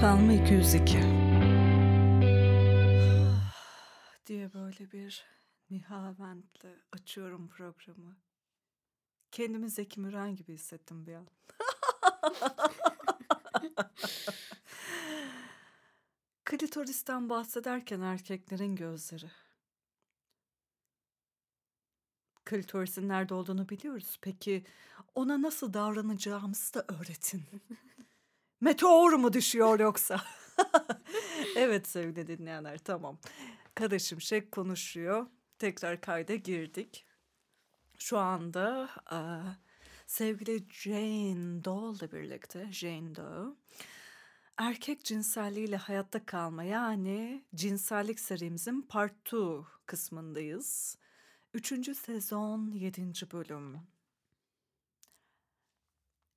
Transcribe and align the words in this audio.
Kalma 0.00 0.32
202. 0.32 0.98
diye 4.26 4.54
böyle 4.54 4.92
bir 4.92 5.24
nihaventle 5.70 6.76
açıyorum 6.92 7.48
programı. 7.48 8.16
Kendimi 9.30 9.70
Zeki 9.70 10.00
Müren 10.00 10.36
gibi 10.36 10.54
hissettim 10.54 11.06
bir 11.06 11.14
an. 11.14 11.24
Klitoristen 16.44 17.28
bahsederken 17.28 18.00
erkeklerin 18.00 18.76
gözleri. 18.76 19.30
Klitorisin 22.44 23.08
nerede 23.08 23.34
olduğunu 23.34 23.68
biliyoruz. 23.68 24.18
Peki 24.20 24.64
ona 25.14 25.42
nasıl 25.42 25.74
davranacağımızı 25.74 26.74
da 26.74 26.84
öğretin. 26.88 27.44
Meteor 28.60 29.12
mu 29.12 29.32
düşüyor 29.32 29.80
yoksa? 29.80 30.22
evet 31.56 31.88
sevgili 31.88 32.26
dinleyenler 32.26 32.78
tamam. 32.78 33.18
Kadı 33.74 34.00
Şimşek 34.00 34.52
konuşuyor. 34.52 35.26
Tekrar 35.58 36.00
kayda 36.00 36.34
girdik. 36.34 37.06
Şu 37.98 38.18
anda 38.18 38.88
e, 39.12 39.18
sevgili 40.06 40.64
Jane 40.70 41.64
Doe 41.64 41.96
ile 41.96 42.12
birlikte 42.12 42.72
Jane 42.72 43.16
Doe 43.16 43.54
erkek 44.58 45.04
cinselliğiyle 45.04 45.76
hayatta 45.76 46.26
kalma 46.26 46.64
yani 46.64 47.44
cinsellik 47.54 48.20
serimizin 48.20 48.82
part 48.82 49.14
2 49.26 49.36
kısmındayız. 49.86 50.98
Üçüncü 51.54 51.94
sezon 51.94 52.70
yedinci 52.70 53.30
bölüm. 53.30 53.78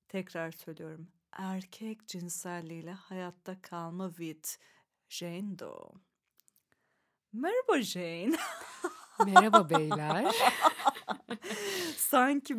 Tekrar 0.09 0.51
söylüyorum. 0.51 1.07
Erkek 1.31 2.07
cinselliğiyle 2.07 2.91
hayatta 2.91 3.61
kalma 3.61 4.09
with 4.09 4.49
Jane 5.09 5.59
Doe. 5.59 5.91
Merhaba 7.33 7.81
Jane. 7.81 8.35
Merhaba 9.25 9.69
beyler. 9.69 10.25
Sanki 11.97 12.55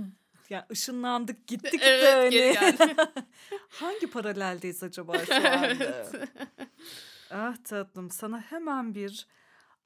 ya 0.50 0.66
ışınlandık 0.70 1.46
gittik 1.46 1.80
Evet, 1.84 2.32
de 2.32 2.54
hani. 2.54 2.96
Hangi 3.68 4.10
paraleldeyiz 4.10 4.82
acaba 4.82 5.18
şu 5.27 5.34
anda? 5.34 6.06
Ah 7.30 7.56
tatlım 7.64 8.10
sana 8.10 8.40
hemen 8.40 8.94
bir 8.94 9.27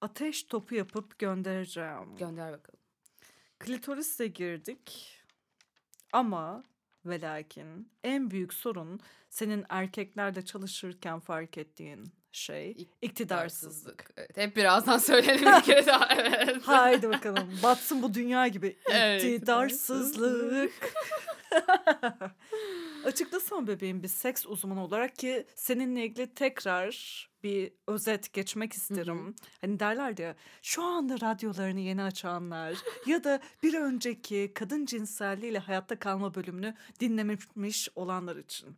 ateş 0.00 0.42
topu 0.42 0.74
yapıp 0.74 1.18
göndereceğim. 1.18 2.16
Gönder 2.16 2.52
bakalım. 2.52 2.80
Klitoris'e 3.58 4.26
girdik 4.26 5.20
ama 6.12 6.64
ve 7.06 7.20
lakin 7.20 7.88
en 8.04 8.30
büyük 8.30 8.54
sorun 8.54 9.00
senin 9.30 9.64
erkeklerle 9.68 10.44
çalışırken 10.44 11.20
fark 11.20 11.58
ettiğin 11.58 12.12
şey 12.32 12.88
iktidarsızlık. 13.02 14.10
Evet, 14.16 14.36
hep 14.36 14.56
birazdan 14.56 14.98
söyleyelim 14.98 15.46
bir 15.46 15.62
kere 15.62 15.86
daha. 15.86 16.08
Evet. 16.14 16.56
Haydi 16.62 17.08
bakalım 17.08 17.50
batsın 17.62 18.02
bu 18.02 18.14
dünya 18.14 18.48
gibi 18.48 18.76
Evet, 18.90 19.24
iktidarsızlık. 19.24 20.72
Açıklasana 23.04 23.66
bebeğim 23.66 24.02
bir 24.02 24.08
seks 24.08 24.46
uzmanı 24.46 24.84
olarak 24.84 25.16
ki 25.16 25.46
seninle 25.54 26.04
ilgili 26.04 26.34
tekrar 26.34 26.94
bir 27.42 27.72
özet 27.86 28.32
geçmek 28.32 28.72
isterim. 28.72 29.36
Hani 29.60 29.80
derler 29.80 30.18
ya 30.18 30.36
şu 30.62 30.82
anda 30.82 31.14
radyolarını 31.20 31.80
yeni 31.80 32.02
açanlar 32.02 32.74
ya 33.06 33.24
da 33.24 33.40
bir 33.62 33.74
önceki 33.74 34.52
kadın 34.54 34.86
cinselliğiyle 34.86 35.58
hayatta 35.58 35.98
kalma 35.98 36.34
bölümünü 36.34 36.74
dinlememiş 37.00 37.88
olanlar 37.94 38.36
için. 38.36 38.76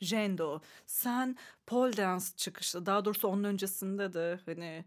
Jendo, 0.00 0.60
sen 0.86 1.36
pole 1.66 1.96
dance 1.96 2.26
çıkışlı, 2.36 2.86
daha 2.86 3.04
doğrusu 3.04 3.28
onun 3.28 3.44
öncesinde 3.44 4.12
de 4.12 4.40
hani 4.46 4.84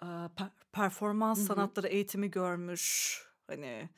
per- 0.00 0.50
performans 0.72 1.38
Hı 1.38 1.42
hı. 1.42 1.46
sanatları 1.46 1.86
eğitimi 1.88 2.30
görmüş, 2.30 3.18
hani 3.46 3.90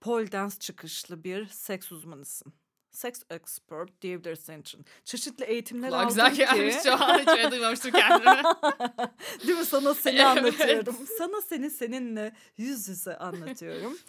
pole 0.00 0.32
dance 0.32 0.56
çıkışlı 0.58 1.24
bir 1.24 1.46
seks 1.46 1.92
uzmanısın. 1.92 2.52
Sex 2.90 3.22
expert 3.30 4.02
diyebiliriz 4.02 4.40
senin 4.40 4.60
için. 4.60 4.84
Çeşitli 5.04 5.44
eğitimler 5.44 5.88
Kulağa 5.90 5.98
aldın 5.98 6.08
güzel 6.08 6.30
ki. 6.30 6.36
gelmiş 6.36 6.74
şu 6.82 6.92
an. 7.04 7.18
Hiç 7.18 7.28
öyle 7.28 7.50
duymamıştım 7.50 7.90
kendimi. 7.90 8.42
Değil 9.46 9.58
mi? 9.58 9.64
Sana 9.64 9.94
seni 9.94 10.16
Evet. 10.16 10.26
anlatıyorum. 10.26 10.96
Sana 11.18 11.40
seni 11.40 11.70
seninle 11.70 12.32
yüz 12.56 12.88
yüze 12.88 13.16
anlatıyorum. 13.18 13.98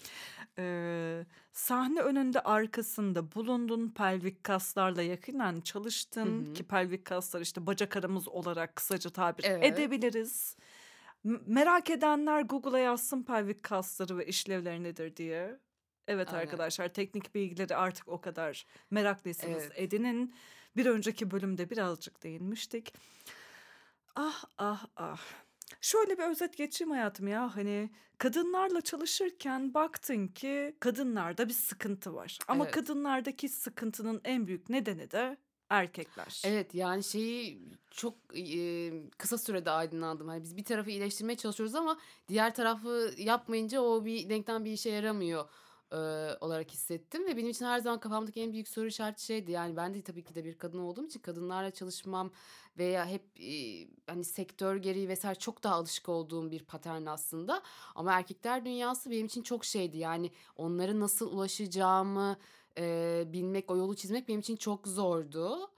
Ee, 0.57 1.25
sahne 1.51 1.99
önünde 2.01 2.39
arkasında 2.39 3.31
bulundun 3.35 3.89
pelvik 3.89 4.43
kaslarla 4.43 5.01
yakinen 5.01 5.61
çalıştın 5.61 6.45
Hı 6.45 6.49
hı. 6.49 6.53
ki 6.53 6.63
pelvik 6.63 7.05
kaslar 7.05 7.41
işte 7.41 7.65
bacak 7.65 7.97
aramız 7.97 8.27
olarak 8.27 8.75
kısaca 8.75 9.09
tabir 9.09 9.43
Evet. 9.43 9.63
edebiliriz. 9.63 10.55
M- 11.23 11.39
merak 11.45 11.89
edenler 11.89 12.41
Google'a 12.41 12.79
yazsın 12.79 13.23
pelvik 13.23 13.63
kasları 13.63 14.17
ve 14.17 14.25
işlevleri 14.25 14.83
nedir 14.83 15.15
diye. 15.15 15.59
Evet 16.07 16.29
Aynen. 16.33 16.41
arkadaşlar 16.41 16.93
teknik 16.93 17.35
bilgileri 17.35 17.75
artık 17.75 18.07
o 18.07 18.21
kadar 18.21 18.65
meraklıysanız 18.91 19.63
Evet. 19.63 19.71
edinin. 19.75 20.35
Bir 20.77 20.85
önceki 20.85 21.31
bölümde 21.31 21.69
birazcık 21.69 22.23
değinmiştik. 22.23 22.93
Ah 24.15 24.43
ah 24.57 24.85
ah. 24.95 25.21
Şöyle 25.81 26.17
bir 26.17 26.23
özet 26.23 26.57
geçeyim 26.57 26.91
hayatım 26.91 27.27
ya. 27.27 27.55
Hani 27.55 27.89
kadınlarla 28.17 28.81
çalışırken 28.81 29.73
baktın 29.73 30.27
ki 30.27 30.75
kadınlarda 30.79 31.47
bir 31.47 31.53
sıkıntı 31.53 32.13
var. 32.15 32.39
Ama 32.47 32.63
Evet. 32.63 32.73
kadınlardaki 32.73 33.49
sıkıntının 33.49 34.21
en 34.23 34.47
büyük 34.47 34.69
nedeni 34.69 35.11
de 35.11 35.37
erkekler. 35.69 36.41
Evet 36.45 36.75
yani 36.75 37.03
şeyi 37.03 37.61
çok 37.91 38.15
e, 38.37 38.91
kısa 39.17 39.37
sürede 39.37 39.71
aydınlandım. 39.71 40.27
Hani 40.27 40.43
biz 40.43 40.57
bir 40.57 40.63
tarafı 40.63 40.89
iyileştirmeye 40.89 41.37
çalışıyoruz 41.37 41.75
ama 41.75 41.99
diğer 42.27 42.55
tarafı 42.55 43.13
yapmayınca 43.17 43.81
o 43.81 44.05
bir 44.05 44.29
denklem 44.29 44.65
bir 44.65 44.71
işe 44.71 44.89
yaramıyor 44.89 45.49
e, 45.91 45.97
olarak 46.41 46.71
hissettim. 46.71 47.25
Ve 47.27 47.37
benim 47.37 47.49
için 47.49 47.65
her 47.65 47.79
zaman 47.79 47.99
kafamdaki 47.99 48.41
en 48.41 48.53
büyük 48.53 48.67
soru 48.67 48.87
işareti 48.87 49.25
şeydi. 49.25 49.51
Yani 49.51 49.75
ben 49.75 49.93
de 49.93 50.01
tabii 50.01 50.23
ki 50.23 50.35
de 50.35 50.45
bir 50.45 50.57
kadın 50.57 50.79
olduğum 50.79 51.05
için 51.05 51.19
kadınlarla 51.19 51.71
çalışmam 51.71 52.31
veya 52.77 53.05
hep 53.05 53.21
e, 53.39 53.87
hani 54.07 54.23
sektör 54.23 54.75
gereği 54.75 55.07
vesaire 55.07 55.39
çok 55.39 55.63
daha 55.63 55.75
alışık 55.75 56.09
olduğum 56.09 56.51
bir 56.51 56.63
patern 56.63 57.05
aslında. 57.05 57.61
Ama 57.95 58.13
erkekler 58.13 58.65
dünyası 58.65 59.11
benim 59.11 59.25
için 59.25 59.41
çok 59.41 59.65
şeydi. 59.65 59.97
Yani 59.97 60.31
onlara 60.55 60.99
nasıl 60.99 61.31
ulaşacağımı 61.31 62.37
e, 62.77 63.23
bilmek, 63.27 63.71
o 63.71 63.77
yolu 63.77 63.95
çizmek 63.95 64.27
benim 64.27 64.39
için 64.39 64.55
çok 64.55 64.87
zordu. 64.87 65.71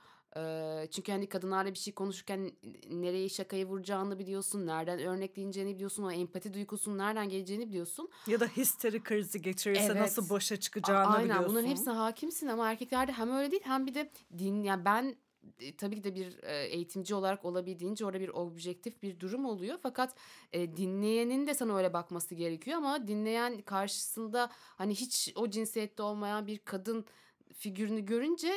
Çünkü 0.92 1.12
hani 1.12 1.30
kadınlarla 1.30 1.74
bir 1.74 1.78
şey 1.80 1.94
konuşurken 1.94 2.52
nereye 2.90 3.30
şakayı 3.30 3.66
vuracağını 3.66 4.20
biliyorsun, 4.20 4.68
nereden 4.68 5.00
örnekleyeceğini 5.00 5.76
biliyorsun, 5.76 6.04
o 6.04 6.12
empati 6.12 6.54
duygusunun 6.54 6.98
nereden 6.98 7.30
geleceğini 7.30 7.68
biliyorsun. 7.70 8.10
Ya 8.28 8.40
da 8.40 8.48
histeri 8.48 9.04
krizi 9.04 9.42
geçirirse 9.42 9.82
Evet. 9.86 9.96
nasıl 9.96 10.30
başa 10.30 10.56
A- 10.56 10.60
çıkacağını 10.60 11.08
Aynen 11.08 11.24
biliyorsun. 11.30 11.50
bunların 11.50 11.68
hepsine 11.70 11.94
hakimsin 11.94 12.48
ama 12.48 12.72
erkeklerde 12.72 13.12
hem 13.12 13.32
öyle 13.32 13.52
değil 13.52 13.64
hem 13.66 13.88
bir 13.88 13.94
de 13.96 14.12
din 14.38 14.64
yani 14.64 14.86
ben 14.86 15.16
e, 15.60 15.76
tabii 15.76 15.96
ki 15.96 16.04
de 16.04 16.16
bir 16.16 16.44
e, 16.44 16.66
eğitimci 16.66 17.16
olarak 17.16 17.46
olabildiğince 17.46 18.06
orada 18.06 18.20
bir 18.20 18.30
objektif 18.30 19.02
bir 19.04 19.20
durum 19.20 19.46
oluyor. 19.46 19.78
Fakat 19.84 20.16
e, 20.54 20.78
dinleyenin 20.78 21.48
de 21.48 21.54
sana 21.54 21.78
öyle 21.78 21.94
bakması 21.94 22.36
gerekiyor 22.36 22.78
ama 22.78 23.08
dinleyen 23.08 23.62
karşısında 23.62 24.50
hani 24.54 24.96
hiç 24.96 25.34
o 25.36 25.50
cinsiyette 25.50 26.04
olmayan 26.04 26.48
bir 26.48 26.58
kadın 26.58 27.06
figürünü 27.54 28.06
görünce 28.06 28.54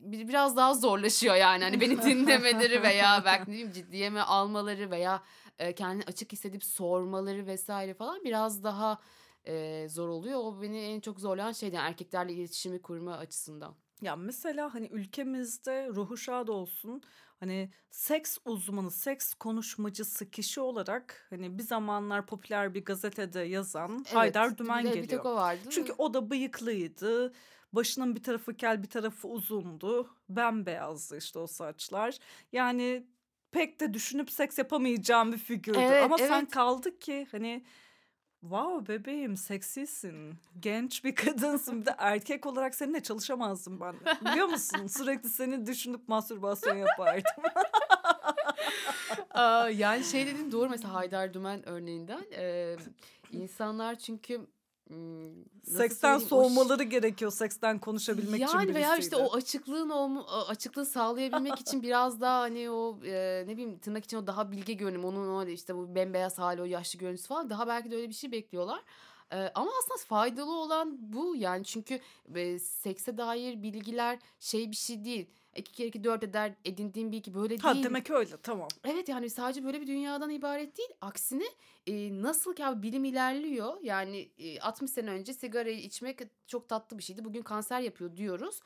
biraz 0.00 0.56
daha 0.56 0.74
zorlaşıyor 0.74 1.34
yani. 1.34 1.64
Hani 1.64 1.80
beni 1.80 2.02
dinlemeleri 2.02 2.82
veya 2.82 3.22
belki 3.24 3.42
ne 3.42 3.46
bileyim 3.54 3.72
ciddiye 3.72 4.10
mi 4.10 4.20
almaları 4.20 4.90
veya 4.90 5.22
e, 5.58 5.74
kendini 5.74 6.04
açık 6.04 6.32
hissedip 6.32 6.64
sormaları 6.64 7.46
vesaire 7.46 7.94
falan 7.94 8.24
biraz 8.24 8.64
daha 8.64 8.98
e, 9.44 9.86
zor 9.88 10.08
oluyor. 10.08 10.40
O 10.42 10.62
beni 10.62 10.78
en 10.78 11.00
çok 11.00 11.20
zorlayan 11.20 11.52
şeydi 11.52 11.76
yani 11.76 11.88
erkeklerle 11.88 12.32
iletişimi 12.32 12.82
kurma 12.82 13.16
açısından. 13.16 13.74
Ya 14.02 14.16
mesela 14.16 14.74
hani 14.74 14.86
ülkemizde 14.86 15.88
ruhu 15.88 16.16
şad 16.16 16.48
olsun 16.48 17.02
hani 17.40 17.70
seks 17.90 18.38
uzmanı, 18.44 18.90
seks 18.90 19.34
konuşmacısı 19.34 20.30
kişi 20.30 20.60
olarak 20.60 21.26
hani 21.30 21.58
bir 21.58 21.62
zamanlar 21.62 22.26
popüler 22.26 22.74
bir 22.74 22.84
gazetede 22.84 23.40
yazan 23.40 24.04
Haydar 24.12 24.46
Evet, 24.46 24.58
Dümen 24.58 24.84
bir 24.84 24.84
de 24.84 24.94
bir 24.94 25.00
geliyor. 25.00 25.22
tek 25.22 25.26
o 25.26 25.34
vardı. 25.34 25.68
Çünkü 25.70 25.92
o 25.98 26.14
da 26.14 26.30
bıyıklıydı. 26.30 27.32
Başının 27.76 28.16
bir 28.16 28.22
tarafı 28.22 28.54
kel 28.54 28.82
bir 28.82 28.88
tarafı 28.88 29.28
uzundu. 29.28 30.10
Bembeyazdı 30.28 31.16
işte 31.16 31.38
o 31.38 31.46
saçlar. 31.46 32.18
Yani 32.52 33.06
pek 33.50 33.80
de 33.80 33.94
düşünüp 33.94 34.30
seks 34.30 34.58
yapamayacağım 34.58 35.32
bir 35.32 35.38
figürdü. 35.38 35.78
Evet, 35.80 36.04
Ama 36.04 36.18
sen 36.18 36.40
evet. 36.40 36.50
kaldı 36.50 36.98
ki 36.98 37.26
hani 37.30 37.64
Wow 38.40 38.94
bebeğim 38.94 39.36
seksisin. 39.36 40.38
Genç 40.60 41.04
bir 41.04 41.14
kadınsın. 41.14 41.80
Bir 41.80 41.86
de 41.86 41.94
erkek 41.98 42.46
olarak 42.46 42.74
seninle 42.74 43.02
çalışamazdım 43.02 43.80
ben. 43.80 43.94
Biliyor 44.20 44.46
musun? 44.46 44.86
Sürekli 44.98 45.28
seni 45.28 45.66
düşünüp 45.66 46.08
mastürbasyon 46.08 46.76
yapardım. 46.76 47.22
Yani 49.72 50.04
şey 50.04 50.26
dediğin 50.26 50.52
doğru 50.52 50.70
mesela 50.70 50.94
Haydar 50.94 51.34
Dümen 51.34 51.68
örneğinden. 51.68 52.24
Ee, 52.32 52.76
insanlar 53.32 53.94
çünkü 53.98 54.46
nasıl 54.90 55.78
Seksten 55.78 56.08
söyleyeyim, 56.08 56.28
o 56.32 56.42
soğumaları 56.42 56.82
gerekiyor 56.82 57.30
seksten 57.30 57.78
konuşabilmek 57.78 58.42
için 58.44 58.58
Yani 58.58 58.74
veya, 58.74 58.96
işte, 58.96 59.16
o 59.16 59.34
açıklığın 59.36 59.90
a 59.90 60.46
açıklığı 60.46 60.86
sağlayabilmek 60.86 61.60
için 61.60 61.82
biraz 61.82 62.20
daha, 62.20 62.40
hani, 62.40 62.70
o, 62.70 62.98
eee, 63.04 63.44
ne 63.46 63.52
bileyim, 63.52 63.78
tırnak 63.78 64.04
içinde 64.04 64.20
o 64.22 64.26
daha 64.26 64.52
bilge 64.52 64.72
görünüm, 64.72 65.04
onun 65.04 65.28
o, 65.28 65.46
işte, 65.48 65.76
bu 65.76 65.94
bembeyaz 65.94 66.38
hâli, 66.38 66.62
o 66.62 66.64
yaşlı 66.64 66.98
görüntüsü 66.98 67.28
falan 67.28 67.50
daha 67.50 67.66
belki 67.66 67.90
de 67.90 67.96
öyle 67.96 68.08
bir 68.08 68.14
şey 68.14 68.32
bekliyorlar. 68.32 68.82
Eee, 69.32 69.52
ama 69.54 69.70
aslında 69.82 69.98
faydalı 70.06 70.52
olan 70.52 71.12
bu. 71.12 71.36
Yani 71.36 71.64
çünkü, 71.64 72.00
eee, 72.34 72.58
sekse 72.58 73.18
dair 73.18 73.62
bilgiler 73.62 74.18
şey 74.40 74.70
bir 74.70 74.76
şey 74.76 75.04
değil. 75.04 75.30
2 75.56 75.72
kere 75.72 75.88
2 75.88 76.04
4 76.04 76.24
eder, 76.24 76.54
edindiğin 76.64 77.12
bilgi 77.12 77.34
böyle 77.34 77.62
Ha, 77.62 77.82
değil. 77.82 77.82
demek 77.82 78.10
öyle, 78.10 78.36
tamam. 78.42 78.74
Evet, 78.84 79.08
yani 79.08 79.30
sadece 79.30 79.64
böyle 79.64 79.80
bir 79.80 79.86
dünyadan 79.86 80.30
ibaret 80.30 80.78
değil. 80.78 80.88
Aksine, 81.00 81.44
eee, 81.86 82.22
nasıl 82.22 82.54
ki 82.54 82.66
abi 82.66 82.82
bilim 82.82 83.04
ilerliyor, 83.04 83.74
yani, 83.82 84.18
eee, 84.36 84.60
60 84.60 84.90
sene 84.90 85.10
önce 85.10 85.32
sigarayı 85.34 85.78
içmek 85.80 86.20
çok 86.46 86.68
tatlı 86.68 86.98
bir 86.98 87.02
şeydi, 87.02 87.24
bugün 87.24 87.42
kanser 87.42 87.80
yapıyor 87.80 88.16
diyoruz. 88.16 88.60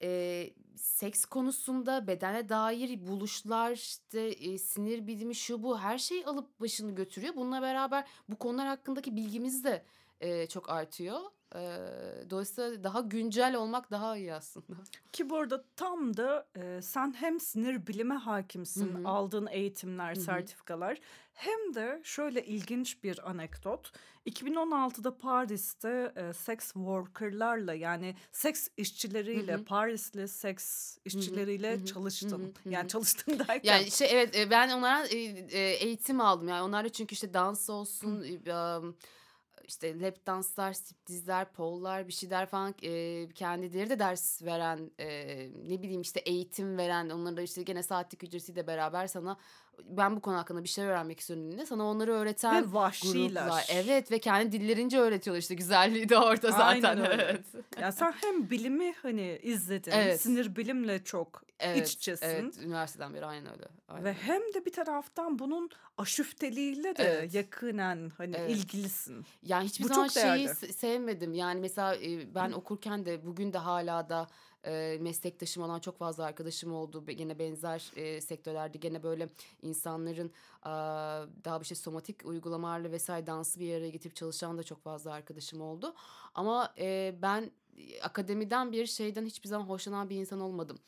Eee, 0.00 0.54
seks 0.76 1.24
konusunda 1.24 2.06
bedene 2.06 2.48
dair 2.48 3.06
buluşlar, 3.06 3.72
işte, 3.72 4.34
eee, 4.36 4.58
sinir 4.58 5.06
bilimi, 5.06 5.34
şu 5.34 5.62
bu 5.62 5.78
her 5.78 5.98
şey 5.98 6.22
alıp 6.26 6.60
başını 6.60 6.94
götürüyor. 6.94 7.36
Bununla 7.36 7.62
beraber 7.62 8.08
bu 8.28 8.38
konular 8.38 8.66
hakkındaki 8.68 9.16
bilgimiz 9.16 9.64
de, 9.64 9.84
eee, 10.22 10.46
çok 10.48 10.70
artıyor. 10.70 11.20
Eee, 11.54 12.30
dolayısıyla 12.30 12.84
daha 12.84 13.00
güncel 13.00 13.54
olmak 13.56 13.90
daha 13.90 14.16
iyi 14.16 14.34
aslında. 14.34 14.66
Ki 15.12 15.30
bu 15.30 15.36
arada 15.36 15.64
tam 15.76 16.16
da, 16.16 16.48
eee, 16.56 16.82
sen 16.82 17.14
hem 17.16 17.40
sinir 17.40 17.86
bilime 17.86 18.14
Hı 18.76 18.80
hâkimsin, 18.80 18.84
hı. 18.84 19.04
aldığın 19.04 19.46
eğitimler, 19.50 20.14
Hı 20.14 20.20
hı. 20.20 20.24
sertifikalar 20.24 20.98
hem 21.32 21.74
de 21.74 22.00
şöyle 22.04 22.44
ilginç 22.46 23.04
bir 23.04 23.30
anekdot. 23.30 23.92
2016'da 24.24 25.18
Paris'te, 25.18 26.12
eee, 26.16 26.32
sex 26.32 26.58
worker'larla 26.72 27.74
yani 27.74 28.16
seks 28.32 28.68
işçileriyle, 28.76 29.58
hı. 29.58 29.64
Parisli 29.64 30.28
seks 30.28 30.98
işçileriyle 31.04 31.78
hı. 31.78 31.96
Hı 32.22 32.28
çalıştın. 32.28 32.40
hı. 32.44 32.52
Hı 32.64 32.70
Yani 32.70 32.88
çalıştın 32.88 33.38
derken 33.48 33.62
Yani, 33.62 33.90
şey, 33.90 34.08
evet, 34.12 34.48
ben 34.50 34.68
onlara, 34.70 35.06
eğitim 35.06 36.20
aldım. 36.20 36.48
Yani 36.48 36.62
onlarla 36.62 36.88
çünkü, 36.88 37.12
işte, 37.14 37.34
dans 37.34 37.70
olsun, 37.70 38.24
amm, 38.52 38.94
işte, 39.68 40.00
lap 40.00 40.26
danslar, 40.26 40.72
striptizler, 40.72 41.52
pole'lar, 41.52 42.08
bir 42.08 42.12
şeyler 42.12 42.46
falan, 42.46 42.74
eee, 42.82 43.28
kendileri 43.34 43.90
de 43.90 43.98
ders 43.98 44.42
veren, 44.42 44.90
eee, 44.98 45.50
ne 45.68 45.82
bileyim, 45.82 46.00
işte, 46.00 46.20
eğitim 46.20 46.78
veren, 46.78 47.10
onların 47.10 47.36
da, 47.36 47.42
işte, 47.42 47.62
gene 47.62 47.82
saatlik 47.82 48.24
ücretiyle 48.24 48.66
beraber 48.66 49.06
sana 49.06 49.36
ben 49.84 50.16
bu 50.16 50.20
konu 50.20 50.36
hakkında 50.36 50.64
bir 50.64 50.68
şeyler 50.68 50.90
öğrenmek 50.90 51.20
istiyorum 51.20 51.44
dediğinde 51.46 51.66
sana 51.66 51.84
onları 51.86 52.12
öğreten 52.12 52.56
Ve 52.56 52.60
gruplar. 52.60 52.80
vahşiler. 52.80 53.64
Evet 53.72 54.10
ve 54.10 54.18
kendi 54.18 54.52
dillerince 54.52 54.98
öğretiyorlar, 54.98 55.40
işte, 55.40 55.54
güzelliği 55.54 56.08
de 56.08 56.18
orada 56.18 56.50
zaten. 56.50 56.96
Aynen 56.96 57.10
öyle. 57.10 57.22
Evet. 57.22 57.44
Ya, 57.80 57.92
sen 57.92 58.12
hem 58.12 58.50
bilimi, 58.50 58.94
hani, 59.02 59.38
izledin, 59.42 59.90
Evet. 59.90 60.20
sinir 60.20 60.56
bilimle 60.56 61.04
çok 61.04 61.42
iç 61.48 61.54
Evet, 61.60 61.88
içesin 61.88 62.26
evet. 62.26 62.58
Üniversiteden 62.58 63.14
beri 63.14 63.26
aynen 63.26 63.52
öyle. 63.52 63.62
ve 63.62 63.68
Aynen 63.88 64.06
öyle. 64.06 64.18
hem 64.20 64.42
de 64.54 64.64
bir 64.64 64.72
taraftan 64.72 65.38
bunun 65.38 65.70
aşüfteliğiyle 65.98 66.96
de 66.96 67.02
Evet. 67.02 67.34
yakinen, 67.34 68.12
hani, 68.18 68.36
Evet. 68.36 68.50
ilgilisin. 68.50 69.26
Yani, 69.42 69.64
hiçbir 69.64 69.84
Bu 69.84 69.88
zaman 69.88 70.04
çok 70.04 70.12
şeyi 70.12 70.24
değerli. 70.24 70.72
sevmedim. 70.72 71.34
Yani, 71.34 71.60
mesela, 71.60 71.96
ben 72.34 72.52
okurken 72.52 73.06
de 73.06 73.26
bugün 73.26 73.52
de 73.52 73.58
hâlâ 73.58 74.08
da, 74.08 74.26
eee, 74.68 74.98
meslektaşım 74.98 75.62
olan 75.62 75.80
çok 75.80 75.98
fazla 75.98 76.24
arkadaşım 76.24 76.72
oldu. 76.74 77.06
Gene 77.06 77.38
benzer, 77.38 77.92
eee, 77.96 78.20
sektörlerde 78.20 78.78
gene 78.78 79.02
böyle 79.02 79.28
insanların, 79.62 80.32
aaa, 80.62 81.26
daha, 81.44 81.58
işte, 81.62 81.74
somatik 81.74 82.26
uygulamalarla 82.26 82.96
vs. 82.96 83.08
dansı 83.08 83.60
bir 83.60 83.74
araya 83.74 83.90
getirip 83.90 84.16
çalışan 84.16 84.58
da 84.58 84.62
çok 84.62 84.82
fazla 84.82 85.12
arkadaşım 85.12 85.60
oldu. 85.60 85.94
Ama, 86.34 86.74
eee, 86.78 87.18
ben, 87.22 87.50
eee, 87.76 88.00
akademiden 88.02 88.72
bir 88.72 88.86
şeyden 88.86 89.26
hiçbir 89.26 89.48
zaman 89.48 89.66
hoşlanan 89.66 90.10
bir 90.10 90.16
insan 90.16 90.40
olmadım. 90.40 90.78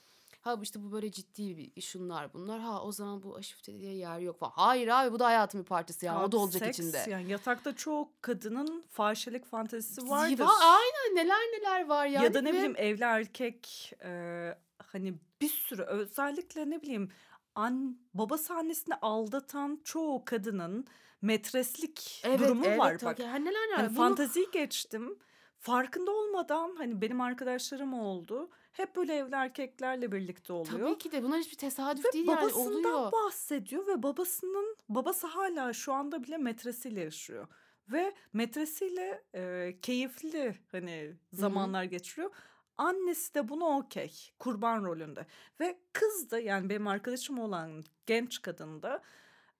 Ha, 0.41 0.59
işte, 0.63 0.83
bu 0.83 0.93
böyle 0.93 1.11
ciddi 1.13 1.57
bir 1.57 1.81
şunlar 1.81 2.33
bunlar. 2.33 2.61
Ha, 2.61 2.83
o 2.83 2.93
zaman 2.93 3.23
bu 3.23 3.37
aşufteliğe 3.37 3.95
yer 3.95 4.19
yok 4.19 4.39
falan. 4.39 4.53
Hayır 4.55 4.89
abi 4.89 5.13
bu 5.13 5.19
da 5.19 5.27
hayatın 5.27 5.61
bir 5.61 5.67
parçası 5.67 6.07
yani. 6.07 6.25
O 6.25 6.33
da 6.33 6.37
olacak 6.39 6.63
seks, 6.63 6.79
içinde. 6.79 7.11
yani, 7.11 7.31
yatakta 7.31 7.77
çoğu 7.77 8.13
kadının 8.21 8.85
fahişelik 8.91 9.45
fantezisi 9.45 10.03
Va 10.03 10.11
vardır. 10.11 10.47
aynen 10.61 11.17
neler 11.17 11.39
neler 11.39 11.87
var 11.87 12.07
Ya 12.07 12.23
yani 12.23 12.35
da 12.35 12.41
ne 12.41 12.49
ve 12.49 12.53
bileyim 12.53 12.75
evli 12.77 13.05
erkek, 13.05 13.93
eee, 14.05 14.59
hani, 14.87 15.15
bir 15.41 15.49
sürü 15.49 15.83
özellikle 15.83 16.71
ne 16.71 16.83
bileyim 16.83 17.11
an 17.55 17.99
babası 18.15 18.55
annesini 18.55 18.95
aldatan 18.95 19.81
çoğu 19.85 20.25
kadının 20.25 20.87
metreslik 21.23 22.23
Evet, 22.25 22.41
durumu 22.41 22.79
var 22.79 22.91
evet. 22.91 23.05
bak. 23.05 23.19
Ya 23.19 23.35
neler 23.35 23.53
Hani, 23.77 23.83
neler. 23.83 23.89
Bunu 23.91 23.97
fanteziyi 23.97 24.51
geçtim. 24.53 25.19
Farkında 25.59 26.11
olmadan, 26.11 26.75
hani, 26.79 27.01
benim 27.01 27.21
arkadaşlarım 27.21 27.95
oldu. 27.95 28.51
Hep 28.72 28.96
böyle 28.96 29.14
evli 29.14 29.34
erkeklerle 29.34 30.12
birlikte 30.12 30.52
oluyor. 30.52 30.90
Tabii 30.90 30.99
ki 30.99 31.12
de 31.12 31.22
bunlar 31.22 31.38
hiçbir 31.40 31.56
tesadüf 31.56 32.05
Ve 32.05 32.08
değil 32.12 32.26
yani 32.26 32.52
babasından 32.52 32.52
oluyor. 32.52 33.12
bahsediyor 33.12 33.87
ve 33.87 34.02
babasının 34.02 34.76
babası 34.88 35.26
hâlâ 35.26 35.72
şu 35.72 35.93
anda 35.93 36.22
bile 36.25 36.38
metresiyle 36.38 37.00
yaşıyor 37.00 37.46
ve 37.88 38.14
metresiyle, 38.32 39.25
eee, 39.34 39.78
keyifli, 39.82 40.58
hani, 40.70 41.17
zamanlar 41.32 41.84
geçiriyor. 41.84 42.31
Annesi 42.76 43.34
de 43.34 43.49
buna 43.49 43.64
okay, 43.78 44.11
kurban 44.38 44.84
rolünde 44.84 45.26
ve 45.61 45.81
kız 45.93 46.31
da, 46.31 46.38
yani, 46.40 46.69
benim 46.70 46.87
arkadaşım 46.87 47.38
olan 47.38 47.82
genç 48.06 48.43
kadın 48.43 48.82
da, 48.82 49.02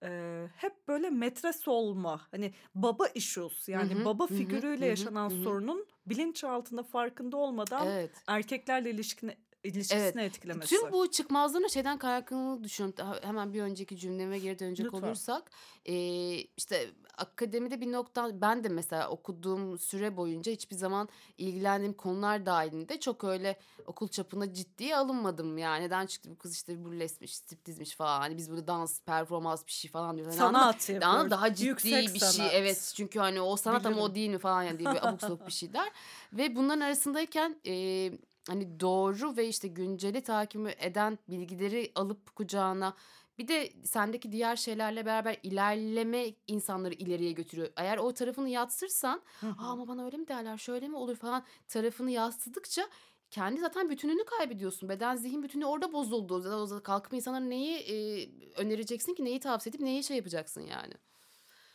eee, 0.03 0.51
hep 0.57 0.89
böyle 0.89 1.11
metres 1.11 1.69
olma, 1.69 2.21
hani, 2.31 2.55
baba 2.75 3.07
issues 3.15 3.69
yani 3.69 4.05
hı. 4.05 4.05
baba 4.05 4.27
figürüyle 4.27 4.87
Hı 4.87 4.91
hı. 4.93 5.05
yaşanan 5.05 5.29
Hı 5.29 5.33
hı. 5.33 5.59
sorunun 5.59 5.87
bilinçaltında 6.11 6.83
farkında 6.83 7.37
olmadan 7.37 7.87
Evet. 7.87 8.11
erkeklerle 8.27 8.91
ilişkine 8.91 9.37
Evet. 9.65 9.75
ilişkisini 9.77 10.23
etkilemesi. 10.23 10.69
Tüm 10.77 10.93
bu 10.93 11.11
çıkmazların 11.11 11.67
şeyden 11.69 11.99
kaynaklandığını 11.99 12.65
düşünüyorum. 12.65 13.15
Hemen 13.23 13.53
bir 13.53 13.63
önceki 13.63 13.97
cümleme 13.99 14.39
geri 14.39 14.59
dönecek 14.59 14.87
Lütfen. 14.87 15.03
olursak, 15.03 15.51
eee, 15.85 16.47
işte, 16.57 16.91
akademide 17.19 17.81
bir 17.81 17.93
nokta 17.93 18.41
ben 18.41 18.65
de 18.65 18.69
mesela 18.69 19.09
okuduğum 19.09 19.79
süre 19.79 20.17
boyunca 20.17 20.53
hiçbir 20.53 20.77
zaman 20.77 21.09
ilgilendiğim 21.39 21.95
konular 21.95 22.47
dâhilinde 22.47 23.01
çok 23.01 23.25
öyle 23.25 23.59
okul 23.87 24.09
çapında 24.09 24.55
ciddiye 24.55 24.97
alınmadım. 24.97 25.59
Yani 25.59 25.85
neden 25.85 26.07
çıktı 26.07 26.31
bu 26.31 26.39
kız, 26.39 26.55
işte, 26.55 26.85
burleskmiş, 26.85 27.37
striptizmiş 27.37 27.97
falan. 27.97 28.21
Hani, 28.21 28.37
biz 28.37 28.51
burada 28.51 28.67
dans, 28.67 29.01
performans 29.03 29.67
bir 29.67 29.73
şey 29.73 29.91
falan 29.91 30.17
diyoruz. 30.17 30.41
Hani? 30.41 30.53
Sanat 30.53 30.89
yapıyoruz. 30.89 31.31
Daha 31.31 31.55
ciddi 31.55 31.69
Yüksek 31.69 32.15
bir 32.15 32.19
şey. 32.19 32.29
sanat. 32.29 32.53
Evet, 32.55 32.93
çünkü, 32.97 33.19
hani, 33.19 33.41
o 33.41 33.57
sanat 33.57 33.87
ama 33.87 33.97
o 33.97 34.01
Bilirim. 34.01 34.15
değil 34.15 34.31
mi 34.31 34.39
falan 34.39 34.63
yani 34.63 34.79
diye 34.79 34.89
böyle 34.89 35.01
abuk 35.03 35.21
sabuk 35.21 35.47
bir 35.47 35.53
şeyler 35.53 35.93
ve 36.33 36.57
bunların 36.57 36.81
arasındayken, 36.81 37.61
eee, 37.65 38.19
hani, 38.49 38.81
doğru 38.81 39.37
ve, 39.37 39.49
işte, 39.49 39.69
günceli 39.69 40.21
takip 40.23 40.85
eden 40.85 41.19
bilgileri 41.29 41.93
alıp 41.95 42.37
kucağına 42.37 42.97
bir 43.39 43.49
de 43.49 43.73
sendeki 43.85 44.33
diğer 44.33 44.57
şeylerle 44.57 45.07
beraber 45.07 45.37
ilerleme 45.43 46.27
insanları 46.47 46.95
ileriye 46.95 47.33
götürüyor. 47.33 47.69
Eğer 47.77 47.99
o 47.99 48.15
tarafını 48.15 48.49
yadsırsan, 48.49 49.23
Hı 49.41 49.47
"A, 49.57 49.67
hı. 49.67 49.73
ama 49.73 49.89
bana 49.89 50.05
öyle 50.05 50.17
mi 50.17 50.29
derler, 50.29 50.57
şöyle 50.59 50.89
mi 50.89 50.97
olur?" 50.97 51.17
falan 51.17 51.45
tarafını 51.69 52.11
yadsıdıkça 52.11 52.89
kendi 53.31 53.61
zaten 53.61 53.91
bütününü 53.91 54.25
kaybediyorsun. 54.25 54.89
Beden 54.89 55.17
zihin 55.17 55.43
bütünü 55.43 55.65
orada 55.67 55.93
bozuldu. 55.93 56.35
O 56.35 56.67
za 56.67 56.83
kalkıp 56.83 57.15
insanlara 57.15 57.45
neyi, 57.45 57.79
eee, 57.85 58.31
önereceksin 58.57 59.15
ki? 59.15 59.25
Neyi 59.25 59.41
tavsiye 59.41 59.71
edip 59.71 59.81
neyi 59.81 60.05
şey 60.05 60.17
yapacaksın 60.17 60.61
yani? 60.63 60.95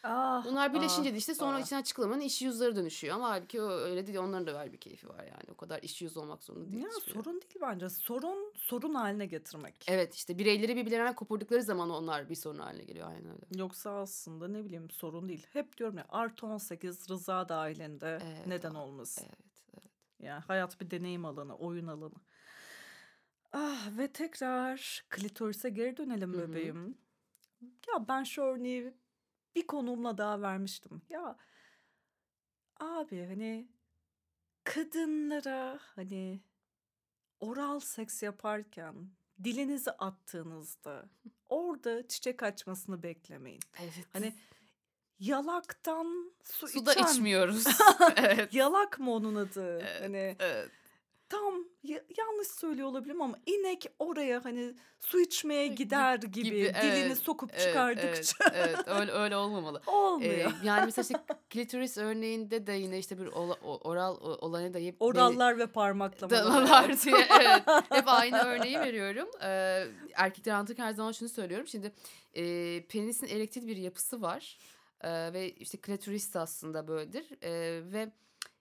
Ah, 0.08 0.46
Bunlar 0.46 0.74
birleşince 0.74 1.10
ah, 1.10 1.14
de, 1.14 1.18
işte, 1.18 1.36
sonra 1.36 1.58
ah. 1.58 1.60
içinden 1.62 1.82
çıkılamayan 1.84 2.22
issue 2.22 2.76
dönüşüyor 2.76 3.16
ama 3.16 3.30
hâlbuki 3.30 3.62
o 3.62 3.70
öyle 3.70 4.08
değil. 4.08 4.18
Onların 4.18 4.48
da 4.48 4.60
ayrı 4.60 4.74
bir 4.74 4.78
keyfi 4.78 5.10
var 5.10 5.24
yani. 5.24 5.44
O 5.52 5.58
kadar 5.58 5.84
issue 5.84 6.20
olmak 6.20 6.44
zorunda 6.44 6.72
değil 6.72 6.84
Ya, 6.84 6.90
sorun 6.92 7.42
değil 7.42 7.56
bence. 7.62 7.90
Sorun, 7.90 8.54
sorun 8.56 8.94
hâline 8.96 9.26
getirmek. 9.26 9.86
Evet, 9.88 10.16
işte, 10.16 10.38
bireyleri 10.38 10.76
birbirlerinden 10.76 11.16
kopurdukları 11.16 11.64
zaman 11.64 11.90
onlar 11.90 12.30
bir 12.30 12.36
sorun 12.36 12.60
hâline 12.60 12.84
geliyor. 12.84 13.08
Aynen 13.08 13.32
öyle. 13.32 13.46
Yoksa 13.56 13.92
aslında 13.92 14.48
ne 14.48 14.66
bileyim 14.66 14.90
sorun 14.90 15.30
değil. 15.30 15.48
Hep 15.54 15.78
diyorum 15.78 15.98
ya 15.98 16.04
+18 16.04 17.10
rıza 17.10 17.50
dâhilinde 17.50 18.20
Evet, 18.24 18.48
neden 18.48 18.76
olmasın? 18.76 19.26
evet, 19.28 19.64
evet. 19.74 19.92
Yani 20.20 20.42
hayat 20.48 20.82
bir 20.82 20.92
deneyim 20.92 21.26
alanı, 21.26 21.58
oyun 21.58 21.88
alanı. 21.88 22.16
Ah, 23.54 23.98
ve 23.98 24.12
tekrar 24.12 25.04
klitorise 25.10 25.70
geri 25.70 25.98
dönelim 25.98 26.34
Hı 26.34 26.38
hı. 26.38 26.50
bebeğim. 26.50 26.98
Ya, 27.62 28.08
ben 28.08 28.24
şu 28.24 28.42
örneği 28.42 28.94
bir 29.56 29.68
konuğumla 29.68 30.18
daha 30.18 30.42
vermiştim. 30.42 31.02
Ya 31.10 31.38
abi, 32.80 33.26
hani, 33.26 33.68
kadınlara, 34.64 35.80
hani, 35.96 36.42
oral 37.40 37.80
seks 37.80 38.24
yaparken 38.24 39.10
dilinizi 39.44 39.92
attığınızda 39.92 41.10
orada 41.50 42.08
çiçek 42.08 42.44
açmasını 42.44 43.04
beklemeyin. 43.04 43.62
Evet. 43.82 43.94
Hani, 44.14 44.34
yalaktan 45.20 46.34
su 46.44 46.68
Su 46.68 46.86
da 46.86 46.94
içen 46.94 47.04
içmiyoruz. 47.06 47.64
Evet. 48.16 48.54
Yalak 48.54 49.00
mı 49.00 49.12
onun 49.14 49.36
adı? 49.36 49.80
Evet, 49.80 50.02
Hani, 50.02 50.36
evet. 50.40 50.70
tam 51.30 51.54
ya- 51.88 52.04
yanlış 52.18 52.48
söylüyor 52.48 52.88
olabilirim 52.88 53.22
ama 53.22 53.39
inek 53.46 53.86
oraya 54.00 54.46
hani 54.46 54.74
su 55.00 55.20
içmeye 55.22 55.68
gider 55.68 56.15
gibi, 56.15 56.44
gibi, 56.44 56.56
dilini 56.82 57.00
evet, 57.00 57.18
sokup 57.18 57.50
Evet, 57.54 57.63
çıkardıkça 57.63 58.36
evet, 58.54 58.70
evet. 58.75 58.88
Öyle, 58.88 59.12
öyle 59.12 59.38
olmamalı. 59.38 59.82
Ee, 59.88 59.92
olmuyor. 59.92 60.51
yani 60.63 60.86
mesela 60.86 61.01
işte 61.01 61.36
klitoris 61.50 61.98
örneğinde 61.98 62.68
de 62.68 62.74
yine 62.74 62.98
işte 63.00 63.20
bir 63.20 63.27
ola- 63.27 63.60
oral 63.62 64.18
olanı 64.22 64.74
da 64.74 64.80
hep 64.80 64.96
Orallar 65.00 65.58
ve 65.58 65.68
parmaklamalar. 65.68 66.86
Evet. 66.89 67.04
diye 67.06 67.27
evet. 67.42 67.63
Hep 67.89 68.08
aynı 68.08 68.38
örneği 68.38 68.80
veriyorum. 68.80 69.27
Ee, 69.44 69.84
erkekler 70.13 70.54
anlatırken 70.54 70.86
her 70.86 70.94
zaman 70.94 71.12
şunu 71.12 71.30
söylüyorum. 71.30 71.68
Şimdi 71.68 71.92
e, 72.34 72.44
penisin 72.89 73.27
erektil 73.27 73.68
bir 73.68 73.77
yapısı 73.77 74.22
var. 74.22 74.58
Ee, 75.01 75.34
ve 75.34 75.51
işte 75.51 75.77
klitoris 75.77 76.36
aslında 76.36 76.88
böyledir. 76.88 77.25
Ee, 77.44 77.82
ve 77.94 78.12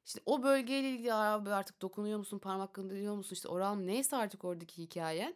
işte 0.06 0.20
o 0.26 0.42
bölgeyle 0.42 0.90
ilgili 0.90 1.14
abi 1.14 1.50
artık 1.50 1.82
dokunuyor 1.82 2.18
musun, 2.18 2.38
parmaklandırıyor 2.38 3.14
musun, 3.16 3.34
işte 3.34 3.48
oral 3.48 3.74
neyse 3.76 4.16
artık 4.16 4.44
oradaki 4.44 4.82
hikayen. 4.82 5.34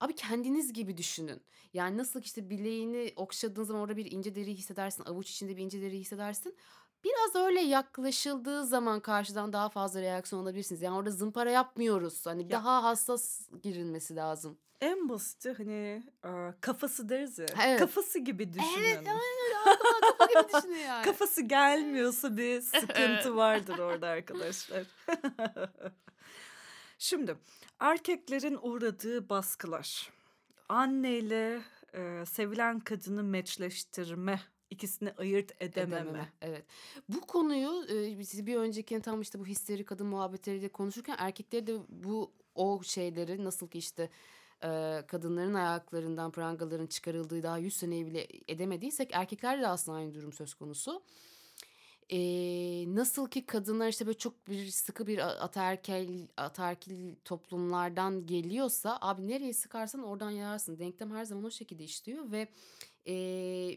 Abi 0.00 0.14
kendiniz 0.14 0.72
gibi 0.72 0.96
düşünün. 0.96 1.42
Yani 1.74 1.96
nasıl 1.98 2.22
işte 2.22 2.50
bileğini 2.50 3.12
okşadığın 3.16 3.64
zaman 3.64 3.82
orada 3.82 3.96
bir 3.96 4.12
ince 4.12 4.34
deri 4.34 4.54
hissedersin. 4.54 5.04
Avuç 5.04 5.30
içinde 5.30 5.56
bir 5.56 5.62
ince 5.62 5.80
deri 5.82 5.98
hissedersin. 5.98 6.56
Biraz 7.04 7.44
öyle 7.46 7.60
yaklaşıldığı 7.60 8.64
zaman 8.66 9.00
karşıdan 9.00 9.52
daha 9.52 9.68
fazla 9.68 10.00
reaksiyon 10.00 10.42
alabilirsiniz. 10.42 10.82
Yani 10.82 10.96
orada 10.96 11.10
zımpara 11.10 11.50
yapmıyoruz. 11.50 12.26
Hani 12.26 12.42
Ya- 12.42 12.50
daha 12.50 12.82
hassas 12.84 13.48
girilmesi 13.62 14.16
lazım. 14.16 14.58
En 14.80 15.08
basiti 15.08 15.52
hani 15.52 16.02
e, 16.24 16.30
kafası 16.60 17.08
deriz 17.08 17.38
ya. 17.38 17.46
Evet. 17.64 17.78
Kafası 17.80 18.18
gibi 18.18 18.52
düşünün. 18.52 18.82
Evet, 18.84 18.96
aynen 18.98 19.16
öyle. 19.16 19.78
Kafa 20.18 20.26
gibi 20.42 20.52
düşünün 20.54 20.76
yani. 20.86 21.04
Kafası 21.04 21.42
gelmiyorsa 21.42 22.36
bir 22.36 22.60
sıkıntı 22.80 23.36
vardır 23.36 23.78
orada 23.78 24.08
arkadaşlar. 24.08 24.86
Şimdi 26.98 27.36
erkeklerin 27.80 28.58
uğradığı 28.62 29.28
baskılar. 29.28 30.10
Anneyle 30.68 31.60
e, 31.94 32.26
sevilen 32.26 32.80
kadını 32.80 33.22
meçleştirme, 33.22 34.40
ikisini 34.70 35.12
ayırt 35.12 35.62
edememe. 35.62 36.00
Edememe, 36.00 36.32
Evet. 36.40 36.64
Bu 37.08 37.20
konuyu 37.20 37.84
e, 37.88 38.46
bir 38.46 38.56
önceki 38.56 39.00
tam 39.00 39.20
işte 39.20 39.40
bu 39.40 39.46
histeri 39.46 39.84
kadın 39.84 40.06
muhabbetleriyle 40.06 40.68
konuşurken 40.68 41.16
erkekleri 41.18 41.66
de 41.66 41.78
bu 41.88 42.32
o 42.54 42.82
şeyleri 42.82 43.44
nasıl 43.44 43.68
ki 43.68 43.78
işte 43.78 44.10
e, 44.64 45.02
kadınların 45.06 45.54
ayaklarından 45.54 46.30
prangaların 46.30 46.86
çıkarıldığı 46.86 47.42
daha 47.42 47.58
100 47.58 47.76
seneyi 47.76 48.06
bile 48.06 48.26
edemediysek 48.48 49.10
erkeklerde 49.12 49.62
de 49.62 49.66
aslında 49.66 49.98
aynı 49.98 50.14
durum 50.14 50.32
söz 50.32 50.54
konusu. 50.54 51.02
E, 52.12 52.18
nasıl 52.94 53.28
ki 53.28 53.46
kadınlar 53.46 53.88
işte 53.88 54.06
böyle 54.06 54.18
çok 54.18 54.48
bir 54.48 54.66
sıkı 54.66 55.06
bir 55.06 55.44
ataerkil, 55.44 56.26
ataerkil 56.36 57.14
toplumlardan 57.24 58.26
geliyorsa 58.26 58.98
abi 59.00 59.28
nereye 59.28 59.52
sıkarsan 59.52 60.02
oradan 60.02 60.30
yararsın. 60.30 60.78
Denklem 60.78 61.10
her 61.10 61.24
zaman 61.24 61.44
o 61.44 61.50
şekilde 61.50 61.84
işliyor 61.84 62.32
ve 62.32 62.48
e, 63.06 63.12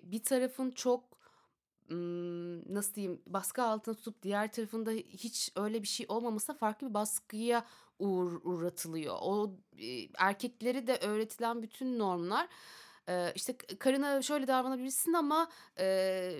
bir 0.03 0.23
tarafın 0.23 0.71
çok 0.71 1.13
nasıl 2.69 2.93
diyeyim 2.93 3.21
baskı 3.27 3.63
altında 3.63 3.95
tutup 3.95 4.23
diğer 4.23 4.51
tarafında 4.51 4.91
hiç 4.91 5.51
öyle 5.55 5.83
bir 5.83 5.87
şey 5.87 6.05
olmaması 6.09 6.53
farklı 6.53 6.89
bir 6.89 6.93
baskıya 6.93 7.65
uğr- 7.99 8.41
uğratılıyor. 8.43 9.15
O 9.21 9.55
e, 9.77 10.07
erkekleri 10.17 10.87
de 10.87 10.97
öğretilen 10.97 11.61
bütün 11.61 11.99
normlar 11.99 12.47
e, 13.09 13.31
işte 13.35 13.57
karına 13.57 14.21
şöyle 14.21 14.47
davranabilirsin 14.47 15.13
ama 15.13 15.49
e, 15.79 16.31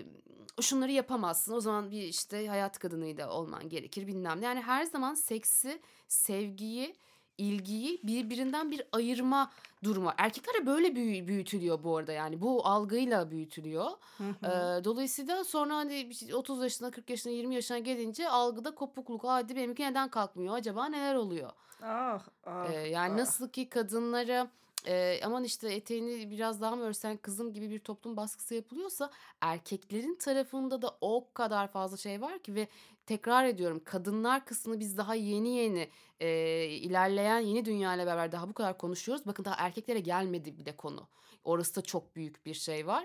şunları 0.60 0.92
yapamazsın. 0.92 1.52
O 1.52 1.60
zaman 1.60 1.90
bir 1.90 2.02
işte 2.02 2.46
hayat 2.48 2.78
kadınıyla 2.78 3.30
olman 3.30 3.68
gerekir 3.68 4.06
bilmem 4.06 4.40
ne. 4.40 4.44
Yani 4.44 4.60
her 4.60 4.84
zaman 4.84 5.14
seksi, 5.14 5.80
sevgiyi, 6.08 6.96
ilgiyi 7.38 8.00
birbirinden 8.02 8.70
bir 8.70 8.82
ayırma 8.92 9.50
durumu. 9.84 10.06
var. 10.06 10.14
Erkekler 10.18 10.54
de 10.62 10.66
böyle 10.66 10.96
büyü- 10.96 11.26
büyütülüyor 11.28 11.82
bu 11.84 11.96
arada 11.96 12.12
yani 12.12 12.40
bu 12.40 12.66
algıyla 12.66 13.30
büyütülüyor. 13.30 13.90
Hı 14.18 14.24
hı. 14.24 14.46
Ee, 14.80 14.84
dolayısıyla 14.84 15.44
sonra 15.44 15.76
hani 15.76 16.10
bir 16.10 16.14
şey- 16.14 16.34
30 16.34 16.62
yaşına 16.62 16.90
40 16.90 17.10
yaşına 17.10 17.32
20 17.32 17.54
yaşına 17.54 17.78
gelince 17.78 18.28
algıda 18.28 18.74
kopukluk 18.74 19.24
hadi 19.24 19.56
benimki 19.56 19.82
neden 19.82 20.08
kalkmıyor 20.08 20.54
acaba 20.54 20.86
neler 20.88 21.14
oluyor? 21.14 21.50
ah, 21.82 22.20
ah, 22.46 22.70
Ee, 22.72 22.76
yani 22.88 23.12
ah. 23.12 23.16
nasıl 23.16 23.48
ki 23.48 23.68
kadınlara 23.68 24.48
e, 24.86 25.20
aman 25.24 25.44
işte 25.44 25.72
eteğini 25.72 26.30
biraz 26.30 26.60
daha 26.60 26.76
mı 26.76 26.82
örsen 26.82 27.16
kızım 27.16 27.52
gibi 27.52 27.70
bir 27.70 27.78
toplum 27.78 28.16
baskısı 28.16 28.54
yapılıyorsa 28.54 29.10
erkeklerin 29.40 30.14
tarafında 30.14 30.82
da 30.82 30.96
o 31.00 31.28
kadar 31.34 31.68
fazla 31.68 31.96
şey 31.96 32.20
var 32.20 32.38
ki 32.38 32.54
ve 32.54 32.68
tekrar 33.06 33.44
ediyorum 33.44 33.82
kadınlar 33.84 34.44
kısmını 34.44 34.80
biz 34.80 34.98
daha 34.98 35.14
yeni 35.14 35.48
yeni 35.48 35.88
e, 36.20 36.28
ilerleyen 36.66 37.38
yeni 37.38 37.64
dünya 37.64 37.94
ile 37.94 38.06
beraber 38.06 38.32
daha 38.32 38.48
bu 38.48 38.52
kadar 38.52 38.78
konuşuyoruz. 38.78 39.26
Bakın 39.26 39.44
daha 39.44 39.54
erkeklere 39.58 40.00
gelmedi 40.00 40.58
bile 40.58 40.76
konu. 40.76 41.08
Orası 41.44 41.76
da 41.76 41.82
çok 41.82 42.16
büyük 42.16 42.46
bir 42.46 42.54
şey 42.54 42.86
var. 42.86 43.04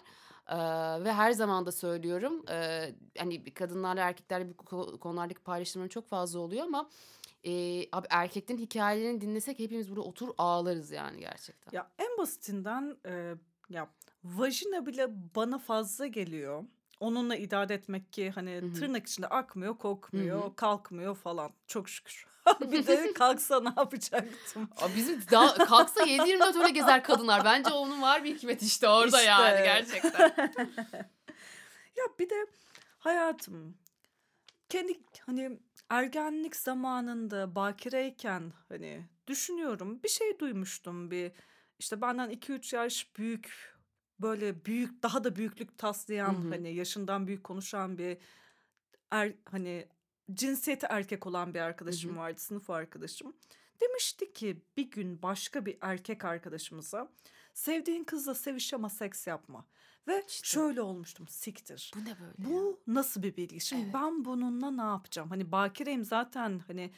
Ee, 0.50 0.56
ve 1.04 1.14
her 1.14 1.32
zaman 1.32 1.66
da 1.66 1.72
söylüyorum 1.72 2.46
e, 2.50 2.90
hani 3.18 3.54
kadınlarla 3.54 4.02
erkeklerle 4.02 4.50
bu 4.50 4.54
ko- 4.64 5.00
konulardaki 5.00 5.40
paylaşımların 5.40 5.90
çok 5.90 6.08
fazla 6.08 6.40
oluyor 6.40 6.66
ama 6.66 6.90
e, 7.44 7.84
abi 7.92 8.08
erkeklerin 8.10 8.60
hikayelerini 8.60 9.22
dinlesek 9.22 9.60
hepimiz 9.60 9.90
burada 9.90 10.02
otur 10.02 10.30
ağlarız 10.38 10.92
yani 10.92 11.20
gerçekten. 11.20 11.78
Ya 11.78 11.92
en 12.00 12.18
basitinden 12.18 12.98
e, 13.06 13.34
ya 13.70 13.90
vajina 14.24 14.86
bile 14.86 15.08
bana 15.36 15.58
fazla 15.58 16.08
geliyor. 16.08 16.64
Onunla 17.00 17.36
idare 17.36 17.74
etmek 17.74 18.14
ki 18.14 18.30
hani 18.32 18.52
Hı 18.56 18.66
hı. 18.66 18.74
tırnak 18.74 19.08
içinde 19.08 19.28
akmıyor, 19.28 19.78
kokmuyor, 19.78 20.42
Hı 20.42 20.46
hı. 20.48 20.56
kalkmıyor 20.56 21.16
falan. 21.16 21.52
Çok 21.68 21.90
şükür. 21.90 22.26
bir 22.72 22.88
de 22.88 23.14
kalksa 23.14 23.60
ne 23.62 23.74
yapacaktım? 23.78 24.70
Abi 24.78 24.96
bizim 24.96 25.22
daha 25.32 25.54
kalksa 25.54 26.04
7-24 26.04 26.58
öyle 26.60 26.70
gezer 26.70 27.04
kadınlar. 27.04 27.46
Bence 27.46 27.70
onun 27.74 28.02
var 28.02 28.24
bir 28.24 28.36
hikmet 28.36 28.62
işte 28.62 28.88
orada 28.90 29.22
yani 29.22 29.54
İşte. 29.54 29.64
gerçekten. 29.64 30.52
Ya 31.98 32.06
bir 32.20 32.30
de 32.30 32.46
hayatım 33.00 33.78
kendi 34.70 35.00
hani 35.26 35.60
ergenlik 35.90 36.56
zamanında 36.56 37.56
bakireyken 37.56 38.54
hani 38.70 39.10
düşünüyorum 39.28 40.04
bir 40.04 40.10
şey 40.10 40.40
duymuştum 40.40 41.12
bir 41.12 41.32
işte 41.80 42.02
benden 42.02 42.30
2-3 42.32 42.76
yaş 42.76 43.16
büyük 43.18 43.76
böyle 44.20 44.66
büyük 44.66 45.04
daha 45.04 45.24
da 45.24 45.36
büyüklük 45.36 45.78
taslayan 45.78 46.34
Hı 46.34 46.48
hı. 46.48 46.50
hani 46.50 46.76
yaşından 46.76 47.28
büyük 47.28 47.44
konuşan 47.44 47.98
bir 47.98 48.18
er, 49.12 49.34
hani 49.46 49.88
cinsiyeti 50.34 50.86
erkek 50.90 51.28
olan 51.28 51.54
bir 51.54 51.60
arkadaşım 51.60 52.14
hı. 52.14 52.18
vardı 52.18 52.40
sınıf 52.40 52.70
arkadaşım. 52.70 53.36
Demişti 53.82 54.34
ki 54.34 54.62
bir 54.78 54.92
gün 54.92 55.22
başka 55.22 55.66
bir 55.66 55.78
erkek 55.82 56.26
arkadaşımıza 56.26 57.12
sevdiğin 57.54 58.04
kızla 58.04 58.36
seviş 58.36 58.74
ama 58.74 58.90
seks 58.90 59.28
yapma. 59.28 59.66
Ve 60.08 60.24
İşte. 60.28 60.48
şöyle 60.48 60.82
olmuştum 60.82 61.28
siktir. 61.28 61.92
Bu 61.96 62.00
ne 62.06 62.20
böyle 62.20 62.56
ya? 62.56 62.62
Bu 62.62 62.80
nasıl 62.88 63.24
bir 63.24 63.38
bilgi? 63.38 63.60
Şimdi 63.62 63.84
Evet. 63.84 63.94
ben 63.94 64.26
bununla 64.26 64.72
ne 64.72 64.82
yapacağım? 64.82 65.30
Hani 65.30 65.52
bakireyim 65.52 66.04
zaten 66.06 66.60
hani 66.68 66.92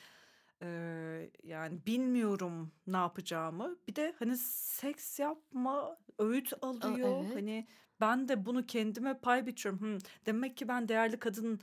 eee, 0.62 1.32
yani 1.44 1.86
bilmiyorum 1.86 2.72
ne 2.88 2.98
yapacağımı. 2.98 3.76
Bir 3.88 3.96
de 3.96 4.16
hani 4.20 4.38
seks 4.38 5.20
yapma 5.20 5.98
öğüt 6.20 6.54
alıyor. 6.62 7.10
evet. 7.24 7.36
Hani 7.36 7.68
ben 8.02 8.28
de 8.28 8.46
bunu 8.46 8.66
kendime 8.66 9.20
pay 9.20 9.46
biçiyorum. 9.46 9.82
Hmm, 9.82 9.98
demek 10.26 10.58
ki 10.58 10.68
ben 10.68 10.88
değerli 10.88 11.20
kadın 11.20 11.60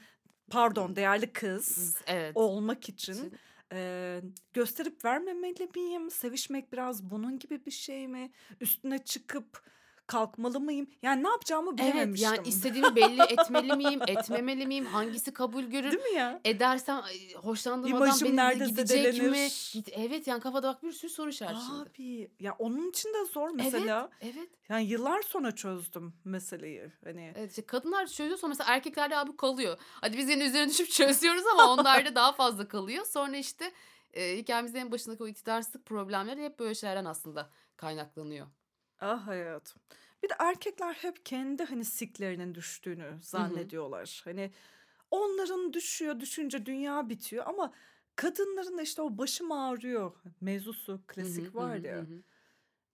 pardon 0.50 0.97
değerli 0.97 1.33
kız 1.33 2.02
Evet. 2.07 2.37
olmak 2.37 2.88
için 2.88 3.12
Için- 3.12 3.38
eee, 3.73 4.23
gösterip 4.52 5.04
vermemeli 5.04 5.68
miyim? 5.75 6.11
Sevişmek 6.11 6.73
biraz 6.73 7.11
bunun 7.11 7.38
gibi 7.38 7.66
bir 7.66 7.71
şey 7.71 8.09
mi? 8.09 8.33
Üstüne 8.61 8.99
çıkıp 9.04 9.62
kalkmalı 10.09 10.61
mıyım? 10.61 10.91
Yani 11.03 11.23
ne 11.25 11.29
yapacağımı 11.29 11.71
Evet 11.71 11.79
bilememiştim. 11.95 12.35
yani 12.35 12.49
istediğimi 12.49 12.97
belli 12.97 13.23
etmeli 13.29 13.77
miyim, 13.77 14.00
etmemeli 14.09 14.67
miyim, 14.67 14.87
hangisi 14.87 15.33
kabul 15.33 15.62
görür? 15.65 15.91
Değil 15.93 16.03
mi 16.03 16.19
ya? 16.19 16.41
Edersem 16.45 17.03
hoşlandığım 17.37 17.95
adam 17.95 18.07
İmajım 18.07 18.29
beni 18.29 18.37
nerede 18.37 18.67
gidecek 18.67 19.07
mi? 19.07 19.12
zedelenir? 19.12 19.71
Git, 19.73 19.88
evet 19.93 20.27
yani 20.27 20.41
kafada 20.41 20.69
bak 20.69 20.83
bir 20.83 20.93
sürü 20.93 21.11
soru 21.11 21.31
işareti. 21.31 21.61
Abi 21.83 22.31
ya 22.41 22.57
onun 22.59 22.91
için 22.91 23.09
de 23.09 23.25
zor 23.25 23.49
Evet, 23.49 23.55
mesela. 23.73 24.11
evet. 24.21 24.49
Yani 24.69 24.85
yıllar 24.87 25.23
sonra 25.23 25.55
çözdüm 25.55 26.15
meseleyi. 26.25 26.93
Hani 27.05 27.33
Evet 27.37 27.50
işte 27.50 27.67
kadınlar 27.67 28.07
çözüyor 28.07 28.38
sonra 28.38 28.49
mesela 28.49 28.75
erkeklerde 28.75 29.17
abi 29.17 29.37
kalıyor. 29.37 29.79
Hadi 30.00 30.17
biz 30.19 30.29
yine 30.29 30.47
üzerine 30.47 30.69
düşüp 30.71 30.91
çözüyoruz 30.91 31.47
ama 31.53 31.73
onlarda 31.73 32.15
daha 32.15 32.33
fazla 32.33 32.69
kalıyor. 32.69 33.07
Sonra 33.07 33.37
işte 33.37 33.73
e, 34.15 34.37
hikayemizin 34.37 34.79
en 34.79 34.93
başındaki 34.93 35.23
o 35.23 35.27
iktidarsızlık 35.29 35.87
problemleri 35.87 36.45
hep 36.45 36.59
böyle 36.59 36.75
şeylerden 36.75 37.05
aslında 37.05 37.50
kaynaklanıyor. 37.77 38.47
Ah 39.00 39.26
hayatım. 39.26 39.83
Bir 40.23 40.28
de 40.28 40.35
erkekler 40.38 40.95
hep 40.95 41.26
kendi 41.26 41.64
hani 41.64 41.85
siklerinin 41.85 42.55
düştüğünü 42.55 43.19
zannediyorlar. 43.23 44.21
Hani 44.25 44.50
onların 45.11 45.73
düşüyor, 45.73 46.21
düşünce 46.21 46.67
dünya 46.67 47.09
bitiyor 47.09 47.45
ama 47.47 47.73
kadınların 48.17 48.78
da 48.78 48.83
işte 48.83 49.02
o 49.02 49.19
başım 49.19 49.52
ağrıyor 49.52 50.12
mevzusu 50.40 50.93
Hı 50.93 50.97
hı, 50.97 51.02
klasik 51.07 51.55
hı 51.55 51.59
var 51.59 51.75
ya. 51.76 51.97
hı 51.97 52.00
hı. 52.00 52.23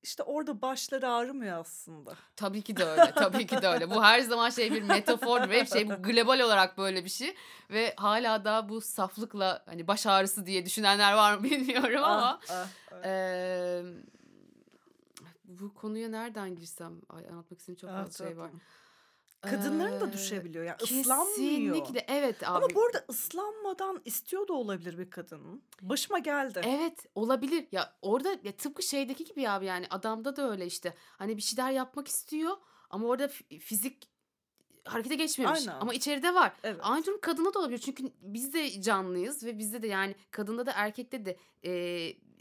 işte 0.02 0.22
orada 0.22 0.62
başları 0.62 1.08
ağrımıyor 1.08 1.58
aslında. 1.58 2.14
Tabii 2.36 2.62
ki 2.62 2.76
de 2.76 2.84
öyle. 2.84 3.12
Tabii 3.12 3.46
ki 3.46 3.62
de 3.62 3.68
öyle. 3.68 3.90
Bu 3.90 4.04
her 4.04 4.20
zaman 4.20 4.50
şey 4.50 4.72
bir 4.74 4.82
metafor 4.82 5.48
ve 5.50 5.66
şey 5.66 5.88
bu 5.90 6.02
global 6.02 6.40
olarak 6.40 6.78
böyle 6.78 7.04
bir 7.04 7.10
şey 7.10 7.34
ve 7.70 7.94
hala 7.96 8.44
da 8.44 8.68
bu 8.68 8.80
saflıkla 8.80 9.62
hani 9.66 9.88
baş 9.88 10.06
ağrısı 10.06 10.46
diye 10.46 10.66
düşünenler 10.66 11.12
var 11.12 11.34
mı 11.38 11.44
bilmiyorum 11.44 12.04
ama 12.04 12.40
Ah, 12.48 12.54
ah, 12.54 12.66
ah. 12.92 13.04
eee, 13.04 13.84
bu 15.58 15.74
konuya 15.74 16.08
nereden 16.08 16.56
girsem 16.56 17.00
ay 17.08 17.28
anlatmak 17.28 17.58
istediğim 17.60 17.78
çok 17.78 17.90
fazla 17.90 18.26
şey 18.26 18.36
var. 18.38 18.50
Kadınların 19.40 20.00
da 20.00 20.06
Eee, 20.06 20.12
düşebiliyor. 20.12 20.64
Yani 20.64 20.76
ıslanmıyor. 20.82 21.74
Kesinlikle 21.74 22.04
evet 22.08 22.42
abi. 22.42 22.64
Ama 22.64 22.74
bu 22.74 22.84
arada 22.86 23.04
ıslanmadan 23.10 24.02
istiyor 24.04 24.48
da 24.48 24.52
olabilir 24.52 24.98
bir 24.98 25.10
kadın. 25.10 25.62
Başıma 25.82 26.18
geldi. 26.18 26.60
Evet 26.64 27.06
olabilir. 27.14 27.66
Ya 27.72 27.96
orada 28.02 28.36
ya 28.42 28.56
tıpkı 28.56 28.82
şeydeki 28.82 29.24
gibi 29.24 29.48
abi 29.48 29.66
yani 29.66 29.86
adamda 29.90 30.36
da 30.36 30.50
öyle 30.50 30.66
işte. 30.66 30.94
Hani 30.98 31.36
bir 31.36 31.42
şeyler 31.42 31.70
yapmak 31.70 32.08
istiyor 32.08 32.56
ama 32.90 33.06
orada 33.06 33.24
fi- 33.26 33.58
fizik 33.58 34.08
harekete 34.84 35.14
geçmemiş. 35.14 35.68
Aynen. 35.68 35.80
Ama 35.80 35.94
içeride 35.94 36.34
var. 36.34 36.52
Evet. 36.62 36.80
Aynı 36.82 37.06
durum 37.06 37.20
kadında 37.20 37.54
da 37.54 37.58
olabilir. 37.58 37.78
Çünkü 37.78 38.04
biz 38.20 38.54
de 38.54 38.82
canlıyız 38.82 39.44
ve 39.44 39.58
bizde 39.58 39.82
de 39.82 39.86
yani 39.86 40.14
kadında 40.30 40.66
da 40.66 40.72
erkekte 40.74 41.24
de 41.26 41.36
e, 41.64 41.70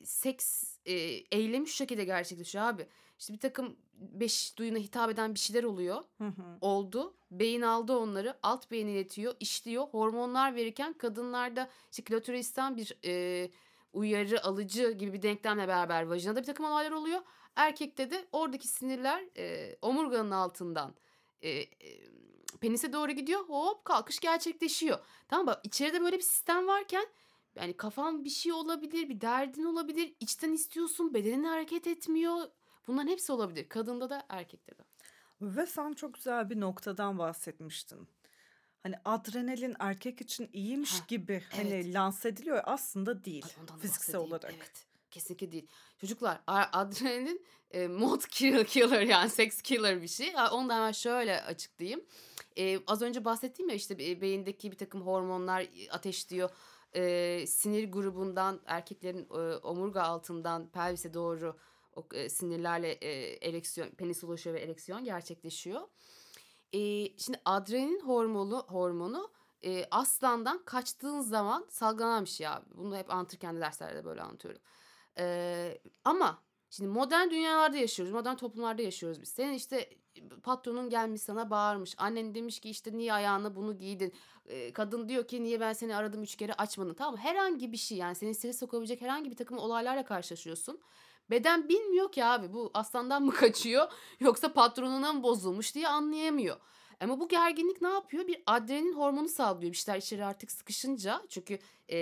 seks 0.04 0.78
e, 0.86 0.94
eylemi 1.32 1.68
şu 1.68 1.74
şekilde 1.74 2.04
gerçekleşiyor 2.04 2.66
abi. 2.66 2.88
İşte 3.20 3.34
bir 3.34 3.40
takım 3.40 3.78
beş 3.94 4.58
duyuna 4.58 4.78
hitap 4.78 5.10
eden 5.10 5.34
bir 5.34 5.40
şeyler 5.40 5.64
oluyor. 5.64 6.04
Hı 6.18 6.28
hı. 6.28 6.58
Oldu. 6.62 7.16
Beyin 7.32 7.62
aldı 7.62 7.98
onları. 7.98 8.38
Alt 8.44 8.72
beyin 8.72 8.88
iletiyor. 8.88 9.36
işliyor. 9.40 9.84
Hormonlar 9.88 10.56
verirken 10.56 10.94
kadınlarda 10.94 11.70
işte 11.92 12.04
klitoristen 12.04 12.78
bir 12.78 12.98
e, 13.06 13.50
uyarı 13.94 14.44
alıcı 14.44 14.92
gibi 14.92 15.14
bir 15.14 15.22
denklemle 15.22 15.68
beraber 15.68 16.04
vajinada 16.04 16.42
bir 16.42 16.46
takım 16.46 16.66
olaylar 16.66 16.92
oluyor. 16.92 17.22
Erkekte 17.56 18.12
de 18.12 18.28
oradaki 18.32 18.68
sinirler 18.68 19.24
e, 19.38 19.78
omurganın 19.82 20.32
altından 20.32 20.96
e, 21.42 21.50
e, 21.50 21.68
penise 22.62 22.94
doğru 22.94 23.12
gidiyor. 23.12 23.42
Hop 23.42 23.86
kalkış 23.86 24.20
gerçekleşiyor. 24.20 25.00
Tamam 25.28 25.48
bak 25.48 25.60
içeride 25.64 26.02
böyle 26.02 26.18
bir 26.18 26.24
sistem 26.24 26.68
varken 26.68 27.06
yani 27.56 27.78
kafan 27.78 28.24
bir 28.26 28.30
şey 28.30 28.52
olabilir, 28.52 29.10
bir 29.10 29.22
derdin 29.22 29.64
olabilir. 29.64 30.14
içten 30.20 30.52
istiyorsun, 30.52 31.14
bedenin 31.14 31.44
hareket 31.44 31.88
etmiyor. 31.88 32.48
Bunların 32.88 33.08
hepsi 33.08 33.32
olabilir. 33.32 33.70
Kadında 33.70 34.10
da 34.10 34.26
erkekte 34.30 34.78
de. 34.78 34.82
Ve 35.42 35.66
sen 35.66 35.94
çok 35.94 36.14
güzel 36.14 36.50
bir 36.50 36.60
noktadan 36.60 37.18
bahsetmiştin. 37.18 38.08
Hani 38.84 38.96
adrenalin 39.06 39.76
erkek 39.80 40.22
için 40.22 40.50
iyiymiş 40.54 41.00
Ha, 41.00 41.06
gibi 41.08 41.44
hani 41.52 41.70
evet. 41.70 41.94
lanse 41.94 42.30
ediliyor 42.30 42.62
aslında 42.66 43.24
değil 43.26 43.46
Ay, 43.46 43.62
ondan 43.62 43.78
fiziksel 43.80 44.16
olarak. 44.16 44.54
Evet. 44.58 44.86
Kesinlikle 45.12 45.52
değil. 45.52 45.68
Çocuklar 46.02 46.42
adrenalin 46.48 47.46
e, 47.72 47.88
mod 47.88 48.22
kill- 48.22 48.66
killer 48.66 49.02
yani 49.02 49.30
sex 49.30 49.62
killer 49.62 50.02
bir 50.02 50.08
şey. 50.08 50.34
Da 50.34 50.52
hemen 50.60 50.92
şöyle 50.92 51.42
açıklayayım. 51.42 52.04
E, 52.58 52.80
az 52.88 53.02
önce 53.02 53.26
bahsettiğim 53.26 53.70
ya 53.70 53.76
işte 53.76 53.98
be- 54.00 54.22
beyindeki 54.22 54.72
bir 54.72 54.78
takım 54.78 55.02
hormonlar 55.02 55.62
e, 55.62 55.92
ateşliyor. 55.92 56.50
E, 56.96 57.46
sinir 57.48 57.92
grubundan 57.92 58.62
erkeklerin 58.66 59.28
e, 59.30 59.58
omurga 59.58 60.02
altından 60.02 60.70
pelvise 60.70 61.14
doğru 61.14 61.58
o 61.96 62.08
e, 62.14 62.30
sinirlerle 62.30 62.92
e, 62.92 63.38
ereksiyon, 63.50 63.90
penis 63.90 64.24
ulaşıyor 64.24 64.56
ve 64.56 64.60
ereksiyon 64.60 65.04
gerçekleşiyor. 65.04 65.82
E, 66.74 66.80
şimdi 67.18 67.42
adrenalin 67.46 68.00
hormonu 68.00 68.66
hormonu 68.68 69.32
e, 69.64 69.86
aslandan 69.92 70.66
kaçtığın 70.66 71.20
zaman 71.20 71.66
salgılanan 71.70 72.26
bir 72.26 72.30
şey 72.30 72.48
abi. 72.48 72.66
Bunu 72.76 72.98
hep 72.98 73.14
anlatırken 73.14 73.56
de 73.56 73.60
derslerde 73.60 74.06
böyle 74.06 74.22
anlatıyorum. 74.22 74.62
E, 75.18 75.82
ama 76.04 76.44
şimdi 76.70 76.90
modern 76.90 77.30
dünyalarda 77.30 77.78
yaşıyoruz. 77.78 78.14
Modern 78.14 78.36
toplumlarda 78.36 78.82
yaşıyoruz 78.82 79.22
biz. 79.22 79.30
Senin 79.30 79.54
işte 79.54 79.90
patronun 80.44 80.90
gelmiş 80.90 81.22
sana 81.22 81.50
bağırmış. 81.50 81.96
Annen 81.98 82.36
demiş 82.36 82.60
ki 82.60 82.70
işte 82.70 82.98
niye 82.98 83.14
ayağına 83.14 83.56
bunu 83.56 83.78
giydin. 83.78 84.14
Kadın 84.74 85.10
diyor 85.10 85.28
ki 85.28 85.44
niye 85.44 85.60
ben 85.60 85.74
seni 85.74 85.96
aradım 85.96 86.24
üç 86.24 86.36
kere 86.36 86.54
açmadın. 86.54 86.94
Tamam? 86.94 87.18
Herhangi 87.18 87.72
bir 87.72 87.78
şey 87.78 87.98
yani 87.98 88.16
seni 88.16 88.36
strese 88.36 88.58
sokabilecek 88.60 89.02
herhangi 89.02 89.32
bir 89.32 89.36
takım 89.36 89.58
olaylarla 89.58 90.06
karşılaşıyorsun. 90.06 90.80
Beden 91.30 91.70
bilmiyor 91.70 92.12
ki 92.12 92.26
abi 92.26 92.54
bu 92.54 92.72
aslandan 92.74 93.24
mı 93.24 93.32
kaçıyor 93.36 93.92
yoksa 94.20 94.54
patronuna 94.54 95.14
mı 95.14 95.24
bozulmuş 95.24 95.76
diye 95.76 95.88
anlayamıyor. 95.88 96.58
Ama 97.00 97.20
bu 97.20 97.28
gerginlik 97.28 97.82
ne 97.82 97.88
yapıyor? 97.88 98.28
Bir 98.28 98.44
adrenalin 98.46 98.94
hormonu 98.94 99.30
salgılıyor. 99.30 99.72
Bir 99.72 99.78
şeyler 99.78 100.00
içeri 100.00 100.26
artık 100.26 100.52
sıkışınca. 100.52 101.22
Çünkü 101.30 101.60
e, 101.92 101.98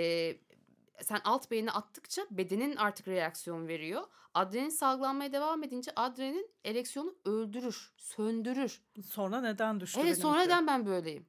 sen 1.00 1.20
alt 1.24 1.50
beyni 1.50 1.70
attıkça 1.70 2.26
bedenin 2.30 2.76
artık 2.76 3.08
reaksiyon 3.08 3.68
veriyor. 3.68 4.02
Adrenalin 4.34 4.70
salgılanmaya 4.70 5.32
devam 5.32 5.62
edince 5.62 5.92
adrenalin 5.96 6.50
ereksiyonu 6.64 7.14
öldürür, 7.24 7.92
söndürür. 7.96 8.82
Sonra 9.10 9.40
neden 9.40 9.80
düştü 9.80 10.00
Evet 10.00 10.18
sonra 10.18 10.34
benimki? 10.34 10.48
neden 10.48 10.66
ben 10.66 10.86
böyleyim? 10.86 11.26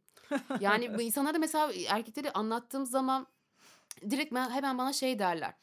Yani 0.60 0.98
bu 0.98 1.02
insanlara 1.02 1.38
mesela 1.38 1.74
erkekleri 1.88 2.32
anlattığım 2.32 2.86
zaman 2.86 3.28
direkt 4.10 4.36
hemen 4.36 4.78
bana 4.78 4.94
şey 4.94 5.20
derler. 5.20 5.54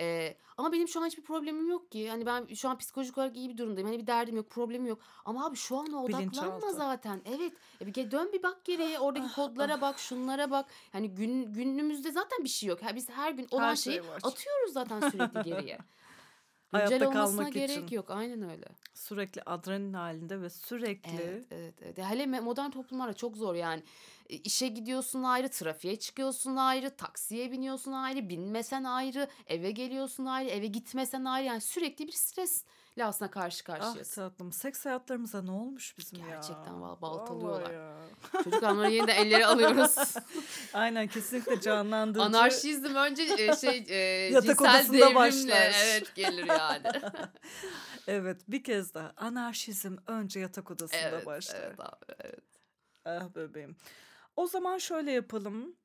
Ee, 0.00 0.36
ama 0.56 0.72
benim 0.72 0.88
şu 0.88 1.00
an 1.00 1.06
hiçbir 1.06 1.22
problemim 1.22 1.68
yok 1.70 1.90
ki. 1.92 2.10
Hani 2.10 2.26
ben 2.26 2.46
şu 2.54 2.68
an 2.68 2.78
psikolojik 2.78 3.18
olarak 3.18 3.36
iyi 3.36 3.48
bir 3.48 3.56
durumdayım. 3.56 3.88
Hani 3.88 3.98
bir 4.00 4.06
derdim 4.06 4.36
yok, 4.36 4.50
problemim 4.50 4.86
yok. 4.86 4.98
Ama 5.24 5.46
abi 5.46 5.56
şu 5.56 5.76
an 5.76 5.92
odaklanma 5.92 6.18
Bilinçaltı. 6.18 6.72
zaten. 6.72 7.20
Evet. 7.24 7.52
E 7.80 7.86
bir 7.86 7.92
ge- 7.92 8.10
dön 8.10 8.30
bir 8.32 8.42
bak 8.42 8.64
geriye. 8.64 8.98
Oradaki 8.98 9.26
Ah, 9.30 9.34
kodlara 9.34 9.80
bak, 9.80 9.98
şunlara 9.98 10.50
bak. 10.50 10.66
Yani 10.94 11.10
gün 11.14 11.52
günümüzde 11.52 12.12
zaten 12.12 12.44
bir 12.44 12.48
şey 12.48 12.68
yok. 12.68 12.82
Ha, 12.82 12.94
Biz 12.94 13.10
her 13.10 13.32
gün 13.32 13.46
olan 13.50 13.62
Her 13.68 13.76
şeyi 13.76 13.94
şey 13.94 14.08
var. 14.08 14.20
atıyoruz 14.22 14.72
zaten 14.72 15.00
sürekli 15.10 15.42
geriye. 15.42 15.78
Hayatta 16.72 16.94
olmasına 17.08 17.12
kalmak 17.36 17.52
gerek 17.52 17.84
için. 17.84 17.96
yok. 17.96 18.10
Aynen 18.10 18.50
öyle. 18.50 18.64
Sürekli 18.94 19.42
adrenalin 19.42 19.92
halinde 19.92 20.40
ve 20.40 20.50
sürekli 20.50 21.22
Evet, 21.22 21.44
evet, 21.50 21.74
evet. 21.82 21.98
Hele 21.98 22.22
me- 22.24 22.40
modern 22.40 22.70
toplumlarda 22.70 23.12
çok 23.14 23.36
zor 23.36 23.54
yani. 23.54 23.82
E, 24.28 24.34
İşe 24.36 24.68
gidiyorsun 24.68 25.22
ayrı, 25.22 25.48
trafiğe 25.48 25.98
çıkıyorsun 25.98 26.56
ayrı, 26.56 26.96
taksiye 26.96 27.52
biniyorsun 27.52 27.92
ayrı, 27.92 28.28
binmesen 28.28 28.84
ayrı, 28.84 29.28
eve 29.46 29.70
geliyorsun 29.70 30.24
ayrı, 30.24 30.48
eve 30.48 30.66
gitmesen 30.66 31.24
ayrı. 31.24 31.46
Yani 31.46 31.60
sürekli 31.60 32.06
bir 32.06 32.12
stresle 32.12 33.04
aslında 33.04 33.30
karşı 33.30 33.64
ah 33.68 33.78
karşıyasın. 33.78 34.22
tatlım 34.22 34.52
seks 34.52 34.84
hayatlarımıza 34.84 35.42
ne 35.42 35.50
olmuş 35.50 35.98
bizim 35.98 36.18
ya? 36.20 36.26
Gerçekten 36.28 36.74
val- 36.74 37.00
baltalıyorlar. 37.00 37.70
ya. 37.70 37.96
Çocuklar 38.44 38.74
bunları 38.74 38.90
yeniden 38.90 39.16
ellere 39.16 39.46
alıyoruz. 39.46 40.14
Aynen 40.72 41.08
kesinlikle 41.08 41.60
canlandırıcı. 41.60 42.26
Anarşizm 42.26 42.94
önce 42.94 43.22
e, 43.22 43.56
şey 43.56 43.84
e, 43.88 43.96
Yatak 44.32 44.58
cinsel 44.58 44.70
odasında 44.76 44.96
devrimle 44.96 45.14
başlar. 45.14 45.72
evet 45.84 46.14
gelir 46.14 46.44
yani. 46.44 46.86
Evet 48.06 48.40
bir 48.48 48.64
kez 48.64 48.94
daha 48.94 49.12
anarşizm 49.16 49.96
önce 50.06 50.40
yatak 50.40 50.70
odasında 50.70 51.00
evet, 51.00 51.26
başlar. 51.26 51.60
evet 51.60 51.80
abi, 51.80 52.04
evet. 52.24 52.44
Ah 53.04 53.34
bebeğim. 53.34 53.76
O 54.36 54.46
zaman 54.46 54.78
şöyle 54.78 55.10
yapalım. 55.12 55.76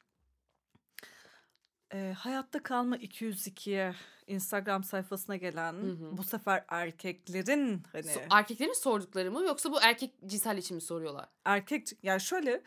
Ee, 1.93 2.13
hayatta 2.17 2.63
kalma 2.63 2.97
202'ye 2.97 3.95
Instagram 4.27 4.83
sayfasına 4.83 5.35
gelen 5.35 5.73
Hı 5.73 6.17
bu 6.17 6.23
sefer 6.23 6.65
erkeklerin 6.67 7.83
hani 7.91 8.03
So- 8.05 8.27
erkeklerin 8.31 8.73
sordukları 8.73 9.31
mı 9.31 9.43
yoksa 9.43 9.71
bu 9.71 9.81
erkek 9.81 10.13
cinsel 10.25 10.57
için 10.57 10.75
mi 10.75 10.81
soruyorlar? 10.81 11.25
erkek 11.45 11.87
yani 12.03 12.21
şöyle 12.21 12.63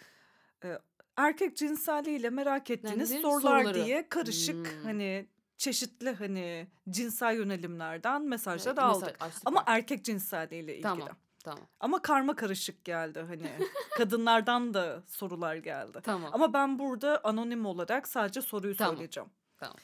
e, 0.64 0.78
erkek 1.16 1.56
cinselliğiyle 1.56 2.30
merak 2.30 2.70
ettiğiniz 2.70 3.10
Yani 3.10 3.22
sorular 3.22 3.58
soruları. 3.64 3.84
diye 3.84 4.08
karışık 4.08 4.54
Hmm. 4.72 4.82
hani 4.84 5.26
çeşitli 5.58 6.10
hani 6.10 6.68
cinsel 6.90 7.36
yönelimlerden 7.36 8.22
mesajlar 8.22 8.72
Mesaj- 8.74 8.80
aldık. 8.80 9.16
Ay, 9.20 9.30
süper. 9.30 9.42
Ama 9.44 9.64
erkek 9.66 10.04
cinselliğiyle 10.04 10.72
ilgili. 10.72 10.82
Tamam. 10.82 11.08
Tamam. 11.44 11.66
Ama 11.80 12.02
karma 12.02 12.36
karışık 12.36 12.84
geldi 12.84 13.20
hani. 13.28 13.50
Kadınlardan 13.96 14.74
da 14.74 15.02
sorular 15.06 15.56
geldi. 15.56 15.98
Tamam. 16.02 16.30
Ama 16.32 16.52
ben 16.52 16.78
burada 16.78 17.20
anonim 17.24 17.66
olarak 17.66 18.08
sadece 18.08 18.40
soruyu 18.42 18.76
Tamam. 18.76 18.94
söyleyeceğim. 18.96 19.30
Tamam. 19.58 19.76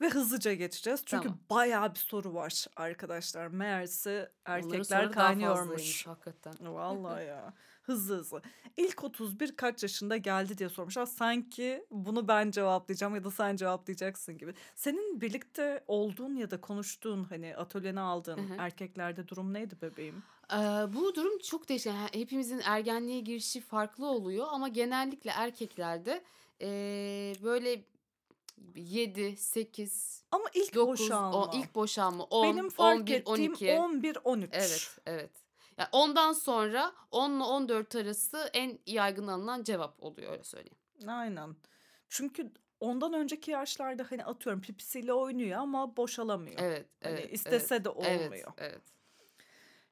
Ve 0.00 0.08
hızlıca 0.08 0.54
geçeceğiz. 0.54 1.02
Çünkü 1.06 1.22
Tamam. 1.22 1.38
bayağı 1.50 1.94
bir 1.94 1.98
soru 1.98 2.34
var 2.34 2.66
arkadaşlar. 2.76 3.46
Meğerse 3.46 4.32
erkekler 4.44 5.12
kaynıyormuş. 5.12 6.06
hakikaten. 6.06 6.54
Vallahi 6.74 7.24
ya. 7.26 7.54
Hızlı 7.82 8.16
hızlı. 8.16 8.42
İlk 8.76 9.04
31 9.04 9.56
kaç 9.56 9.82
yaşında 9.82 10.16
geldi 10.16 10.58
diye 10.58 10.68
sormuşlar. 10.68 11.06
Sanki 11.06 11.86
bunu 11.90 12.28
ben 12.28 12.50
cevaplayacağım 12.50 13.14
ya 13.14 13.24
da 13.24 13.30
sen 13.30 13.56
cevaplayacaksın 13.56 14.38
gibi. 14.38 14.54
Senin 14.74 15.20
birlikte 15.20 15.84
olduğun 15.86 16.34
ya 16.36 16.50
da 16.50 16.60
konuştuğun 16.60 17.24
hani 17.24 17.56
atölyene 17.56 18.00
aldığın 18.00 18.58
erkeklerde 18.58 19.28
durum 19.28 19.52
neydi 19.54 19.76
bebeğim? 19.82 20.22
Ee, 20.52 20.56
bu 20.94 21.14
durum 21.14 21.38
çok 21.38 21.68
değişik. 21.68 21.86
Yani 21.86 22.08
hepimizin 22.12 22.60
ergenliğe 22.64 23.20
girişi 23.20 23.60
farklı 23.60 24.06
oluyor 24.06 24.46
ama 24.50 24.68
genellikle 24.68 25.30
erkeklerde 25.30 26.22
ee, 26.60 27.34
böyle 27.42 27.84
7, 28.76 29.36
8, 29.36 30.24
Ama 30.30 30.44
ilk 30.54 30.74
9, 30.74 31.00
boşanma. 31.00 31.42
o 31.42 31.50
ilk 31.58 31.74
boşanma 31.74 32.24
10, 32.24 32.44
Benim 32.44 32.68
fark 32.70 33.00
11, 33.00 33.14
ettiğim 33.14 33.52
12. 33.52 33.66
11-13. 33.66 34.48
Evet, 34.52 34.98
evet. 35.06 35.30
Yani 35.78 35.88
ondan 35.92 36.32
sonra 36.32 36.92
10 37.10 37.30
ile 37.30 37.42
14 37.42 37.96
arası 37.96 38.50
en 38.52 38.78
yaygın 38.86 39.26
alınan 39.26 39.62
cevap 39.62 40.02
oluyor 40.02 40.32
öyle 40.32 40.44
söyleyeyim. 40.44 40.78
Aynen. 41.06 41.56
Çünkü 42.08 42.52
ondan 42.80 43.12
önceki 43.12 43.50
yaşlarda 43.50 44.06
hani 44.10 44.24
atıyorum 44.24 44.62
pipisiyle 44.62 45.12
oynuyor 45.12 45.58
ama 45.58 45.96
boşalamıyor. 45.96 46.58
Evet, 46.58 46.86
Hani 47.02 47.20
evet. 47.20 47.32
istese 47.32 47.74
evet, 47.74 47.84
de 47.84 47.90
evet, 48.00 48.26
olmuyor. 48.26 48.52
Evet. 48.58 48.82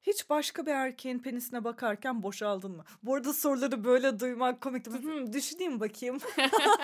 Hiç 0.03 0.31
başka 0.31 0.67
bir 0.67 0.71
erkeğin 0.71 1.19
penisine 1.19 1.65
bakarken 1.65 2.23
boşaldın 2.23 2.71
mı? 2.71 2.85
Bu 3.03 3.15
arada 3.15 3.33
soruları 3.33 3.85
böyle 3.85 4.21
duymak 4.21 4.61
komik. 4.61 4.87
Hmm, 4.87 5.33
düşüneyim 5.33 5.81
bakayım. 5.81 6.19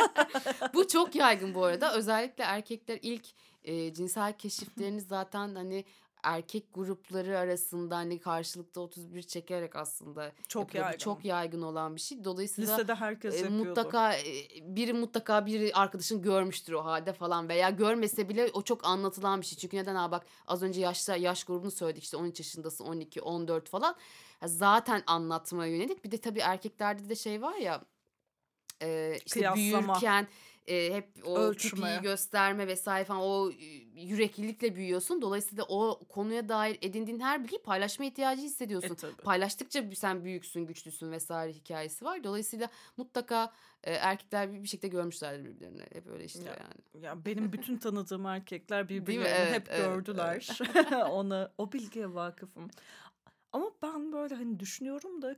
Bu 0.75 0.89
çok 0.89 1.15
yaygın 1.15 1.55
bu 1.55 1.65
arada. 1.65 1.95
Özellikle 1.95 2.45
erkekler 2.45 2.99
ilk 3.03 3.27
e, 3.65 3.95
cinsel 3.95 4.33
keşiflerini 4.33 5.01
zaten 5.01 5.55
hani 5.55 5.85
erkek 6.27 6.75
grupları 6.75 7.39
arasında 7.39 7.97
hani 7.97 8.21
karşılıklı 8.21 8.81
31 8.81 9.23
çekerek 9.23 9.77
aslında 9.77 10.33
Çok 10.49 10.63
yapıyordu. 10.63 10.87
yaygın. 10.87 10.99
Çok 10.99 11.25
yaygın 11.25 11.63
olan 11.63 11.97
bir 11.97 12.01
şey. 12.01 12.25
Dolayısıyla 12.25 12.73
Lisede 12.73 12.95
herkes 12.95 13.35
e, 13.35 13.39
yapıyordu. 13.39 13.65
mutlaka 13.65 14.15
e, 14.15 14.23
biri 14.63 14.93
mutlaka 14.93 15.47
bir 15.47 15.83
arkadaşın 15.83 16.23
görmüştür 16.23 16.73
o 16.73 16.85
halde 16.85 17.13
falan 17.13 17.49
veya 17.49 17.71
görmese 17.71 18.29
bile 18.29 18.51
o 18.53 18.63
çok 18.63 18.85
anlatılan 18.87 19.41
bir 19.41 19.47
şey. 19.47 19.59
Çünkü 19.59 19.77
neden 19.77 19.95
ha 19.95 20.11
bak 20.11 20.27
az 20.47 20.63
önce 20.63 20.81
yaşta 20.81 21.17
yaş 21.17 21.45
grubunu 21.45 21.71
söyledik 21.71 22.05
işte 22.05 22.17
13 22.17 22.41
yaşındasın 22.41 22.85
12 22.85 23.21
14 23.21 23.69
falan. 23.69 23.97
Zaten 24.45 25.03
anlatmaya 25.07 25.73
yönelik. 25.77 26.05
Bir 26.05 26.11
de 26.11 26.19
tabii 26.19 26.41
erkeklerde 26.41 27.09
de 27.09 27.15
şey 27.15 27.43
var 27.43 27.55
ya 27.57 27.83
e, 28.83 29.19
işte 29.27 29.41
Kıyaslama. 29.41 29.89
büyürken 29.95 30.29
e, 30.69 30.95
hep 30.95 31.09
o 31.25 31.39
Ölçme. 31.39 31.71
pipiyi 31.71 32.01
gösterme 32.03 32.67
vesaire 32.67 33.05
falan 33.05 33.21
o 33.23 33.51
yüreklilikle 33.95 34.77
büyüyorsun. 34.77 35.23
Dolayısıyla 35.23 35.65
o 35.69 36.01
konuya 36.09 36.49
dair 36.49 36.79
edindiğin 36.83 37.21
her 37.21 37.45
bilgiyi 37.45 37.63
paylaşma 37.63 38.05
ihtiyacı 38.05 38.43
hissediyorsun. 38.43 38.95
E, 38.95 38.97
tabii. 38.97 39.17
Paylaştıkça 39.17 39.85
sen 39.95 40.25
büyüksün, 40.25 40.67
güçlüsün 40.67 41.13
vesaire 41.13 41.53
hikayesi 41.53 42.05
var. 42.05 42.25
Dolayısıyla 42.25 42.69
mutlaka 42.97 43.53
e, 43.85 43.93
erkekler 43.93 44.53
bir, 44.63 44.69
şekilde 44.69 44.89
görmüşlerdir 44.89 45.45
birbirlerini. 45.45 45.83
Hep 45.93 46.07
öyle 46.07 46.25
işte 46.25 46.45
Ya, 46.45 46.57
yani. 46.61 47.05
Ya 47.05 47.25
benim 47.25 47.53
bütün 47.53 47.77
tanıdığım 47.77 48.27
erkekler 48.27 48.89
birbirlerini 48.89 49.29
Evet, 49.29 49.55
hep 49.55 49.67
evet, 49.71 49.85
gördüler. 49.85 50.59
Onu 51.11 51.51
o 51.59 51.73
bilgiye 51.73 52.15
vakıfım. 52.15 52.71
Ama 53.53 53.71
ben 53.83 54.13
böyle 54.13 54.35
hani 54.35 54.61
düşünüyorum 54.61 55.23
da 55.23 55.37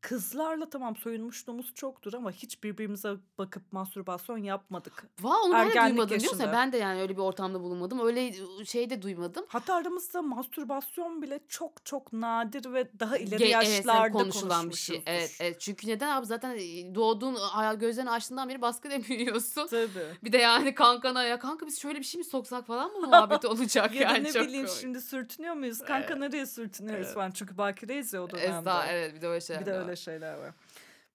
kızlarla 0.00 0.70
tamam 0.70 0.96
soyunmuşluğumuz 0.96 1.74
çoktur 1.74 2.14
ama 2.14 2.30
hiç 2.30 2.62
birbirimize 2.62 3.12
bakıp 3.38 3.72
mastürbasyon 3.72 4.38
yapmadık. 4.38 5.04
Va 5.20 5.36
onu 5.44 5.52
ben 5.54 5.70
de 5.70 5.74
duymadım 5.74 6.14
yaşında. 6.14 6.52
Ben 6.52 6.72
de 6.72 6.76
yani 6.76 7.00
öyle 7.00 7.12
bir 7.16 7.22
ortamda 7.22 7.60
bulunmadım. 7.60 8.00
Öyle 8.06 8.32
şey 8.64 8.90
de 8.90 9.02
duymadım. 9.02 9.44
Hatta 9.48 9.74
aramızda 9.74 10.22
mastürbasyon 10.22 11.22
bile 11.22 11.40
çok 11.48 11.86
çok 11.86 12.12
nadir 12.12 12.72
ve 12.72 12.90
daha 13.00 13.16
ileri 13.18 13.42
Ge- 13.42 13.56
evet, 13.56 13.66
yaşlarda 13.76 14.12
konuşulan 14.12 14.70
bir 14.70 14.74
şey. 14.74 15.02
Evet, 15.06 15.36
evet. 15.40 15.60
Çünkü 15.60 15.86
neden 15.88 16.08
abi 16.08 16.26
zaten 16.26 16.58
doğduğun 16.94 17.36
gözlerini 17.78 18.10
açtığından 18.10 18.48
beri 18.48 18.62
baskıyla 18.62 19.02
büyüyorsun. 19.04 19.66
Tabii. 19.66 20.06
Bir 20.24 20.32
de 20.32 20.38
yani 20.38 20.74
kankana 20.74 21.24
ya 21.24 21.38
kanka 21.38 21.66
biz 21.66 21.78
şöyle 21.80 21.98
bir 21.98 22.04
şey 22.04 22.18
mi 22.18 22.24
soksak 22.24 22.66
falan 22.66 22.92
mı 22.92 23.06
muhabbeti 23.06 23.46
olacak 23.46 23.94
Ya 23.94 24.02
yani 24.02 24.24
ne 24.24 24.32
çok 24.32 24.46
bileyim 24.46 24.66
komik. 24.66 24.80
şimdi 24.80 25.00
sürtünüyor 25.00 25.54
muyuz? 25.54 25.78
Kanka 25.78 26.16
nereye 26.16 26.46
sürtünüyoruz 26.46 27.06
Evet. 27.06 27.14
falan. 27.14 27.30
Çünkü 27.30 27.58
bakireyiz 27.58 28.12
ya 28.12 28.22
o 28.22 28.30
dönemde. 28.30 28.58
Esra 28.70 28.86
evet 28.86 29.14
bir 29.14 29.20
de 29.20 29.28
öyle 29.28 29.40
şeyler 29.40 29.62
Bir 29.62 29.66
de 29.66 29.78
var. 29.80 29.89
Şeyler 29.96 30.34
var. 30.34 30.54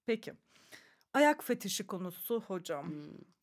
Peki. 0.05 0.33
Ayak 1.15 1.43
fetişi 1.43 1.87
konusu 1.87 2.41
hocam. 2.47 2.89
Hmm. 2.89 2.95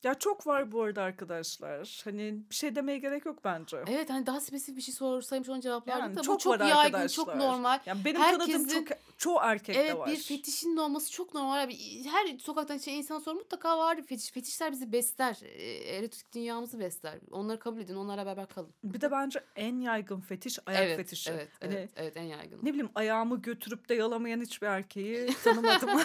Ya 0.02 0.14
çok 0.14 0.46
var 0.46 0.72
bu 0.72 0.82
arada 0.82 1.02
arkadaşlar. 1.02 2.00
Hani 2.04 2.36
bir 2.50 2.54
şey 2.54 2.74
demeye 2.76 2.98
gerek 2.98 3.26
yok 3.26 3.44
bence. 3.44 3.76
Evet 3.86 4.10
hani 4.10 4.26
daha 4.26 4.40
spesifik 4.40 4.76
bir 4.76 4.82
şey 4.82 4.94
sorsaymış 4.94 5.48
onu 5.48 5.60
cevaplardık 5.60 6.02
Yani 6.02 6.16
da 6.16 6.22
çok 6.22 6.34
bu 6.34 6.38
çok 6.38 6.52
var 6.52 6.60
yaygın, 6.60 6.76
arkadaşlar. 6.78 7.24
çok 7.24 7.34
normal. 7.34 7.78
Yani 7.86 8.04
benim 8.04 8.20
tanıdığım 8.20 8.48
Herkesin- 8.48 8.84
çok 8.84 8.98
çoğu 9.18 9.38
erkekte 9.42 9.80
Evet 9.82 9.96
var. 9.96 10.10
bir 10.10 10.16
fetişin 10.16 10.76
olması 10.76 11.12
çok 11.12 11.34
normal. 11.34 11.62
Abi. 11.62 12.04
Her 12.04 12.38
sokaktan 12.38 12.78
şey 12.78 12.98
insan 12.98 13.18
sor 13.18 13.34
mutlaka 13.34 13.78
var 13.78 13.96
bir 13.98 14.02
fetiş. 14.02 14.30
Fetişler 14.30 14.72
bizi 14.72 14.92
besler. 14.92 15.38
E, 15.42 15.72
Erotik 15.96 16.34
dünyamızı 16.34 16.78
besler. 16.80 17.18
Onları 17.30 17.58
kabul 17.58 17.80
edin. 17.80 17.94
Onlarla 17.96 18.26
beraber 18.26 18.48
kalın. 18.48 18.70
Bir 18.84 19.00
de 19.00 19.10
bence 19.10 19.44
en 19.56 19.80
yaygın 19.80 20.20
fetiş 20.20 20.58
ayak 20.66 20.82
evet, 20.82 20.96
fetişi. 20.96 21.30
Evet, 21.30 21.48
Hani 21.60 21.74
evet, 21.74 21.90
evet 21.96 22.16
en 22.16 22.22
yaygın. 22.22 22.58
ne 22.62 22.70
bileyim 22.70 22.90
ayağımı 22.94 23.42
götürüp 23.42 23.88
de 23.88 23.94
yalamayan 23.94 24.40
hiçbir 24.40 24.66
erkeği 24.66 25.30
tanımadım. 25.44 25.88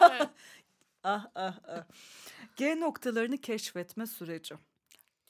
ah 1.04 1.30
ah 1.34 1.58
ah. 1.68 1.84
G 2.56 2.80
noktalarını 2.80 3.38
keşfetme 3.38 4.06
süreci. 4.06 4.54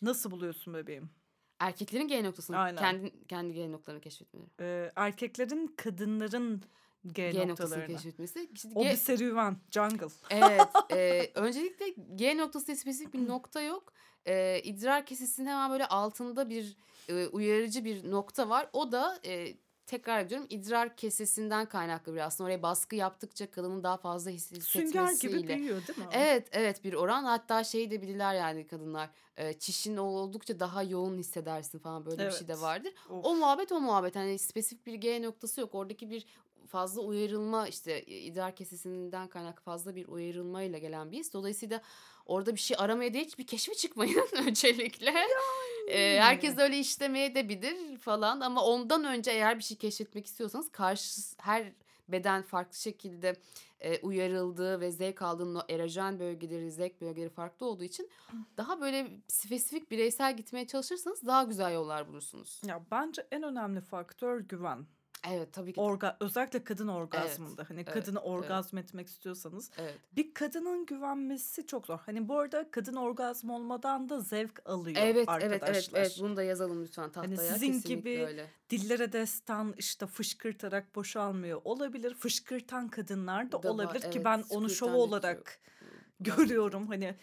Nasıl 0.03 0.31
buluyorsun 0.31 0.75
bebeğim? 0.75 1.11
Erkeklerin 1.59 2.09
G 2.09 2.25
noktasını, 2.25 2.59
Aynen. 2.59 2.81
kendi, 2.81 3.27
kendi 3.27 3.55
G 3.55 3.73
noktalarını 3.73 4.03
keşfetmeleri. 4.03 4.49
Ee, 4.61 4.93
erkeklerin 4.97 5.67
kadınların 5.67 6.63
G, 7.07 7.31
G, 7.31 7.39
noktasını 7.39 7.49
noktalarını. 7.49 7.87
keşfetmesi. 7.97 8.51
İşte 8.55 8.69
O 8.75 8.83
G- 8.83 8.91
bir 8.91 8.97
serüven. 8.97 9.57
Jungle. 9.71 10.07
Evet. 10.31 10.69
e, 10.93 11.31
öncelikle 11.35 11.89
G 12.15 12.37
noktası 12.39 12.67
diye 12.67 12.77
spesifik 12.77 13.15
bir 13.15 13.29
nokta 13.29 13.61
yok. 13.61 13.93
E, 14.27 14.61
idrar 14.65 15.07
kesesinin 15.07 15.47
hemen 15.47 15.71
böyle 15.71 15.87
altında 15.87 16.51
bir 16.51 16.77
e, 17.09 17.27
uyarıcı 17.27 17.85
bir 17.85 18.11
nokta 18.11 18.49
var. 18.49 18.69
O 18.73 18.93
da 18.93 19.19
e, 19.25 19.55
tekrar 19.93 20.21
ediyorum 20.25 20.47
idrar 20.51 20.97
kesesinden 20.97 21.67
kaynaklı 21.69 22.15
bir 22.15 22.21
aslında. 22.21 22.47
Oraya 22.47 22.63
baskı 22.63 22.97
yaptıkça 22.97 23.51
kadının 23.51 23.83
daha 23.83 23.97
fazla 23.97 24.31
his- 24.31 24.65
Sünger 24.65 25.07
hissetmesiyle. 25.07 25.39
gibi 25.39 25.59
büyüyor 25.59 25.87
değil 25.87 25.99
mi? 25.99 26.05
Evet 26.13 26.49
evet 26.53 26.85
bir 26.85 26.95
oran 26.95 27.25
hatta 27.25 27.65
şey 27.65 27.91
de 27.91 28.03
bilirler 28.03 28.35
yani 28.35 28.67
kadınlar 28.67 29.11
e, 29.37 29.53
çişin 29.53 29.97
oldukça 29.97 30.61
daha 30.61 30.83
yoğun 30.83 31.19
hissedersin 31.19 31.79
falan 31.79 32.07
böyle 32.07 32.27
bir 32.27 32.31
şey 32.31 32.49
de 32.49 32.53
Evet. 32.53 32.63
vardır. 32.63 32.93
Of. 33.11 33.25
O 33.27 33.35
muhabbet 33.35 33.73
o 33.73 33.81
muhabbet 33.81 34.17
hani 34.17 34.39
spesifik 34.39 34.87
bir 34.87 34.95
G 34.95 35.23
noktası 35.23 35.61
yok 35.61 35.75
oradaki 35.75 36.11
bir 36.11 36.27
fazla 36.67 37.01
uyarılma 37.03 37.69
işte 37.69 38.03
idrar 38.03 38.57
kesesinden 38.57 39.29
kaynaklı 39.29 39.63
fazla 39.63 39.95
bir 39.95 40.09
uyarılmayla 40.09 40.79
gelen 40.79 41.13
bir 41.13 41.19
his. 41.19 41.33
Dolayısıyla 41.33 41.81
orada 42.27 42.55
bir 42.55 42.61
şey 42.61 42.77
aramaya 42.81 43.15
değil 43.15 43.35
bir 43.39 43.47
keşfe 43.47 43.75
çıkmayın 43.75 44.27
öncelikle. 44.47 45.15
E, 45.89 46.21
herkes 46.21 46.59
öyle 46.59 46.79
işlemeye 46.79 47.35
de 47.35 47.49
bilir 47.49 47.99
falan 47.99 48.41
ama 48.41 48.65
ondan 48.65 49.05
önce 49.05 49.31
eğer 49.31 49.59
bir 49.59 49.65
şey 49.65 49.77
keşfetmek 49.77 50.27
istiyorsanız 50.27 50.73
karşı 50.73 51.21
her 51.39 51.73
beden 52.09 52.43
farklı 52.43 52.77
şekilde 52.79 53.37
e, 53.81 53.99
uyarıldığı 53.99 54.81
ve 54.81 54.91
zevk 54.91 55.23
aldığın 55.23 55.55
o 55.55 55.63
erojen 55.69 56.19
bölgeleri, 56.19 56.71
zevk 56.71 57.01
bölgeleri 57.01 57.31
farklı 57.31 57.67
olduğu 57.67 57.85
için 57.85 58.11
daha 58.57 58.81
böyle 58.81 59.11
spesifik 59.29 59.91
bireysel 59.91 60.37
gitmeye 60.37 60.67
çalışırsanız 60.67 61.27
daha 61.27 61.43
güzel 61.43 61.75
yollar 61.75 62.09
bulursunuz. 62.09 62.61
Ya 62.67 62.83
bence 62.91 63.27
en 63.31 63.43
önemli 63.43 63.81
faktör 63.81 64.41
güven. 64.41 64.87
Evet 65.29 65.53
tabii 65.53 65.73
ki. 65.73 65.81
Orga 65.81 66.17
özellikle 66.21 66.65
kadın 66.65 66.89
orgazmında. 66.89 67.65
Hani 67.69 67.81
evet, 67.81 67.95
kadını 67.95 68.19
evet. 68.19 68.29
orgazm 68.29 68.79
etmek 68.79 69.09
istiyorsanız 69.09 69.71
evet. 69.79 69.95
bir 70.13 70.35
kadının 70.35 70.87
güvenmesi 70.87 71.67
çok 71.67 71.87
zor. 71.87 71.99
Hani 71.99 72.29
bu 72.29 72.39
arada 72.39 72.71
kadın 72.71 72.97
orgazm 72.97 73.51
olmadan 73.51 74.09
da 74.09 74.21
zevk 74.21 74.69
alıyor 74.69 74.97
Evet, 75.01 75.29
arkadaşlar. 75.29 75.69
evet, 75.69 75.75
evet, 75.75 75.91
evet. 75.95 76.19
Bunu 76.21 76.37
da 76.37 76.43
yazalım 76.43 76.85
lütfen 76.85 77.13
tahtaya. 77.13 77.37
sizin 77.37 77.73
Kesinlikle 77.73 77.95
gibi 77.95 78.27
öyle. 78.27 78.47
Dillere 78.71 79.13
destan 79.13 79.75
işte 79.79 80.07
fışkırtarak 80.07 80.95
boşalmıyor 80.95 81.61
olabilir. 81.65 82.15
Fışkırtan 82.15 82.89
kadınlar 82.89 83.53
da, 83.53 83.63
Da 83.63 83.69
var, 83.69 83.75
olabilir 83.75 84.01
ki 84.01 84.09
evet, 84.13 84.25
ben 84.25 84.45
onu 84.51 84.71
şov 84.71 84.93
olarak 84.93 85.59
görüyorum. 86.21 86.87
Hani 86.87 87.15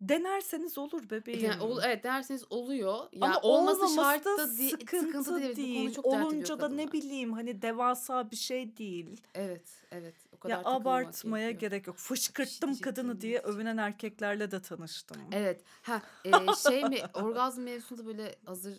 denerseniz 0.00 0.78
olur 0.78 1.10
bebeğim. 1.10 1.44
Yani, 1.44 1.62
ol, 1.62 1.80
evet 1.84 2.04
derseniz 2.04 2.44
oluyor. 2.50 2.98
Yani 3.12 3.24
Ama 3.34 3.40
olması 3.40 3.94
şart 3.94 4.24
da 4.24 4.48
di- 4.58 4.68
sıkıntı, 4.68 5.00
sıkıntı 5.00 5.40
değil. 5.40 5.56
değil. 5.56 5.94
Konu 5.94 6.26
Olunca 6.26 6.60
da 6.60 6.68
ne 6.68 6.92
bileyim 6.92 7.32
hani 7.32 7.62
devasa 7.62 8.30
bir 8.30 8.36
şey 8.36 8.76
değil. 8.76 9.20
Evet, 9.34 9.68
evet. 9.90 10.14
O 10.32 10.38
kadar 10.38 10.54
Ya 10.54 10.62
abartmaya 10.64 11.50
gerekiyor. 11.50 11.70
gerek 11.70 11.86
yok. 11.86 11.96
Fışkırttım 11.96 12.70
Fışkırtın 12.70 12.82
kadını 13.02 13.20
diye 13.20 13.34
evet. 13.38 13.46
övünen 13.46 13.76
erkeklerle 13.76 14.50
de 14.50 14.62
tanıştım. 14.62 15.16
Evet. 15.32 15.60
Ha, 15.82 16.02
e, 16.24 16.30
şey 16.68 16.84
mi 16.84 16.98
orgazm 17.14 17.62
mevzusunda 17.62 18.06
böyle 18.06 18.34
hazır 18.44 18.74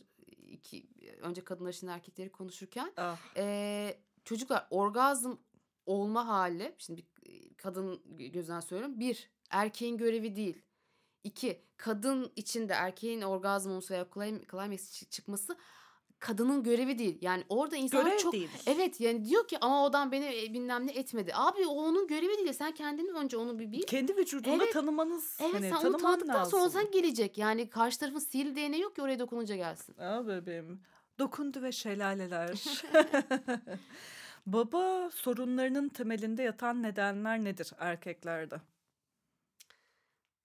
iki 0.51 0.87
önce 1.21 1.43
kadınlar 1.43 1.71
şimdi 1.71 1.93
erkekleri 1.93 2.29
konuşurken 2.31 2.91
Ah, 2.97 3.17
e, 3.37 3.97
çocuklar 4.25 4.67
orgazm 4.69 5.31
olma 5.85 6.27
hali 6.27 6.75
şimdi 6.77 7.03
bir 7.25 7.53
kadın 7.57 8.01
gözünden 8.31 8.59
söylüyorum. 8.59 8.99
Bir 8.99 9.29
erkeğin 9.49 9.97
görevi 9.97 10.35
değil. 10.35 10.61
İki 11.27 11.61
kadın 11.77 12.31
içinde 12.35 12.73
erkeğin 12.73 13.21
orgazm 13.21 13.69
olması 13.69 13.93
veya 13.93 14.05
climax 14.13 14.41
climax 14.51 14.91
çı- 15.03 15.09
çıkması 15.09 15.57
kadının 16.19 16.63
görevi 16.63 16.99
değil. 16.99 17.17
Yani 17.21 17.43
orada 17.49 17.75
insanlar 17.75 18.05
görev 18.05 18.17
çok 18.17 18.33
değil. 18.33 18.49
Evet 18.65 19.01
yani 19.01 19.25
diyor 19.25 19.47
ki 19.47 19.57
ama 19.61 19.83
o 19.83 19.85
adam 19.85 20.11
beni 20.11 20.25
e, 20.43 20.53
bilmem 20.53 20.87
ne 20.87 20.91
etmedi. 20.91 21.31
Abi 21.35 21.65
o 21.67 21.73
onun 21.73 22.07
görevi 22.07 22.37
değil. 22.37 22.53
Sen 22.53 22.71
kendini 22.71 23.11
önce 23.11 23.37
onu 23.37 23.59
bir 23.59 23.71
bil. 23.71 23.81
Kendi 23.81 24.17
vücudunda 24.17 24.63
Evet. 24.63 24.73
tanımanız 24.73 25.37
Evet 25.41 25.53
hani 25.53 25.69
sen 25.81 25.89
onu 25.89 25.97
tanıdıktan 25.97 26.43
sonra 26.43 26.63
lazım. 26.63 26.81
sen 26.81 26.91
gelecek. 26.91 27.37
Yani 27.37 27.69
karşı 27.69 27.99
tarafın 27.99 28.19
sihirli 28.19 28.55
değneği 28.55 28.81
yok 28.81 28.95
ki 28.95 29.01
oraya 29.01 29.19
dokununca 29.19 29.55
gelsin. 29.55 29.97
Aa 29.97 30.27
bebeğim. 30.27 30.81
Dokundu 31.19 31.61
ve 31.61 31.71
şelaleler. 31.71 32.49
Baba 34.45 35.09
sorunlarının 35.13 35.89
temelinde 35.89 36.43
yatan 36.43 36.83
nedenler 36.83 37.43
nedir 37.43 37.71
erkeklerde? 37.79 38.55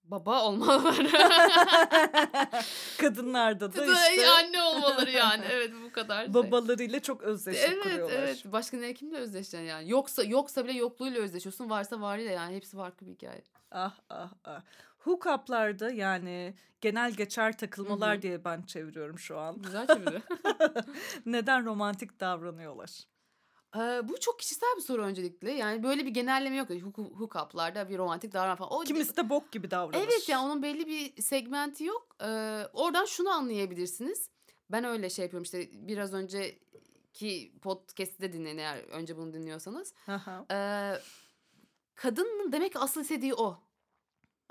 Baba 0.04 0.44
olmalıları. 0.44 1.08
Kadınlarda 2.98 3.74
da 3.76 3.84
işte 4.10 4.30
Anne 4.30 4.62
olmaları 4.62 5.10
yani. 5.10 5.44
Evet 5.52 5.70
bu 5.84 5.92
kadar. 5.92 6.24
şey. 6.24 6.34
babalarıyla 6.34 7.00
çok 7.00 7.22
özdeşlik 7.22 7.68
Evet 7.68 7.82
kuruyorlar. 7.82 8.16
evet. 8.18 8.42
Başka 8.44 8.76
ne 8.76 8.94
kimle 8.94 9.16
özdeşeceksin 9.16 9.66
yani. 9.66 9.90
Yoksa 9.90 10.22
yoksa 10.22 10.64
bile 10.64 10.72
yokluğuyla 10.72 11.20
özdeşiyorsun. 11.20 11.70
Varsa 11.70 12.00
varıyla 12.00 12.30
yani. 12.32 12.56
Hepsi 12.56 12.76
farklı 12.76 13.06
bir 13.06 13.12
hikaye. 13.12 13.42
Ah 13.70 13.94
ah 14.10 14.30
ah. 14.44 14.60
Hookup'larda 14.98 15.90
yani 15.90 16.54
genel 16.80 17.12
geçer 17.12 17.58
takılmalar 17.58 18.14
Hı 18.14 18.18
hı. 18.18 18.22
diye 18.22 18.44
ben 18.44 18.62
çeviriyorum 18.62 19.18
şu 19.18 19.38
an. 19.38 19.62
Güzel 19.62 19.86
çeviri. 19.86 20.22
Neden 21.26 21.64
romantik 21.64 22.20
davranıyorlar? 22.20 22.90
Eee, 23.76 24.00
bu 24.04 24.20
çok 24.20 24.38
kişisel 24.38 24.68
bir 24.76 24.82
soru 24.82 25.02
öncelikle. 25.02 25.52
Yani 25.52 25.82
böyle 25.82 26.06
bir 26.06 26.10
genelleme 26.10 26.56
yok. 26.56 26.70
Hook 26.70 26.98
hook-up'larda 26.98 27.88
bir 27.88 27.98
romantik 27.98 28.32
davranma 28.32 28.56
falan. 28.56 28.72
O 28.72 28.80
Kimisi 28.84 29.16
de 29.16 29.30
bok 29.30 29.52
gibi 29.52 29.70
davranır. 29.70 30.04
Evet 30.04 30.28
yani 30.28 30.44
onun 30.46 30.62
belli 30.62 30.86
bir 30.86 31.22
segmenti 31.22 31.84
yok. 31.84 32.16
Eee, 32.20 32.68
oradan 32.72 33.04
şunu 33.04 33.30
anlayabilirsiniz. 33.30 34.30
Ben 34.70 34.84
öyle 34.84 35.10
şey 35.10 35.22
yapıyorum 35.22 35.42
işte 35.44 35.68
biraz 35.72 36.12
önceki 36.14 37.52
podcast'i 37.62 38.20
de 38.22 38.32
dinleyin 38.32 38.58
eğer 38.58 38.78
önce 38.78 39.16
bunu 39.16 39.32
dinliyorsanız. 39.34 39.94
Eee, 40.50 41.00
kadının 41.94 42.52
demek 42.52 42.72
ki 42.72 42.78
asıl 42.78 43.00
istediği 43.00 43.34
o. 43.34 43.58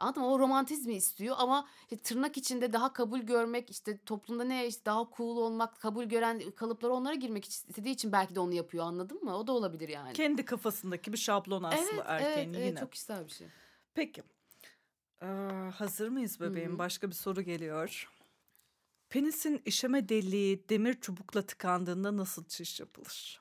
Anladın 0.02 0.24
mı? 0.24 0.30
O 0.30 0.40
romantizmi 0.40 0.94
istiyor 0.94 1.36
ama 1.40 1.68
işte 1.82 1.98
tırnak 1.98 2.38
içinde 2.38 2.74
daha 2.74 2.94
kabul 2.94 3.20
görmek, 3.20 3.70
işte 3.70 3.98
toplumda 4.06 4.44
ne 4.44 4.68
işte 4.68 4.86
daha 4.86 5.10
cool 5.18 5.38
olmak, 5.38 5.80
kabul 5.80 6.04
gören 6.04 6.52
kalıplara 6.52 6.94
onlara 6.94 7.14
girmek 7.14 7.46
istediği 7.46 7.94
için 7.94 8.12
belki 8.12 8.36
de 8.36 8.40
onu 8.40 8.54
yapıyor. 8.54 8.86
Anladın 8.86 9.24
mı? 9.24 9.38
O 9.38 9.48
da 9.48 9.52
olabilir 9.52 9.90
yani. 9.90 10.14
Kendi 10.14 10.46
kafasındaki 10.46 11.14
bir 11.14 11.18
şablon 11.18 11.64
aslında 11.64 11.92
Evet, 11.92 12.06
evet, 12.10 12.22
erkeğin 12.28 12.54
evet 12.54 12.68
yine. 12.68 12.80
çok 12.80 12.92
kişisel 12.92 13.26
bir 13.26 13.32
şey. 13.32 13.48
Peki. 13.94 14.24
Ee, 15.22 15.26
hazır 15.76 16.08
mıyız 16.08 16.40
bebeğim? 16.40 16.74
hı. 16.74 16.80
Başka 16.80 17.10
bir 17.10 17.16
soru 17.16 17.42
geliyor. 17.42 18.10
Penisin 19.10 19.62
işeme 19.66 20.10
deliği 20.10 20.70
demir 20.70 21.02
çubukla 21.02 21.42
tıkandığında 21.42 22.18
nasıl 22.18 22.46
çiş 22.46 22.80
yapılır? 22.80 23.41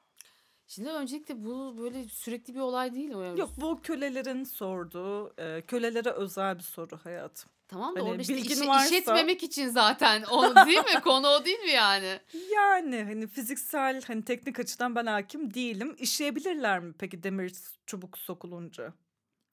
Şimdi 0.71 0.89
öncelikle 0.91 1.45
bu 1.45 1.75
böyle 1.79 2.09
sürekli 2.09 2.55
bir 2.55 2.61
olay 2.61 2.95
değil. 2.95 3.13
O 3.15 3.23
yani 3.23 3.41
Yok 3.41 3.51
bu 3.57 3.81
kölelerin 3.83 4.45
sorduğu, 4.45 5.35
e, 5.39 5.63
kölelere 5.63 6.11
özel 6.11 6.59
bir 6.59 6.63
soru 6.63 6.97
hayatım. 7.05 7.51
Tamam 7.69 7.97
da 7.97 8.01
Hani 8.01 8.11
orada 8.11 8.23
işte 8.23 8.35
bilgin 8.35 8.55
işe- 8.55 8.67
varsa- 8.67 8.87
işetmemek 8.87 9.43
için 9.43 9.69
zaten 9.69 10.23
onu 10.23 10.55
değil 10.67 10.79
mi? 10.79 11.01
Konu 11.05 11.29
o 11.29 11.45
değil 11.45 11.59
mi 11.59 11.71
yani? 11.71 12.21
Yani 12.55 13.05
hani 13.05 13.27
fiziksel 13.27 14.03
hani 14.07 14.25
teknik 14.25 14.61
açıdan 14.61 14.95
ben 14.95 15.07
hakim 15.07 15.55
değilim. 15.55 15.97
İşeyebilirler 15.99 16.81
mi 16.81 16.95
peki 16.99 17.23
demir 17.23 17.53
çubuk 17.87 18.19
sokulunca? 18.19 18.93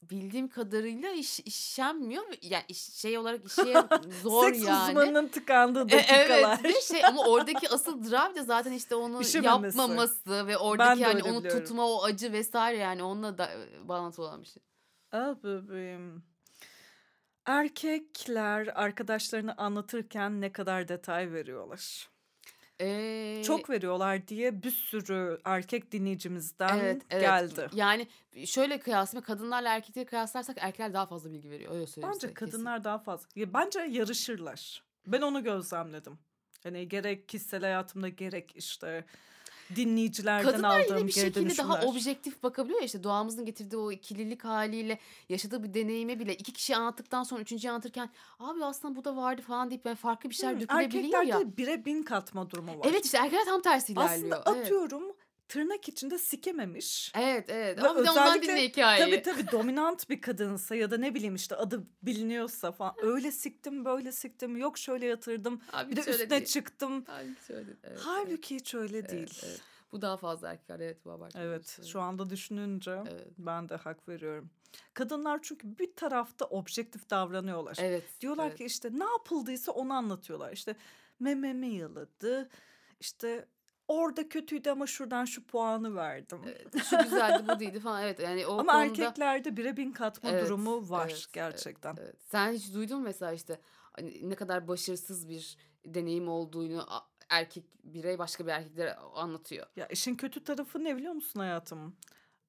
Bildiğim 0.02 0.48
kadarıyla 0.48 1.10
iş, 1.12 1.40
işenmiyor. 1.40 2.24
Yani 2.42 2.64
iş, 2.68 2.82
şey 2.82 3.18
olarak 3.18 3.46
işe 3.46 3.74
zor 4.24 4.44
Seks 4.54 4.68
yani. 4.68 4.90
uzmanının 4.90 5.28
tıkandığı 5.28 5.86
E, 5.86 5.90
dakikalar. 5.90 6.60
evet 6.64 6.76
ve 6.76 6.82
şey 6.82 7.06
ama 7.06 7.26
oradaki 7.26 7.70
asıl 7.70 8.04
drive 8.04 8.36
de 8.36 8.44
zaten 8.44 8.72
işte 8.72 8.96
onu 8.96 9.22
yapmaması 9.44 10.48
ve 10.48 10.58
oradaki 10.58 11.06
hani 11.06 11.24
onu 11.24 11.40
biliyorum. 11.44 11.66
tutma 11.66 11.90
o 11.90 12.04
acı 12.04 12.32
vesaire 12.32 12.78
yani 12.78 13.04
onunla 13.04 13.38
da 13.38 13.52
e, 13.52 13.88
bağlantılı 13.88 14.26
olan 14.26 14.42
bir 14.42 14.48
şey. 14.48 14.64
Ah 15.12 15.36
bebeğim. 15.44 16.24
Erkekler 17.46 18.68
arkadaşlarını 18.76 19.58
anlatırken 19.58 20.42
ne 20.42 20.52
kadar 20.52 20.88
detay 20.88 21.32
veriyorlar? 21.34 22.10
Ee, 22.82 23.42
Çok 23.46 23.70
veriyorlar 23.70 24.28
diye 24.28 24.64
bir 24.64 24.72
sürü 24.72 25.40
erkek 25.46 25.92
dinleyicimizden 25.92 26.78
evet, 26.80 27.02
evet. 27.10 27.22
geldi. 27.22 27.68
Yani 27.74 28.08
şöyle 28.46 28.80
kıyaslayayım 28.80 29.26
kadınlarla 29.26 29.76
erkekleri 29.76 30.06
kıyaslarsak 30.06 30.58
erkekler 30.60 30.94
daha 30.94 31.06
fazla 31.06 31.32
bilgi 31.32 31.50
veriyor. 31.50 31.72
Öyle 31.76 31.88
söyleyeyim 31.88 32.14
Bence 32.16 32.28
size, 32.28 32.34
kesin. 32.34 32.52
kadınlar 32.52 32.84
daha 32.84 33.00
fazla. 33.00 33.28
Ya 33.36 33.54
bence 33.54 33.80
yarışırlar. 33.80 34.84
Ben 35.08 35.22
onu 35.22 35.44
gözlemledim. 35.44 36.20
Hani 36.64 36.88
gerek 36.88 37.30
kişisel 37.30 37.62
hayatımda 37.62 38.10
gerek 38.10 38.52
işte 38.56 39.06
dinleyicilerden 39.76 40.52
Kadınlar 40.52 40.80
aldığım 40.80 40.98
yine 40.98 41.08
bir 41.08 41.12
şekilde 41.12 41.58
daha 41.58 41.82
objektif 41.82 42.44
bakabiliyor 42.44 42.80
ya 42.80 42.86
işte 42.86 43.04
doğamızın 43.04 43.46
getirdiği 43.46 43.78
o 43.78 43.92
ikililik 43.92 44.44
haliyle 44.44 45.00
yaşadığı 45.30 45.64
bir 45.64 45.74
deneyime 45.74 46.20
bile 46.20 46.36
iki 46.36 46.54
kişi 46.54 46.76
anlattıktan 46.76 47.24
sonra 47.24 47.42
üçüncüyü 47.42 47.72
anlatırken 47.72 48.10
abi 48.40 48.66
aslında 48.66 48.96
bu 48.96 49.06
da 49.06 49.16
vardı 49.16 49.42
falan 49.42 49.70
deyip 49.70 49.86
yani 49.86 49.96
farklı 49.96 50.30
bir 50.30 50.36
şeyler 50.36 50.56
Hı, 50.56 50.60
dökülebiliyor 50.60 51.04
ya. 51.04 51.20
Erkeklerde 51.20 51.58
bire 51.58 51.86
bin 51.86 52.04
katma 52.04 52.50
durumu 52.50 52.80
var. 52.80 52.88
Evet 52.90 53.06
işte 53.06 53.18
erkekler 53.18 53.46
tam 53.46 53.62
tersi 53.62 53.94
ilerliyor. 53.94 54.32
Aslında 54.32 54.52
evet. 54.56 54.66
atıyorum 54.66 55.04
tırnak 55.48 55.90
içinde 55.90 56.18
sikememiş. 56.18 57.12
Evet 57.16 57.50
evet 57.50 57.78
Ve 57.84 57.88
ama 57.88 58.04
bir 58.04 58.08
ondan 58.10 58.42
dinle 58.42 58.64
hikayeyi. 58.64 59.06
Tabii 59.06 59.22
tabii 59.22 59.52
dominant 59.52 60.10
bir 60.10 60.22
kadınsa 60.22 60.76
ya 60.76 60.92
da 60.92 60.98
ne 60.98 61.16
bileyim 61.16 61.36
işte 61.36 61.56
adı 61.56 61.88
biliniyorsa 62.02 62.72
falan 62.72 62.96
öyle 63.02 63.32
siktim 63.32 63.86
böyle 63.86 64.12
siktim 64.12 64.58
yok 64.58 64.78
şöyle 64.78 65.06
yatırdım 65.06 65.62
Abi 65.74 65.92
bir 65.92 65.96
de 65.96 66.00
üstüne 66.12 66.30
değil. 66.30 66.46
çıktım. 66.46 67.02
Hiç 67.02 67.50
öyle 67.50 67.66
değil. 67.66 67.78
Evet, 67.84 68.00
Halbuki 68.02 68.56
hiç 68.56 68.76
öyle 68.76 68.98
evet, 68.98 69.12
değil. 69.12 69.40
evet. 69.44 69.62
Bu 69.92 70.02
daha 70.02 70.18
fazla 70.18 70.52
erkekler 70.52 70.80
evet 70.80 71.06
bu 71.06 71.12
abartı. 71.12 71.40
Evet 71.42 71.80
şu 71.86 72.02
anda 72.02 72.30
düşününce 72.30 72.92
Evet. 72.92 73.28
ben 73.38 73.70
de 73.70 73.76
hak 73.76 74.10
veriyorum. 74.10 74.50
Kadınlar 74.94 75.40
çünkü 75.42 75.78
bir 75.80 75.96
tarafta 75.96 76.46
objektif 76.46 77.10
davranıyorlar. 77.10 77.78
Evet. 77.82 78.04
Diyorlar 78.22 78.48
evet. 78.48 78.58
ki 78.58 78.66
işte 78.66 78.90
ne 78.94 79.04
yapıldıysa 79.04 79.72
onu 79.72 79.94
anlatıyorlar. 79.94 80.52
İşte 80.52 80.76
mememi 81.20 81.68
yaladı 81.68 82.50
işte 83.00 83.48
orada 83.88 84.30
kötüydü 84.30 84.70
ama 84.70 84.88
şuradan 84.88 85.26
şu 85.26 85.48
puanı 85.48 85.96
verdim. 85.96 86.42
Evet, 86.46 86.84
şu 86.90 86.98
güzeldi 86.98 87.44
bu 87.48 87.60
değildi 87.60 87.80
falan 87.80 88.04
evet 88.04 88.20
yani 88.20 88.48
o 88.48 88.60
Ama 88.60 88.74
konuda 88.74 88.86
erkeklerde 88.86 89.58
bire 89.58 89.78
bin 89.78 89.92
katma 89.92 90.30
Evet, 90.30 90.46
durumu 90.46 90.90
var 90.90 91.10
evet, 91.10 91.28
gerçekten. 91.34 91.96
Evet. 92.00 92.16
Sen 92.20 92.52
hiç 92.52 92.74
duydun 92.74 93.02
mesela 93.02 93.32
işte 93.32 93.60
hani 93.94 94.30
ne 94.30 94.36
kadar 94.36 94.68
başarısız 94.68 95.30
bir 95.30 95.58
deneyim 95.86 96.28
olduğunu 96.28 96.86
erkek 97.30 97.64
birey 97.84 98.20
başka 98.20 98.46
bir 98.46 98.52
erkeklere 98.52 98.94
anlatıyor. 98.94 99.68
Ya 99.76 99.88
işin 99.88 100.16
kötü 100.16 100.44
tarafı 100.44 100.84
ne 100.84 100.98
biliyor 100.98 101.14
musun 101.14 101.40
hayatım? 101.40 101.96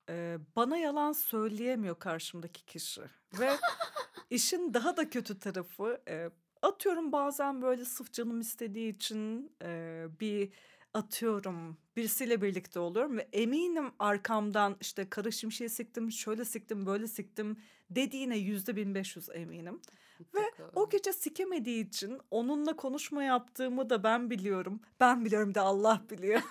Ee, 0.08 0.38
bana 0.56 0.76
yalan 0.76 1.12
söyleyemiyor 1.12 1.98
karşımdaki 1.98 2.64
kişi. 2.66 3.02
Ve 3.38 3.50
işin 4.30 4.74
daha 4.74 4.96
da 4.96 5.10
kötü 5.10 5.38
tarafı 5.38 6.00
e, 6.08 6.30
atıyorum 6.62 7.12
bazen 7.12 7.62
böyle 7.62 7.84
sırf 7.84 8.12
canım 8.12 8.40
istediği 8.40 8.94
için 8.94 9.52
e, 9.62 10.06
bir 10.20 10.52
atıyorum 10.94 11.78
birisiyle 11.96 12.42
birlikte 12.42 12.78
oluyorum 12.80 13.18
ve 13.18 13.28
eminim 13.32 13.92
arkamdan 13.98 14.76
işte 14.80 15.10
kara 15.10 15.30
şimşeği 15.30 15.70
siktim, 15.70 16.12
şöyle 16.12 16.44
siktim, 16.44 16.86
böyle 16.86 17.06
siktim 17.06 17.56
dediğine 17.90 18.38
yüzde 18.38 18.76
bin 18.76 18.94
beş 18.94 19.16
yüz 19.16 19.28
eminim. 19.28 19.80
Mutlaka. 20.18 20.70
O 20.74 20.88
gece 20.88 21.12
sikemediği 21.12 21.88
için 21.88 22.18
onunla 22.30 22.76
konuşma 22.76 23.22
yaptığımı 23.22 23.90
da 23.90 24.02
ben 24.02 24.30
biliyorum. 24.30 24.80
Ben 25.00 25.24
biliyorum 25.24 25.54
da 25.54 25.62
Allah 25.62 26.02
biliyor. 26.10 26.42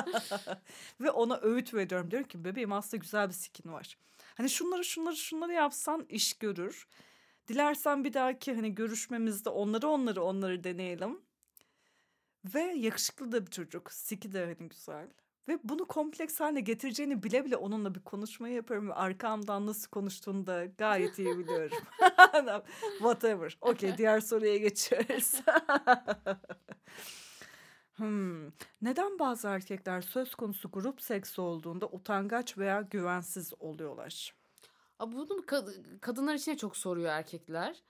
Ve 1.00 1.10
ona 1.10 1.40
öğüt 1.40 1.74
veriyorum. 1.74 2.10
Diyorum 2.10 2.28
ki 2.28 2.44
bebeğim 2.44 2.72
aslında 2.72 3.00
güzel 3.00 3.28
bir 3.28 3.34
sikin 3.34 3.72
var. 3.72 3.98
Hani 4.34 4.50
şunları 4.50 4.84
şunları 4.84 5.16
şunları 5.16 5.52
yapsan 5.52 6.06
iş 6.08 6.34
görür. 6.38 6.86
Dilersen 7.48 8.04
bir 8.04 8.12
dahaki 8.12 8.54
hani 8.54 8.74
görüşmemizde 8.74 9.50
onları 9.50 9.88
onları 9.88 10.22
onları 10.22 10.64
deneyelim. 10.64 11.20
Ve 12.44 12.60
yakışıklı 12.60 13.32
da 13.32 13.46
bir 13.46 13.50
çocuk. 13.50 13.92
Siki 13.92 14.32
de 14.32 14.44
hani 14.44 14.68
güzel. 14.68 15.08
Ve 15.48 15.58
bunu 15.64 15.84
kompleks 15.84 16.40
haline 16.40 16.60
getireceğini 16.60 17.22
bile 17.22 17.44
bile 17.44 17.56
onunla 17.56 17.94
bir 17.94 18.00
konuşmayı 18.00 18.54
yapıyorum. 18.54 18.88
Ve 18.88 18.94
arkamdan 18.94 19.66
nasıl 19.66 19.90
konuştuğunu 19.90 20.46
da 20.46 20.64
gayet 20.64 21.18
iyi 21.18 21.38
biliyorum. 21.38 21.78
Whatever. 22.98 23.58
Okey 23.60 23.98
diğer 23.98 24.20
soruya 24.20 24.56
geçiyoruz. 24.56 25.34
hmm. 27.96 28.46
Neden 28.82 29.18
bazı 29.18 29.48
erkekler 29.48 30.00
söz 30.00 30.34
konusu 30.34 30.70
grup 30.70 31.02
seksi 31.02 31.40
olduğunda 31.40 31.86
utangaç 31.86 32.58
veya 32.58 32.80
güvensiz 32.80 33.52
oluyorlar? 33.60 34.34
Bunu 35.00 35.40
kad- 35.46 36.00
kadınlar 36.00 36.34
için 36.34 36.52
de 36.52 36.56
çok 36.56 36.76
soruyor 36.76 37.08
erkekler. 37.10 37.82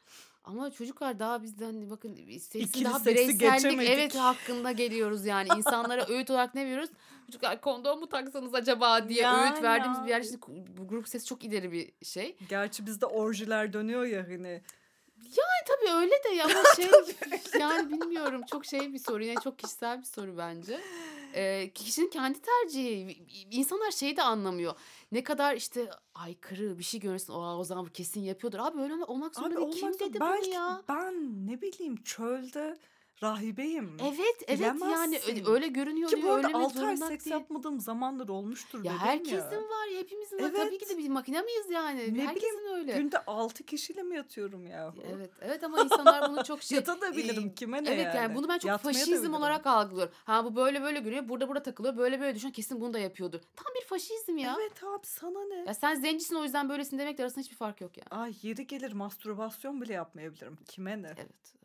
Ama 0.48 0.70
çocuklar 0.70 1.18
daha 1.18 1.42
bizden 1.42 1.90
bakın 1.90 2.16
seksi 2.38 2.84
daha 2.84 3.04
bireysellik 3.06 3.88
evet 3.88 4.14
hakkında 4.14 4.72
geliyoruz 4.72 5.26
yani 5.26 5.48
insanlara 5.56 6.06
öğüt 6.08 6.30
olarak 6.30 6.54
ne 6.54 6.64
veriyoruz? 6.66 6.90
Çocuklar 7.26 7.60
kondom 7.60 8.00
mu 8.00 8.08
taksanız 8.08 8.54
acaba 8.54 9.08
diye 9.08 9.22
Ya, 9.22 9.44
öğüt 9.44 9.62
verdiğimiz 9.62 9.98
ya. 9.98 10.04
bir 10.04 10.10
yer 10.10 10.22
şimdi 10.22 10.38
bu 10.78 10.88
grup 10.88 11.08
sesi 11.08 11.26
çok 11.26 11.44
ileri 11.44 11.72
bir 11.72 11.92
şey. 12.04 12.36
Gerçi 12.48 12.86
bizde 12.86 13.06
orjiler 13.06 13.72
dönüyor 13.72 14.04
ya 14.04 14.26
hani. 14.28 14.62
Tabii 15.68 15.92
öyle 15.92 16.12
de 16.24 16.28
ya 16.28 16.44
ama 16.44 16.62
şey 16.76 16.90
yani 17.60 17.90
bilmiyorum 17.92 18.42
çok 18.50 18.64
şey 18.64 18.92
bir 18.92 18.98
soru 18.98 19.24
yine 19.24 19.34
çok 19.44 19.58
kişisel 19.58 20.00
bir 20.00 20.06
soru 20.06 20.38
bence. 20.38 20.80
Ee, 21.34 21.70
kişinin 21.74 22.10
kendi 22.10 22.38
tercihi. 22.40 23.22
İnsanlar 23.50 23.90
şeyi 23.90 24.16
de 24.16 24.22
anlamıyor. 24.22 24.74
Ne 25.12 25.22
kadar 25.22 25.56
işte 25.56 25.90
aykırı 26.14 26.78
bir 26.78 26.84
şey 26.84 27.00
görürsün. 27.00 27.32
O, 27.32 27.56
o 27.56 27.64
zaman 27.64 27.86
bu 27.86 27.90
kesin 27.90 28.20
yapıyordur. 28.20 28.58
Abi 28.58 28.80
öyle 28.80 28.94
olmak 28.94 29.34
zorunda 29.34 29.60
Abi 29.60 29.72
değil. 29.72 29.80
Kim 29.80 29.98
dedi 29.98 30.20
belki 30.20 30.46
bunu 30.46 30.54
ya? 30.54 30.82
ben 30.88 31.46
ne 31.46 31.62
bileyim 31.62 32.02
çölde 32.02 32.78
rahibeyim. 33.22 33.96
Evet 34.02 34.36
evet 34.46 34.60
yani 34.60 34.80
Bilemezsin. 34.80 35.46
öyle, 35.50 35.68
görünüyor 35.68 36.10
Ki 36.10 36.22
bu 36.22 36.30
arada 36.32 36.46
Öyle 36.46 36.58
mi 36.58 36.64
6 36.64 36.86
ay 36.86 36.96
seks 36.96 37.24
değil. 37.24 37.36
yapmadığım 37.36 37.80
zamanlar 37.80 38.28
olmuştur 38.28 38.84
Ya 38.84 38.98
herkesin 38.98 39.36
ya. 39.36 39.62
var 39.62 39.86
ya 39.92 39.98
hepimizin 39.98 40.38
var. 40.38 40.52
Tabii 40.56 40.78
ki 40.78 40.84
Evet. 40.86 40.90
de 40.94 40.98
biz 40.98 41.08
makine 41.08 41.42
miyiz 41.42 41.70
yani? 41.70 42.14
Ne 42.14 42.26
herkesin 42.26 42.74
öyle. 42.74 42.92
Günde 42.98 43.24
6 43.24 43.64
kişiyle 43.64 44.02
mi 44.02 44.16
yatıyorum 44.16 44.66
ya? 44.66 44.94
Evet 45.12 45.30
evet 45.40 45.64
ama 45.64 45.82
insanlar 45.82 46.30
bunu 46.30 46.44
çok 46.44 46.62
şey 46.62 46.76
Yatabilirim 46.78 47.46
e, 47.46 47.54
kime 47.54 47.84
ne 47.84 47.90
Evet 47.90 48.04
yani. 48.06 48.16
yani 48.16 48.34
bunu 48.34 48.48
ben 48.48 48.58
çok 48.58 48.68
Yatmaya 48.68 48.92
faşizm 48.92 49.34
olarak 49.34 49.66
algılıyorum. 49.66 50.14
Ha 50.24 50.44
bu 50.44 50.56
böyle 50.56 50.82
böyle 50.82 51.00
görüyor. 51.00 51.28
Burada 51.28 51.48
burada 51.48 51.62
takılıyor. 51.62 51.96
Böyle 51.96 52.20
böyle 52.20 52.34
düşün 52.34 52.50
kesin 52.50 52.80
bunu 52.80 52.94
da 52.94 52.98
yapıyordur. 52.98 53.40
Tam 53.56 53.74
bir 53.80 53.86
faşizm 53.86 54.36
ya. 54.38 54.56
Evet 54.60 54.84
abi 54.84 55.06
sana 55.06 55.44
ne? 55.44 55.64
Ya 55.66 55.74
sen 55.74 55.94
zencisin 55.94 56.34
o 56.36 56.42
yüzden 56.44 56.68
böylesin 56.68 56.98
demekle 56.98 57.24
arasında 57.24 57.40
hiçbir 57.40 57.56
fark 57.56 57.80
yok 57.80 57.92
yani. 57.96 58.22
Ay 58.22 58.34
yeri 58.42 58.66
gelir 58.66 58.92
mastürbasyon 58.92 59.80
bile 59.80 59.92
yapmayabilirim. 59.92 60.58
Kime 60.68 61.02
ne? 61.02 61.12
Evet. 61.16 61.57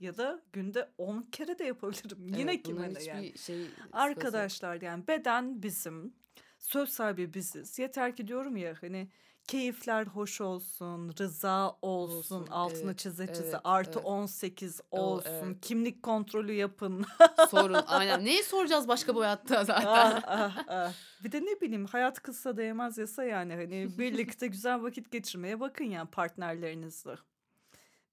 Ya 0.00 0.16
da 0.16 0.42
günde 0.52 0.90
10 0.98 1.22
kere 1.22 1.58
de 1.58 1.64
yapabilirim. 1.64 2.28
Yine 2.38 2.62
kime 2.62 2.94
ne 2.94 3.02
yani. 3.02 3.38
şey. 3.38 3.66
Arkadaşlar 3.92 4.82
yani 4.82 5.08
beden 5.08 5.62
bizim. 5.62 6.14
Söz 6.58 6.88
sahibi 6.88 7.34
biziz. 7.34 7.78
Yeter 7.78 8.16
ki 8.16 8.28
diyorum 8.28 8.56
ya 8.56 8.74
hani 8.80 9.08
keyifler 9.46 10.06
hoş 10.06 10.40
olsun, 10.40 11.14
rıza 11.20 11.76
olsun, 11.82 12.16
Olsun, 12.16 12.46
altını 12.50 12.90
evet, 12.90 12.98
çize 12.98 13.26
çize 13.26 13.42
evet, 13.44 13.60
artı 13.64 13.98
evet. 13.98 14.06
18 14.06 14.80
O, 14.90 15.00
olsun, 15.00 15.30
evet. 15.30 15.56
kimlik 15.62 16.02
kontrolü 16.02 16.52
yapın. 16.52 17.04
Sorun 17.50 17.78
aynen. 17.86 18.24
Neyi 18.24 18.42
soracağız 18.42 18.88
başka 18.88 19.14
bu 19.14 19.20
hayatta 19.20 19.64
zaten? 19.64 19.86
ah, 19.86 20.22
ah, 20.26 20.64
ah. 20.68 20.92
Bir 21.24 21.32
de 21.32 21.40
ne 21.40 21.60
bileyim 21.60 21.86
hayat 21.86 22.22
kısa 22.22 22.56
değmez 22.56 22.98
yasa 22.98 23.24
yani 23.24 23.54
hani 23.54 23.98
birlikte 23.98 24.46
güzel 24.46 24.82
vakit 24.82 25.10
geçirmeye 25.10 25.60
bakın 25.60 25.84
yani 25.84 26.10
partnerlerinizle 26.10 27.16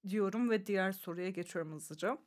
diyorum 0.08 0.50
ve 0.50 0.66
diğer 0.66 0.92
soruya 0.92 1.30
geçiyorum 1.30 1.72
hızlıca. 1.72 2.18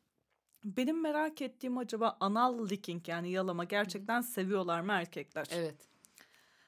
Benim 0.63 1.01
merak 1.01 1.41
ettiğim 1.41 1.77
acaba 1.77 2.17
anal 2.19 2.69
licking 2.69 3.07
yani 3.07 3.31
yalama 3.31 3.63
gerçekten 3.63 4.21
seviyorlar 4.21 4.81
mı 4.81 4.91
erkekler? 4.91 5.47
Evet. 5.51 5.75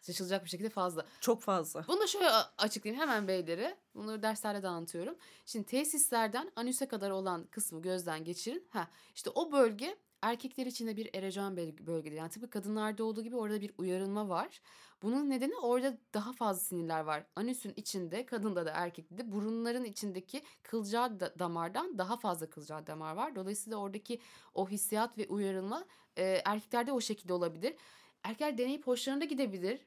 Şaşılacak 0.02 0.46
bir 0.46 0.50
şekilde 0.50 0.70
fazla. 0.70 1.06
Çok 1.22 1.42
fazla. 1.42 1.86
Bunu 1.88 2.02
da 2.02 2.08
şöyle 2.08 2.30
açıklayayım 2.58 3.02
hemen 3.02 3.28
beylere. 3.28 3.78
Bunları 3.96 4.24
derslerde 4.24 4.64
de 4.64 4.68
anlatıyorum. 4.68 5.16
Şimdi 5.46 5.66
tesislerden 5.66 6.52
anüse 6.56 6.88
kadar 6.88 7.10
olan 7.10 7.44
kısmı 7.44 7.82
gözden 7.82 8.24
geçirin. 8.24 8.68
Ha, 8.70 8.88
işte 9.16 9.30
o 9.30 9.52
bölge 9.52 9.98
erkekler 10.22 10.66
için 10.66 10.88
de 10.88 10.98
bir 10.98 11.14
böl- 11.14 11.88
bölgedir. 11.88 12.16
Yani 12.16 12.30
tıpkı 12.30 12.50
kadınlarda 12.50 13.04
olduğu 13.04 13.22
gibi 13.24 13.36
orada 13.36 13.62
bir 13.62 13.72
uyarılma 13.78 14.30
var. 14.30 14.62
Bunun 15.02 15.30
nedeni 15.30 15.56
orada 15.58 15.98
daha 16.14 16.34
fazla 16.34 16.60
sinirler 16.62 17.00
var. 17.02 17.26
Anüsün 17.36 17.74
içinde 17.76 18.26
kadında 18.26 18.66
da 18.66 18.72
erkekte 18.72 19.18
de 19.18 19.32
burunların 19.32 19.84
içindeki 19.86 20.42
kılcal 20.64 21.20
da- 21.20 21.40
damardan 21.40 21.98
daha 21.98 22.18
fazla 22.18 22.50
kılcal 22.50 22.88
damar 22.88 23.14
var. 23.16 23.36
Dolayısıyla 23.36 23.78
oradaki 23.78 24.20
o 24.54 24.70
hissiyat 24.70 25.18
ve 25.18 25.28
uyarılma 25.28 25.86
e, 26.18 26.42
erkeklerde 26.46 26.92
o 26.92 27.02
şekilde 27.02 27.34
olabilir. 27.34 27.76
Erkekler 28.24 28.58
deneyip 28.58 28.88
hoşlarına 28.88 29.26
gidebilir. 29.26 29.80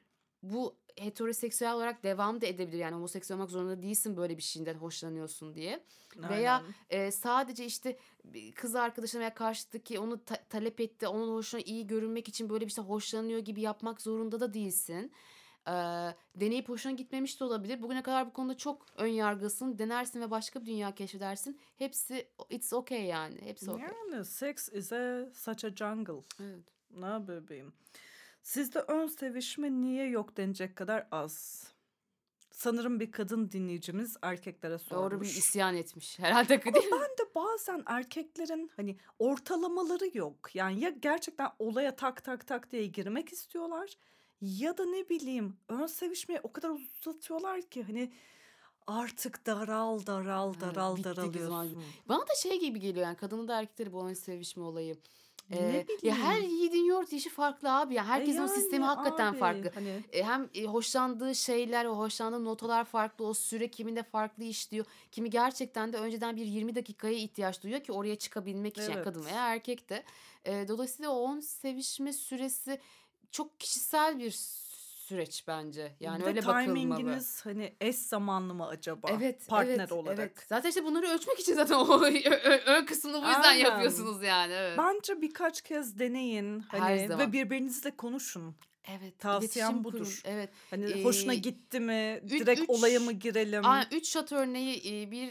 Bu 0.43 0.75
heteroseksüel 0.97 1.73
olarak 1.73 2.03
devam 2.03 2.41
da 2.41 2.45
edebilir. 2.45 2.77
Yani 2.77 2.95
homoseksüel 2.95 3.37
olmak 3.37 3.51
zorunda 3.51 3.81
değilsin 3.81 4.17
böyle 4.17 4.37
bir 4.37 4.43
şeyden 4.43 4.73
hoşlanıyorsun 4.75 5.55
diye. 5.55 5.83
Veya 6.17 6.63
Aynen. 6.89 7.05
e, 7.05 7.11
sadece 7.11 7.65
işte 7.65 7.97
kız 8.55 8.75
arkadaşına 8.75 9.21
veya 9.21 9.33
karşıdaki 9.33 9.99
onu 9.99 10.25
ta- 10.25 10.43
talep 10.49 10.79
etti. 10.79 11.07
Onun 11.07 11.35
hoşuna 11.35 11.61
iyi 11.61 11.87
görünmek 11.87 12.27
için 12.27 12.49
böyle 12.49 12.65
bir 12.65 12.71
şey 12.71 12.83
hoşlanıyor 12.83 13.39
gibi 13.39 13.61
yapmak 13.61 14.01
zorunda 14.01 14.39
da 14.39 14.53
değilsin. 14.53 15.11
Ee, 15.67 15.71
deneyip 16.35 16.69
hoşuna 16.69 16.91
gitmemiş 16.93 17.39
de 17.39 17.43
olabilir. 17.43 17.81
Bugüne 17.81 18.03
kadar 18.03 18.27
bu 18.27 18.33
konuda 18.33 18.57
çok 18.57 18.85
ön 18.95 19.07
yargısın. 19.07 19.77
Denersin 19.79 20.21
ve 20.21 20.31
başka 20.31 20.61
bir 20.61 20.65
dünya 20.65 20.95
keşfedersin. 20.95 21.59
Hepsi 21.77 22.27
it's 22.49 22.73
okay 22.73 23.05
yani. 23.05 23.41
Hepsi 23.41 23.71
okay. 23.71 23.87
Yani 24.11 24.25
sex 24.25 24.69
is 24.69 24.93
a 24.93 25.29
such 25.33 25.65
a 25.65 25.69
jungle. 25.75 26.23
Evet. 26.39 26.63
Ne 26.91 27.27
bebeğim. 27.27 27.73
Sizde 28.43 28.79
ön 28.79 29.07
sevişme 29.07 29.71
niye 29.71 30.09
yok 30.09 30.37
denecek 30.37 30.75
kadar 30.75 31.07
az. 31.11 31.63
Sanırım 32.51 32.99
bir 32.99 33.11
kadın 33.11 33.51
dinleyicimiz 33.51 34.17
erkeklere 34.21 34.77
sormuş. 34.77 35.11
Doğru 35.11 35.21
bir 35.21 35.25
isyan 35.25 35.75
etmiş. 35.75 36.19
Herhalde 36.19 36.63
değil 36.63 36.85
mi? 36.85 36.91
Ben 36.91 37.25
de 37.25 37.35
bazen 37.35 37.83
erkeklerin 37.85 38.71
hani 38.75 38.97
ortalamaları 39.19 40.17
yok. 40.17 40.55
Yani 40.55 40.79
ya 40.79 40.89
gerçekten 40.89 41.49
olaya 41.59 41.95
tak 41.95 42.23
tak 42.23 42.47
tak 42.47 42.71
diye 42.71 42.85
girmek 42.87 43.33
istiyorlar 43.33 43.89
ya 44.41 44.77
da 44.77 44.85
ne 44.85 45.09
bileyim 45.09 45.57
ön 45.69 45.85
sevişmeyi 45.85 46.39
o 46.43 46.53
kadar 46.53 46.69
uzatıyorlar 46.69 47.61
ki 47.61 47.83
hani 47.83 48.13
artık 48.87 49.45
daral 49.45 50.05
daral 50.05 50.53
daral 50.59 50.95
kızım 50.95 51.15
daralıyorsun. 51.15 51.83
Bana 52.09 52.21
da 52.21 52.35
şey 52.41 52.59
gibi 52.59 52.79
geliyor 52.79 53.05
yani 53.05 53.17
kadını 53.17 53.47
da 53.47 53.59
erkekleri 53.59 53.93
bu 53.93 53.99
oyun 53.99 54.13
sevişme 54.13 54.63
olayı. 54.63 54.95
Ee, 55.51 55.85
ya 56.03 56.15
her 56.15 56.41
yiğidin 56.41 56.85
yoğurt 56.85 57.13
işi 57.13 57.29
farklı 57.29 57.71
abi 57.79 57.93
ya. 57.93 58.03
E 58.03 58.05
Herkesin 58.05 58.37
o 58.37 58.41
yani 58.41 58.49
sistemi 58.49 58.85
hakikaten 58.85 59.31
abi, 59.31 59.37
farklı. 59.39 59.71
Hani 59.75 60.03
E, 60.13 60.23
hem 60.23 60.49
e, 60.55 60.63
hoşlandığı 60.63 61.35
şeyler, 61.35 61.85
o 61.85 61.97
hoşlandığı 61.97 62.45
notalar 62.45 62.85
farklı. 62.85 63.25
O 63.25 63.33
süre 63.33 63.67
kiminde 63.71 64.03
farklı 64.03 64.43
işliyor. 64.43 64.85
Kimi 65.11 65.29
gerçekten 65.29 65.93
de 65.93 65.97
önceden 65.97 66.35
bir 66.35 66.45
20 66.45 66.75
dakikaya 66.75 67.13
ihtiyaç 67.13 67.63
duyuyor 67.63 67.83
ki 67.83 67.91
oraya 67.91 68.15
çıkabilmek 68.15 68.73
için. 68.77 68.83
Yani 68.83 68.93
Evet. 68.95 69.03
kadın 69.03 69.25
veya 69.25 69.53
erkek 69.53 69.89
de. 69.89 70.03
E, 70.45 70.67
dolayısıyla 70.67 71.11
o 71.11 71.15
on 71.19 71.39
sevişme 71.39 72.13
süresi 72.13 72.79
çok 73.31 73.59
kişisel 73.59 74.19
bir 74.19 74.31
süreç 75.07 75.47
bence. 75.47 75.95
Yani 75.99 76.21
bir 76.21 76.27
öyle 76.27 76.45
bakılmalı. 76.45 76.65
timinginiz 76.65 77.45
hani 77.45 77.75
eş 77.81 77.95
zamanlı 77.95 78.53
mı 78.53 78.67
acaba? 78.67 79.07
Evet, 79.11 79.47
Partner 79.47 79.75
evet, 79.79 79.91
olarak. 79.91 80.19
evet. 80.19 80.45
Zaten 80.49 80.69
işte 80.69 80.83
bunları 80.85 81.07
ölçmek 81.07 81.39
için 81.39 81.53
zaten 81.53 81.75
o 81.79 82.01
ön 82.65 82.85
kısmını 82.85 83.13
bu 83.23 83.27
yüzden 83.27 83.43
Aynen. 83.43 83.65
yapıyorsunuz 83.65 84.23
yani. 84.23 84.53
Evet. 84.53 84.77
Bence 84.77 85.21
birkaç 85.21 85.61
kez 85.61 85.99
deneyin 85.99 86.59
Her 86.59 86.79
hani 86.79 87.07
zaman. 87.07 87.27
ve 87.27 87.33
birbirinizle 87.33 87.91
konuşun. 87.91 88.55
Evet. 88.87 89.19
Tavsiyem 89.19 89.83
budur. 89.83 89.97
kurun. 89.99 90.11
Evet. 90.25 90.49
Hani 90.69 91.03
hoşuna 91.03 91.33
Ee, 91.33 91.37
gitti 91.37 91.79
mi? 91.79 92.21
üç- 92.23 92.31
Direkt 92.41 92.61
üç- 92.61 92.69
olaya 92.69 92.99
mı 92.99 93.11
girelim? 93.11 93.65
Aa, 93.65 93.83
üç 93.91 94.07
şat 94.09 94.31
örneği 94.31 95.11
bir 95.11 95.29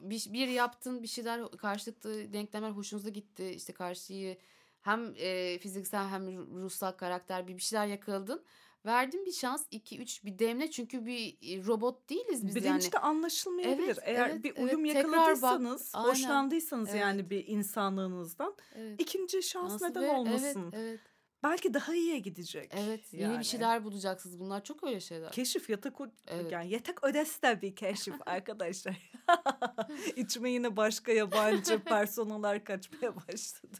bir, 0.00 0.32
bir 0.32 0.48
yaptın 0.48 1.02
bir 1.02 1.08
şeyler 1.08 1.50
karşılıklı 1.50 2.32
denklemler 2.32 2.70
hoşunuza 2.70 3.08
gitti. 3.08 3.44
İşte 3.56 3.72
karşıyı 3.72 4.36
hem 4.82 5.14
e, 5.16 5.58
fiziksel 5.58 6.08
hem 6.08 6.22
ru- 6.28 6.62
ruhsal 6.62 6.92
karakter 6.92 7.48
bir 7.48 7.56
bir 7.56 7.62
şeyler 7.62 7.86
yakaladın. 7.86 8.44
Verdin 8.86 9.26
bir 9.26 9.32
şans 9.32 9.66
2 9.70 9.98
3 9.98 10.24
bir 10.24 10.38
demle 10.38 10.70
çünkü 10.70 11.06
bir 11.06 11.28
e, 11.42 11.64
robot 11.66 12.10
değiliz 12.10 12.46
biz 12.46 12.56
yani. 12.56 12.64
Bilinçte 12.64 12.98
anlaşılmayabilir. 12.98 13.86
Evet, 13.86 13.98
Eğer 14.02 14.28
evet, 14.30 14.44
bir 14.44 14.52
evet. 14.56 14.64
uyum 14.72 14.84
bak. 14.84 14.94
yakaladıysanız, 14.94 15.90
Aynen. 15.94 16.08
hoşlandıysanız 16.08 16.88
Evet. 16.88 17.00
yani 17.00 17.30
bir 17.30 17.46
insanlığınızdan 17.46 18.54
Evet. 18.74 19.00
ikinci 19.00 19.42
şans 19.42 19.72
Nasıl 19.72 19.86
neden 19.86 20.02
ve- 20.02 20.10
olmasın? 20.10 20.70
Evet, 20.74 20.74
evet. 20.74 21.00
Belki 21.42 21.74
daha 21.74 21.94
iyiye 21.94 22.18
gidecek. 22.18 22.72
Evet, 22.74 23.12
yeni 23.12 23.22
yani. 23.22 23.38
bir 23.38 23.44
şeyler 23.44 23.84
bulacaksınız. 23.84 24.40
Bunlar 24.40 24.64
çok 24.64 24.84
öyle 24.84 25.00
şeyler. 25.00 25.32
Keşif 25.32 25.70
yatak 25.70 25.96
Evet. 26.26 26.52
yani 26.52 26.70
yatak 26.70 27.04
odası 27.04 27.42
da 27.42 27.62
bir 27.62 27.76
keşif 27.76 28.14
arkadaşlar. 28.26 29.12
İçime 30.16 30.50
yine 30.50 30.76
başka 30.76 31.12
yabancı 31.12 31.78
personalar 31.84 32.64
kaçmaya 32.64 33.16
başladı. 33.16 33.76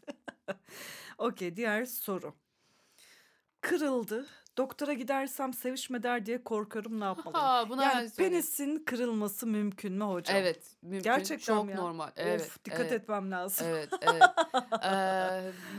Okey 1.19 1.57
diğer 1.57 1.85
soru. 1.85 2.35
Kırıldı. 3.61 4.27
Doktora 4.57 4.93
gidersem 4.93 5.53
sevişme 5.53 6.03
der 6.03 6.27
diye 6.27 6.45
korkarım 6.45 7.01
ne 7.01 7.05
yapmalıyım? 7.05 7.47
Ha, 7.47 7.69
buna 7.69 7.83
yani 7.85 8.11
penisin 8.17 8.85
kırılması 8.85 9.47
mümkün 9.47 9.93
mü 9.93 10.05
hocam? 10.05 10.37
Evet, 10.37 10.77
mümkün. 10.83 11.03
Gerçekten 11.03 11.55
çok 11.55 11.71
ya? 11.71 11.77
normal. 11.77 12.11
Evet. 12.17 12.41
of 12.41 12.65
dikkat 12.65 12.81
evet. 12.81 12.93
etmem 12.93 13.31
lazım. 13.31 13.67
Evet, 13.71 13.89
evet. 14.03 14.23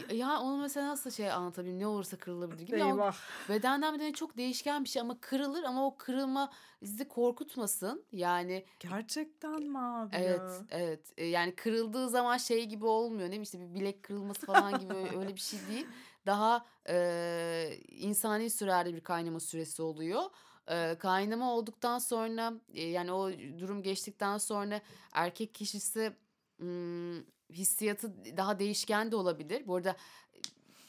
Ee, 0.09 0.15
ya 0.15 0.39
onu 0.39 0.61
mesela 0.61 0.87
nasıl 0.87 1.11
şey 1.11 1.31
anlatabilirim? 1.31 1.79
Ne 1.79 1.87
olursa 1.87 2.17
kırılabilir 2.17 2.65
gibi. 2.67 2.75
Eyvah. 2.75 3.15
bedenden 3.49 3.93
bedene 3.93 4.13
çok 4.13 4.37
değişken 4.37 4.83
bir 4.83 4.89
şey 4.89 5.01
ama 5.01 5.17
kırılır 5.21 5.63
ama 5.63 5.85
o 5.85 5.97
kırılma 5.97 6.51
sizi 6.79 7.07
korkutmasın. 7.07 8.05
Yani 8.11 8.65
Gerçekten 8.79 9.63
mi 9.63 9.79
abi 9.79 10.15
evet, 10.15 10.39
ya? 10.39 10.65
evet. 10.69 11.13
Ee, 11.17 11.25
yani 11.25 11.55
kırıldığı 11.55 12.09
zaman 12.09 12.37
şey 12.37 12.65
gibi 12.65 12.85
olmuyor. 12.85 13.31
Ne 13.31 13.35
işte 13.35 13.59
bir 13.59 13.73
bilek 13.79 14.03
kırılması 14.03 14.45
falan 14.45 14.79
gibi 14.79 14.93
öyle 14.93 15.35
bir 15.35 15.41
şey 15.41 15.59
değil. 15.69 15.87
Daha 16.25 16.65
e, 16.89 17.77
insani 17.89 18.49
süreli 18.49 18.95
bir 18.95 19.01
kaynama 19.01 19.39
süresi 19.39 19.81
oluyor. 19.81 20.23
E, 20.67 20.95
kaynama 20.99 21.53
olduktan 21.53 21.99
sonra 21.99 22.53
e, 22.73 22.83
yani 22.83 23.11
o 23.11 23.31
durum 23.59 23.83
geçtikten 23.83 24.37
sonra 24.37 24.81
erkek 25.13 25.53
kişisi 25.53 26.13
hmm, 26.57 27.19
hissiyatı 27.49 28.37
daha 28.37 28.59
değişken 28.59 29.11
de 29.11 29.15
olabilir. 29.15 29.67
Bu 29.67 29.75
arada 29.75 29.95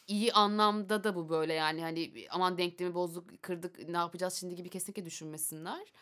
iyi 0.08 0.32
anlamda 0.32 1.04
da 1.04 1.14
bu 1.14 1.28
böyle 1.28 1.54
yani 1.54 1.82
hani 1.82 2.26
aman 2.30 2.58
denklemi 2.58 2.94
bozduk 2.94 3.42
kırdık 3.42 3.88
ne 3.88 3.96
yapacağız 3.96 4.34
şimdi 4.34 4.54
gibi 4.54 4.68
kesinlikle 4.68 5.04
düşünmesinler. 5.04 5.92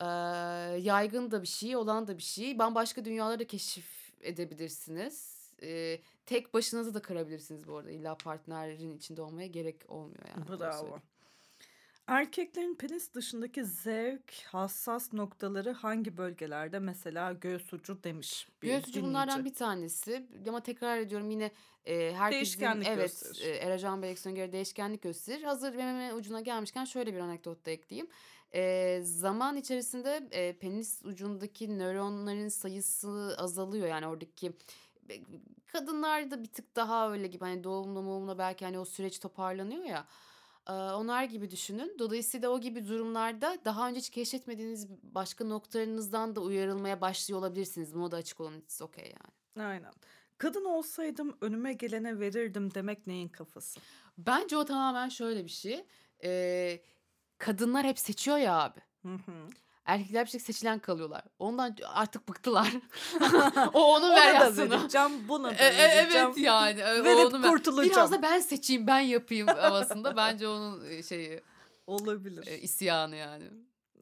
Ee, 0.00 0.06
yaygın 0.80 1.30
da 1.30 1.42
bir 1.42 1.46
şey 1.46 1.76
olan 1.76 2.06
da 2.06 2.18
bir 2.18 2.22
şey 2.22 2.58
bambaşka 2.58 3.04
dünyaları 3.04 3.38
da 3.38 3.46
keşif 3.46 4.12
edebilirsiniz. 4.20 5.35
Ee, 5.62 6.00
tek 6.26 6.54
başınıza 6.54 6.94
da 6.94 7.02
kırabilirsiniz 7.02 7.68
bu 7.68 7.76
arada 7.76 7.90
illa 7.90 8.14
partnerin 8.14 8.96
içinde 8.96 9.22
olmaya 9.22 9.46
gerek 9.46 9.76
olmuyor 9.88 10.24
yani. 10.36 10.60
Bravo. 10.60 10.98
Erkeklerin 12.06 12.74
penis 12.74 13.14
dışındaki 13.14 13.64
zevk 13.64 14.32
hassas 14.46 15.12
noktaları 15.12 15.72
hangi 15.72 16.16
bölgelerde? 16.16 16.78
Mesela 16.78 17.32
göğüs 17.32 17.72
ucu 17.72 18.04
demiş 18.04 18.48
bir 18.62 18.68
Göğüs 18.68 18.88
ucu 18.88 19.02
bunlardan 19.02 19.44
bir 19.44 19.54
tanesi 19.54 20.26
ama 20.48 20.62
tekrar 20.62 20.98
ediyorum 20.98 21.30
yine 21.30 21.50
e, 21.84 22.12
herkesin 22.14 22.30
Değişkenlik 22.30 22.88
evet 22.88 23.22
gösterir. 23.22 23.50
e, 23.50 23.56
Eracan 23.56 24.02
Beyekson 24.02 24.34
göre 24.34 24.52
değişkenlik 24.52 25.02
gösterir. 25.02 25.42
Hazır 25.42 25.74
meme 25.74 26.14
ucuna 26.14 26.40
gelmişken 26.40 26.84
şöyle 26.84 27.14
bir 27.14 27.20
anekdot 27.20 27.66
da 27.66 27.70
ekleyeyim. 27.70 28.08
E, 28.54 29.00
zaman 29.02 29.56
içerisinde 29.56 30.28
e, 30.30 30.52
penis 30.58 31.00
ucundaki 31.04 31.78
nöronların 31.78 32.48
sayısı 32.48 33.34
azalıyor 33.38 33.88
yani 33.88 34.06
oradaki 34.06 34.52
e, 35.10 35.20
kadınlarda 35.66 36.42
bir 36.42 36.48
tık 36.48 36.76
daha 36.76 37.12
öyle 37.12 37.26
gibi 37.26 37.44
hani 37.44 37.64
doğumla 37.64 38.04
doğumla 38.04 38.38
belki 38.38 38.64
hani 38.64 38.78
o 38.78 38.84
süreç 38.84 39.18
toparlanıyor 39.18 39.84
ya. 39.84 40.06
Ee, 40.68 40.72
Onlar 40.72 41.24
gibi 41.24 41.50
düşünün. 41.50 41.96
Dolayısıyla 41.98 42.50
o 42.50 42.60
gibi 42.60 42.88
durumlarda 42.88 43.58
daha 43.64 43.88
önce 43.88 43.98
hiç 44.00 44.10
keşfetmediğiniz 44.10 44.88
başka 45.02 45.44
noktalarınızdan 45.44 46.36
da 46.36 46.40
uyarılmaya 46.40 47.00
başlıyor 47.00 47.40
olabilirsiniz. 47.40 47.94
Buna 47.94 48.10
da 48.10 48.16
açık 48.16 48.40
olun. 48.40 48.58
It's 48.58 48.82
okay 48.82 49.04
yani. 49.04 49.66
Aynen. 49.68 49.92
Kadın 50.38 50.64
olsaydım 50.64 51.36
önüme 51.40 51.72
gelene 51.72 52.20
verirdim 52.20 52.74
demek 52.74 53.06
neyin 53.06 53.28
kafası? 53.28 53.80
Bence 54.18 54.56
o 54.56 54.64
tamamen 54.64 55.08
şöyle 55.08 55.44
bir 55.44 55.50
şey. 55.50 55.86
Eee, 56.22 56.82
kadınlar 57.38 57.86
hep 57.86 57.98
seçiyor 57.98 58.36
ya 58.38 58.54
abi. 58.54 58.80
Hı 59.02 59.14
hı. 59.14 59.48
Erkekler 59.86 60.26
bir 60.26 60.30
tek 60.30 60.42
seçilen 60.42 60.78
kalıyorlar. 60.78 61.22
Ondan 61.38 61.76
artık 61.94 62.28
bıktılar. 62.28 62.72
o 63.74 63.94
onun 63.94 64.10
Ona 64.10 64.16
da 64.16 64.40
versiyonu. 64.40 64.70
vereceğim, 64.70 65.28
buna 65.28 65.52
E, 65.52 65.58
da 65.58 65.62
e, 65.64 65.78
vereceğim. 65.78 66.26
evet 66.26 66.38
yani. 66.38 66.80
e, 66.80 67.04
Verip 67.04 67.06
onun 67.18 67.32
ver- 67.32 67.40
Biraz 67.42 67.50
kurtulacağım. 67.52 68.12
da 68.12 68.22
ben 68.22 68.40
seçeyim, 68.40 68.86
ben 68.86 69.00
yapayım 69.00 69.46
havasında. 69.48 70.16
Bence 70.16 70.48
onun 70.48 70.84
e, 70.90 71.02
şeyi, 71.02 71.40
Olabilir. 71.86 72.46
e, 72.46 72.58
isyanı 72.58 73.16
yani. 73.16 73.44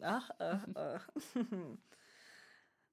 Ah 0.03 0.29
ah 0.41 0.61
ah. 0.77 0.99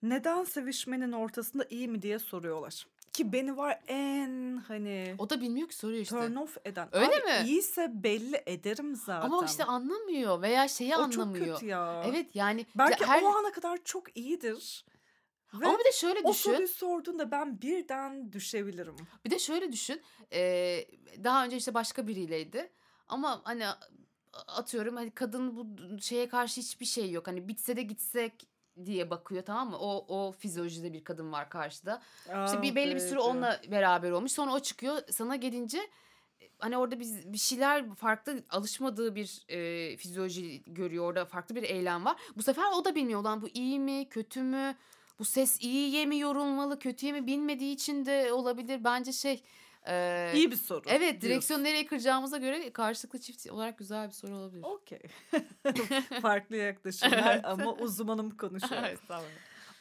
Neden 0.01 0.43
sevişmenin 0.43 1.11
ortasında 1.11 1.65
iyi 1.69 1.87
mi 1.87 2.01
diye 2.01 2.19
soruyorlar. 2.19 2.87
Ki 3.13 3.31
beni 3.33 3.57
var 3.57 3.79
en 3.87 4.57
hani 4.67 5.15
O 5.17 5.29
da 5.29 5.41
bilmiyor 5.41 5.67
ki 5.69 5.75
soruyor 5.75 6.01
işte. 6.01 6.15
turn 6.15 6.35
off 6.35 6.57
eden. 6.65 6.89
Öyle 6.91 7.07
Abi 7.15 7.23
mi? 7.43 7.47
iyiyse 7.49 8.03
belli 8.03 8.43
ederim 8.45 8.95
zaten. 8.95 9.25
Ama 9.25 9.39
o 9.39 9.45
işte 9.45 9.63
anlamıyor 9.63 10.41
veya 10.41 10.67
şeyi 10.67 10.95
o 10.95 11.09
çok 11.09 11.23
anlamıyor. 11.23 11.53
kötü 11.55 11.65
ya. 11.65 12.03
Evet 12.07 12.35
yani 12.35 12.65
Belki 12.75 13.05
her 13.05 13.23
o 13.23 13.27
ana 13.27 13.51
kadar 13.51 13.79
çok 13.83 14.17
iyidir. 14.17 14.85
Ve 15.53 15.65
ama 15.67 15.79
bir 15.79 15.85
de 15.85 15.91
şöyle 15.91 16.19
o 16.23 16.29
düşün. 16.33 16.51
soruyu 16.51 16.67
sorduğunda 16.67 17.31
ben 17.31 17.61
birden 17.61 18.31
düşebilirim. 18.31 18.95
Bir 19.25 19.29
de 19.31 19.39
şöyle 19.39 19.71
düşün. 19.71 20.01
eee, 20.31 20.87
daha 21.23 21.45
önce 21.45 21.57
işte 21.57 21.73
başka 21.73 22.07
biriyleydi. 22.07 22.71
Ama 23.07 23.41
hani 23.43 23.65
atıyorum 24.47 24.95
hani 24.95 25.11
kadın 25.11 25.55
bu 25.55 25.67
şeye 26.01 26.27
karşı 26.27 26.61
hiçbir 26.61 26.85
şey 26.85 27.11
yok. 27.11 27.27
Hani 27.27 27.47
bitse 27.47 27.75
de 27.77 27.81
gitsek 27.81 28.47
diye 28.85 29.09
bakıyor 29.09 29.43
tamam 29.45 29.69
mı? 29.69 29.77
O 29.79 30.05
o 30.17 30.31
fizyolojide 30.31 30.93
bir 30.93 31.03
kadın 31.03 31.31
var 31.31 31.49
karşıda. 31.49 32.01
İşte 32.19 32.33
Ah 32.35 32.61
bir 32.61 32.75
belli 32.75 32.95
bir 32.95 32.99
süre 32.99 33.19
baby. 33.19 33.29
onunla 33.29 33.61
beraber 33.71 34.11
olmuş. 34.11 34.31
Sonra 34.31 34.53
o 34.53 34.59
çıkıyor. 34.59 35.01
Sana 35.11 35.35
gelince 35.35 35.77
e, 35.77 36.49
hani 36.59 36.77
orada 36.77 36.99
biz 36.99 37.33
bir 37.33 37.37
şeyler 37.37 37.95
farklı 37.95 38.43
alışmadığı 38.49 39.15
bir 39.15 39.43
e, 39.49 39.97
fizyoloji 39.97 40.63
görüyor. 40.67 41.05
Orada 41.05 41.25
farklı 41.25 41.55
bir 41.55 41.63
eylem 41.63 42.05
var. 42.05 42.17
Bu 42.35 42.43
sefer 42.43 42.63
o 42.75 42.85
da 42.85 42.95
bilmiyor. 42.95 43.23
Lan 43.23 43.41
bu 43.41 43.47
iyi 43.53 43.79
mi, 43.79 44.09
kötü 44.09 44.41
mü? 44.43 44.75
Bu 45.19 45.25
ses 45.25 45.61
iyiye 45.61 46.05
mi 46.05 46.19
yorulmalı, 46.19 46.79
kötüye 46.79 47.11
mi 47.11 47.27
bilmediği 47.27 47.73
için 47.73 48.05
de 48.05 48.33
olabilir. 48.33 48.83
Bence 48.83 49.11
şey 49.11 49.43
e, 49.87 50.31
İyi 50.35 50.51
bir 50.51 50.55
soru. 50.55 50.81
Evet, 50.87 51.01
diyorsun. 51.01 51.21
direksiyon 51.21 51.63
nereye 51.63 51.85
kıracağımıza 51.85 52.37
göre 52.37 52.73
karşılıklı 52.73 53.19
çift 53.19 53.51
olarak 53.51 53.77
güzel 53.77 54.07
bir 54.07 54.13
soru 54.13 54.35
olabilir. 54.35 54.63
Okey. 54.63 55.01
Farklı 56.21 56.55
yaklaşımlar 56.55 57.33
Evet. 57.33 57.45
ama 57.45 57.73
uzmanım 57.73 58.37
konuşuyor. 58.37 58.81
Evet, 58.85 58.99
tamam. 59.07 59.25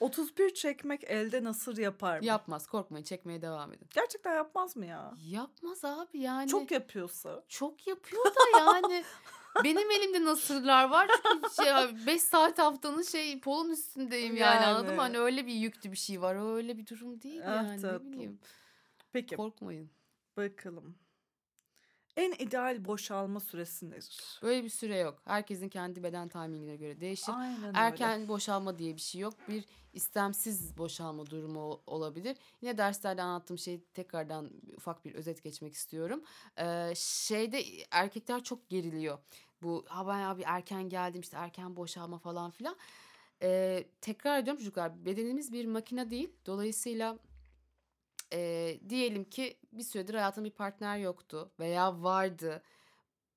31 0.01 0.55
çekmek 0.55 1.05
elde 1.05 1.45
nasır 1.45 1.77
yapar 1.77 2.19
mı? 2.19 2.25
Yapmaz, 2.25 2.67
korkmayın, 2.67 3.05
çekmeye 3.05 3.43
devam 3.43 3.73
edin. 3.73 3.87
Gerçekten 3.95 4.35
yapmaz 4.35 4.77
mı 4.77 4.87
ya? 4.87 5.15
Yapmaz 5.29 5.85
abi 5.85 6.19
yani. 6.19 6.49
Çok 6.49 6.71
yapıyorsa. 6.71 7.43
Çok 7.49 7.87
yapıyor 7.87 8.25
da 8.25 8.59
yani. 8.59 9.05
Benim 9.65 9.91
elimde 9.91 10.25
nasırlar 10.25 10.89
var 10.91 11.09
çünkü 11.33 11.55
şey, 11.55 12.07
5 12.07 12.23
saat 12.23 12.59
haftanın 12.59 13.03
şey 13.03 13.41
polun 13.41 13.71
üstündeyim 13.71 14.37
yani, 14.37 14.67
anladın 14.67 14.85
mı? 14.87 14.91
Yani. 14.91 15.01
Hani 15.01 15.19
öyle 15.19 15.47
bir 15.47 15.53
yüklü 15.55 15.93
bir 15.93 15.97
şey 15.97 16.23
var. 16.23 16.55
Öyle 16.57 16.79
bir 16.79 16.87
durum 16.87 17.23
değil 17.23 17.43
Ah 17.47 17.55
yani 17.57 17.77
ne 17.77 17.81
tatlım. 17.81 18.13
bileyim. 18.13 18.39
Peki 19.13 19.37
Korkmayın. 19.37 19.91
bakalım. 20.37 20.95
En 22.17 22.33
ideal 22.33 22.85
boşalma 22.85 23.41
süresi 23.41 23.91
nedir? 23.91 24.39
Böyle 24.43 24.65
bir 24.65 24.69
süre 24.69 24.97
yok. 24.99 25.23
Herkesin 25.25 25.69
kendi 25.69 26.03
beden 26.03 26.29
timingine 26.29 26.77
göre 26.77 27.01
değişir. 27.01 27.33
Aynen 27.37 27.65
öyle. 27.65 27.79
Erken 27.79 28.29
boşalma 28.29 28.79
diye 28.79 28.97
bir 28.97 29.01
şey 29.01 29.21
yok. 29.21 29.35
Bir 29.49 29.65
istemsiz 29.93 30.79
boşalma 30.79 31.27
durumu 31.27 31.61
ol- 31.61 31.81
olabilir. 31.87 32.37
Yine 32.63 32.79
derslerde 32.79 33.23
anlattığım 33.23 33.59
şeyi 33.59 33.85
tekrardan 33.95 34.51
ufak 34.77 35.05
bir 35.05 35.15
özet 35.15 35.43
geçmek 35.45 35.75
istiyorum. 35.75 36.25
Ee, 36.59 36.93
şeyde 36.97 37.65
erkekler 37.91 38.45
çok 38.45 38.69
geriliyor. 38.69 39.19
Bu 39.63 39.85
ha 39.89 40.07
ben 40.09 40.21
abi 40.23 40.43
erken 40.47 40.89
geldim 40.89 41.21
işte 41.21 41.37
erken 41.37 41.77
boşalma 41.77 42.19
falan 42.19 42.51
filan. 42.51 42.77
Ee, 43.43 43.85
tekrar 44.01 44.39
ediyorum 44.39 44.59
çocuklar 44.59 45.05
bedenimiz 45.05 45.53
bir 45.53 45.65
makine 45.67 46.11
değil. 46.11 46.31
Dolayısıyla 46.47 47.19
e, 48.33 48.81
diyelim 48.89 49.25
ki 49.25 49.59
bir 49.73 49.83
süredir 49.83 50.15
hayatında 50.15 50.45
bir 50.45 50.51
partner 50.51 50.99
yoktu 50.99 51.51
veya 51.59 52.03
vardı. 52.03 52.63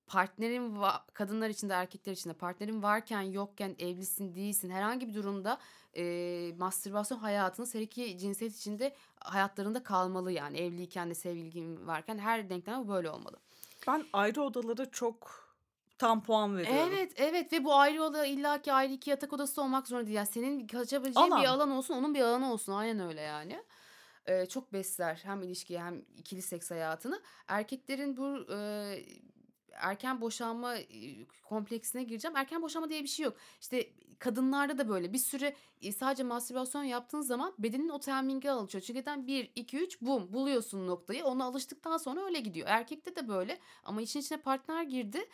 Partnerin 0.08 0.76
va- 0.76 1.02
kadınlar 1.14 1.50
için 1.50 1.70
de 1.70 1.74
erkekler 1.74 2.14
için 2.14 2.30
de 2.30 2.34
partnerin 2.34 2.84
varken 2.84 3.22
yokken 3.22 3.76
evlisin 3.80 4.36
değilsin 4.36 4.70
herhangi 4.70 5.08
bir 5.08 5.14
durumda 5.14 5.60
e, 5.98 6.54
mastürbasyon 6.58 7.18
hayatınız 7.18 7.76
her 7.76 7.82
iki 7.82 8.18
cinsiyet 8.18 8.56
içinde 8.56 8.96
hayatlarında 9.20 9.84
kalmalı 9.84 10.32
yani 10.32 10.58
evliyken 10.58 11.10
de 11.10 11.16
sevgilin 11.16 11.88
varken 11.88 12.18
her 12.18 12.50
denklem 12.50 12.88
böyle 12.88 13.10
olmalı. 13.10 13.38
Ben 13.88 14.06
ayrı 14.14 14.41
odalara 14.41 14.91
çok 14.91 15.44
tam 15.98 16.24
puan 16.24 16.58
veriyorum. 16.58 16.89
Evet 16.91 17.14
evet 17.16 17.54
ve 17.54 17.64
bu 17.64 17.76
ayrı 17.76 18.04
oda 18.04 18.26
illaki 18.26 18.74
ayrı 18.74 18.94
iki 18.94 19.10
yatak 19.10 19.34
odası 19.34 19.62
olmak 19.62 19.88
zorunda 19.88 20.06
değil. 20.06 20.18
Yani 20.18 20.28
senin 20.28 20.68
kaçabileceğin 20.68 21.32
Alan. 21.32 21.41
bir 21.41 21.48
alan 21.48 21.72
olsun 21.72 21.94
onun 21.94 22.14
bir 22.14 22.22
alanı 22.22 22.54
olsun 22.54 22.74
aynen 22.74 23.00
öyle 23.08 23.22
yani. 23.22 23.64
Ee, 24.26 24.45
çok 24.45 24.74
besler 24.74 25.21
hem 25.24 25.43
ilişkiyi 25.43 25.80
hem 25.80 26.05
ikili 26.17 26.41
seks 26.41 26.71
hayatını. 26.71 27.21
Erkeklerin 27.47 28.17
bu 28.17 28.53
e, 28.53 28.57
erken 29.74 30.21
boşanma 30.21 30.76
e, 30.78 31.26
kompleksine 31.43 32.03
gireceğim. 32.03 32.38
Erken 32.38 32.61
boşanma 32.61 32.89
diye 32.89 33.03
bir 33.03 33.07
şey 33.07 33.24
yok. 33.24 33.38
İşte 33.61 33.89
kadınlarda 34.19 34.78
da 34.78 34.89
böyle 34.89 35.13
bir 35.13 35.17
süre 35.17 35.55
e, 35.82 35.91
sadece 35.91 36.24
mastürbasyon 36.24 36.84
yaptığın 36.84 37.21
zaman 37.21 37.53
bedenin 37.59 37.89
o 37.89 37.99
timingi 37.99 38.51
alışıyor. 38.51 38.84
Çünkü 38.88 38.99
neden 38.99 39.28
1, 39.28 39.51
2, 39.55 39.78
3 39.78 40.01
bum 40.01 40.34
buluyorsun 40.34 40.88
noktayı. 40.88 41.26
Ona 41.26 41.43
alıştıktan 41.43 41.97
sonra 41.97 42.26
öyle 42.26 42.39
gidiyor. 42.39 42.67
Erkekte 42.69 43.15
de 43.15 43.28
böyle 43.28 43.59
ama 43.84 44.01
işin 44.01 44.19
içine 44.19 44.38
partner 44.38 44.84
girdi. 44.84 45.30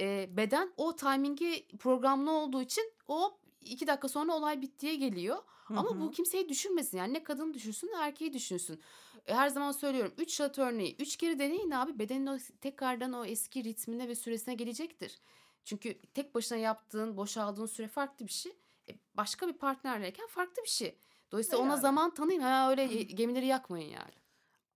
E, 0.00 0.36
beden 0.36 0.72
o 0.76 0.96
timingi 0.96 1.68
programlı 1.78 2.30
olduğu 2.30 2.62
için 2.62 2.92
o 3.08 3.38
iki 3.64 3.86
dakika 3.86 4.08
sonra 4.08 4.32
olay 4.36 4.62
bittiye 4.62 4.94
geliyor. 4.94 5.36
Hı 5.64 5.74
Ama 5.76 6.00
bu 6.00 6.10
kimseyi 6.10 6.48
düşünmesin 6.48 6.98
yani 6.98 7.12
ne 7.12 7.22
kadın 7.24 7.54
düşünsün 7.54 7.86
ne 7.86 7.96
erkeği 7.96 8.32
düşünsün. 8.32 8.80
E, 9.26 9.34
Her 9.34 9.48
zaman 9.48 9.72
söylüyorum 9.72 10.14
3 10.18 10.34
şat 10.34 10.58
örneği 10.58 10.96
3 10.98 11.16
kere 11.16 11.38
deneyin 11.38 11.70
abi 11.70 11.98
bedenin 11.98 12.26
o 12.26 12.38
tekrardan 12.60 13.12
o 13.12 13.24
eski 13.24 13.64
ritmine 13.64 14.08
ve 14.08 14.14
süresine 14.14 14.54
gelecektir. 14.54 15.18
Çünkü 15.64 16.00
tek 16.14 16.34
başına 16.34 16.58
yaptığın 16.58 17.16
boşaldığın 17.16 17.66
süre 17.66 17.88
farklı 17.88 18.26
bir 18.26 18.32
şey. 18.32 18.52
E, 18.88 18.92
başka 19.14 19.48
bir 19.48 19.52
partnerleyken 19.52 20.26
farklı 20.26 20.62
bir 20.62 20.68
şey. 20.68 20.98
Dolayısıyla 21.32 21.58
ona 21.64 21.70
Yani. 21.72 21.80
zaman 21.80 22.14
tanıyın. 22.14 22.40
Ha 22.40 22.70
öyle 22.70 22.86
gemileri 23.02 23.46
yakmayın 23.46 23.90
yani. 23.90 24.12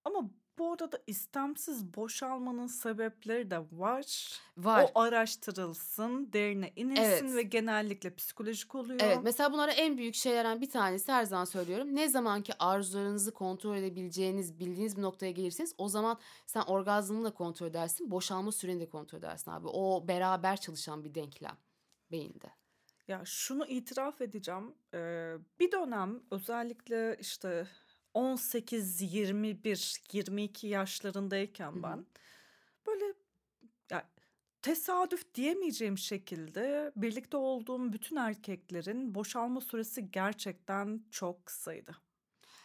Ama 0.04 0.30
bu 0.58 0.72
arada 0.72 0.98
istemsiz 1.06 1.94
boşalmanın 1.94 2.66
sebepleri 2.66 3.50
de 3.50 3.58
var. 3.72 4.28
Var. 4.56 4.90
O 4.94 5.00
araştırılsın, 5.00 6.32
derine 6.32 6.72
inilsin 6.76 7.02
Evet. 7.02 7.34
ve 7.34 7.42
genellikle 7.42 8.14
psikolojik 8.14 8.74
oluyor. 8.74 9.00
Evet 9.02 9.18
mesela 9.22 9.52
bunlara 9.52 9.72
en 9.72 9.98
büyük 9.98 10.14
şeylerden 10.14 10.60
bir 10.60 10.70
tanesi 10.70 11.12
her 11.12 11.24
zaman 11.24 11.44
söylüyorum. 11.44 11.94
Ne 11.94 12.08
zaman 12.08 12.42
ki 12.42 12.52
arzularınızı 12.58 13.34
kontrol 13.34 13.76
edebileceğiniz, 13.76 14.58
bildiğiniz 14.58 14.96
bir 14.96 15.02
noktaya 15.02 15.30
gelirseniz 15.30 15.74
o 15.78 15.88
zaman 15.88 16.18
sen 16.46 16.62
orgazmını 16.62 17.24
da 17.24 17.34
kontrol 17.34 17.66
edersin, 17.66 18.10
boşalma 18.10 18.52
süreni 18.52 18.80
de 18.80 18.88
kontrol 18.88 19.18
edersin 19.18 19.50
abi. 19.50 19.66
O 19.66 20.08
beraber 20.08 20.56
çalışan 20.56 21.04
bir 21.04 21.14
denklem 21.14 21.56
beyinde. 22.10 22.46
Ya 23.08 23.22
şunu 23.24 23.66
itiraf 23.66 24.20
edeceğim. 24.20 24.74
Ee, 24.94 25.34
bir 25.60 25.72
dönem 25.72 26.20
özellikle 26.30 27.16
işte 27.20 27.68
18, 28.16 29.02
21, 29.02 30.00
22 30.12 30.66
yaşlarındayken 30.66 31.72
Hı 31.72 31.78
hı. 31.78 31.82
ben 31.82 32.06
böyle 32.86 33.04
ya 33.90 34.08
tesadüf 34.62 35.34
diyemeyeceğim 35.34 35.98
şekilde 35.98 36.92
birlikte 36.96 37.36
olduğum 37.36 37.92
bütün 37.92 38.16
erkeklerin 38.16 39.14
boşalma 39.14 39.60
süresi 39.60 40.10
gerçekten 40.10 41.04
çok 41.10 41.46
kısaydı. 41.46 41.96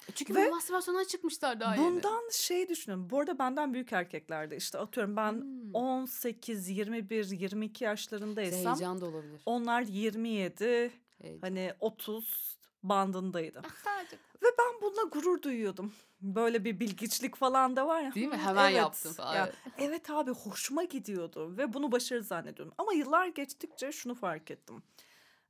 E 0.10 0.12
Çünkü 0.16 0.36
Ve 0.36 0.48
bu 0.48 0.50
mastürbasyondan 0.56 1.04
çıkmışlar 1.04 1.60
daha 1.60 1.76
yeni. 1.76 1.86
Bundan 1.86 2.30
şey 2.32 2.70
düşünüyorum. 2.70 3.10
Bu 3.10 3.20
arada 3.20 3.40
benden 3.40 3.74
büyük 3.74 3.94
erkeklerde 3.94 4.58
işte 4.58 4.78
atıyorum 4.78 5.16
ben 5.16 5.32
Hmm. 5.34 5.74
18, 5.76 6.70
21, 6.70 7.26
22 7.30 7.74
İşte 7.74 7.86
yaşlarındaysam 7.86 8.66
heyecan 8.66 9.02
da 9.02 9.06
olabilir. 9.06 9.42
onlar 9.46 9.82
27, 9.82 10.92
Heyecan. 11.22 11.40
hani 11.42 11.74
30 11.80 12.61
bandındaydı. 12.84 13.62
Sadece- 13.84 14.18
Ve 14.44 14.48
ben 14.60 14.82
bununla 14.82 15.04
gurur 15.04 15.42
duyuyordum. 15.42 15.94
Böyle 16.22 16.64
bir 16.66 16.80
bilgiçlik 16.80 17.36
falan 17.36 17.76
da 17.76 17.88
var 17.88 18.02
ya. 18.02 18.14
Değil 18.14 18.28
mi? 18.28 18.38
"Hı, 18.38 18.42
Hemen 18.50 18.66
evet." 18.66 18.78
yaptın 18.78 19.14
falan. 19.14 19.36
Ya, 19.36 19.52
evet. 19.78 20.10
abi 20.10 20.32
hoşuma 20.32 20.84
gidiyordu 20.84 21.58
ve 21.58 21.74
bunu 21.74 21.92
başarı 21.92 22.24
zannediyordum. 22.24 22.74
Ama 22.78 22.94
yıllar 22.94 23.28
geçtikçe 23.28 23.92
şunu 23.92 24.16
fark 24.16 24.52
ettim. 24.52 24.84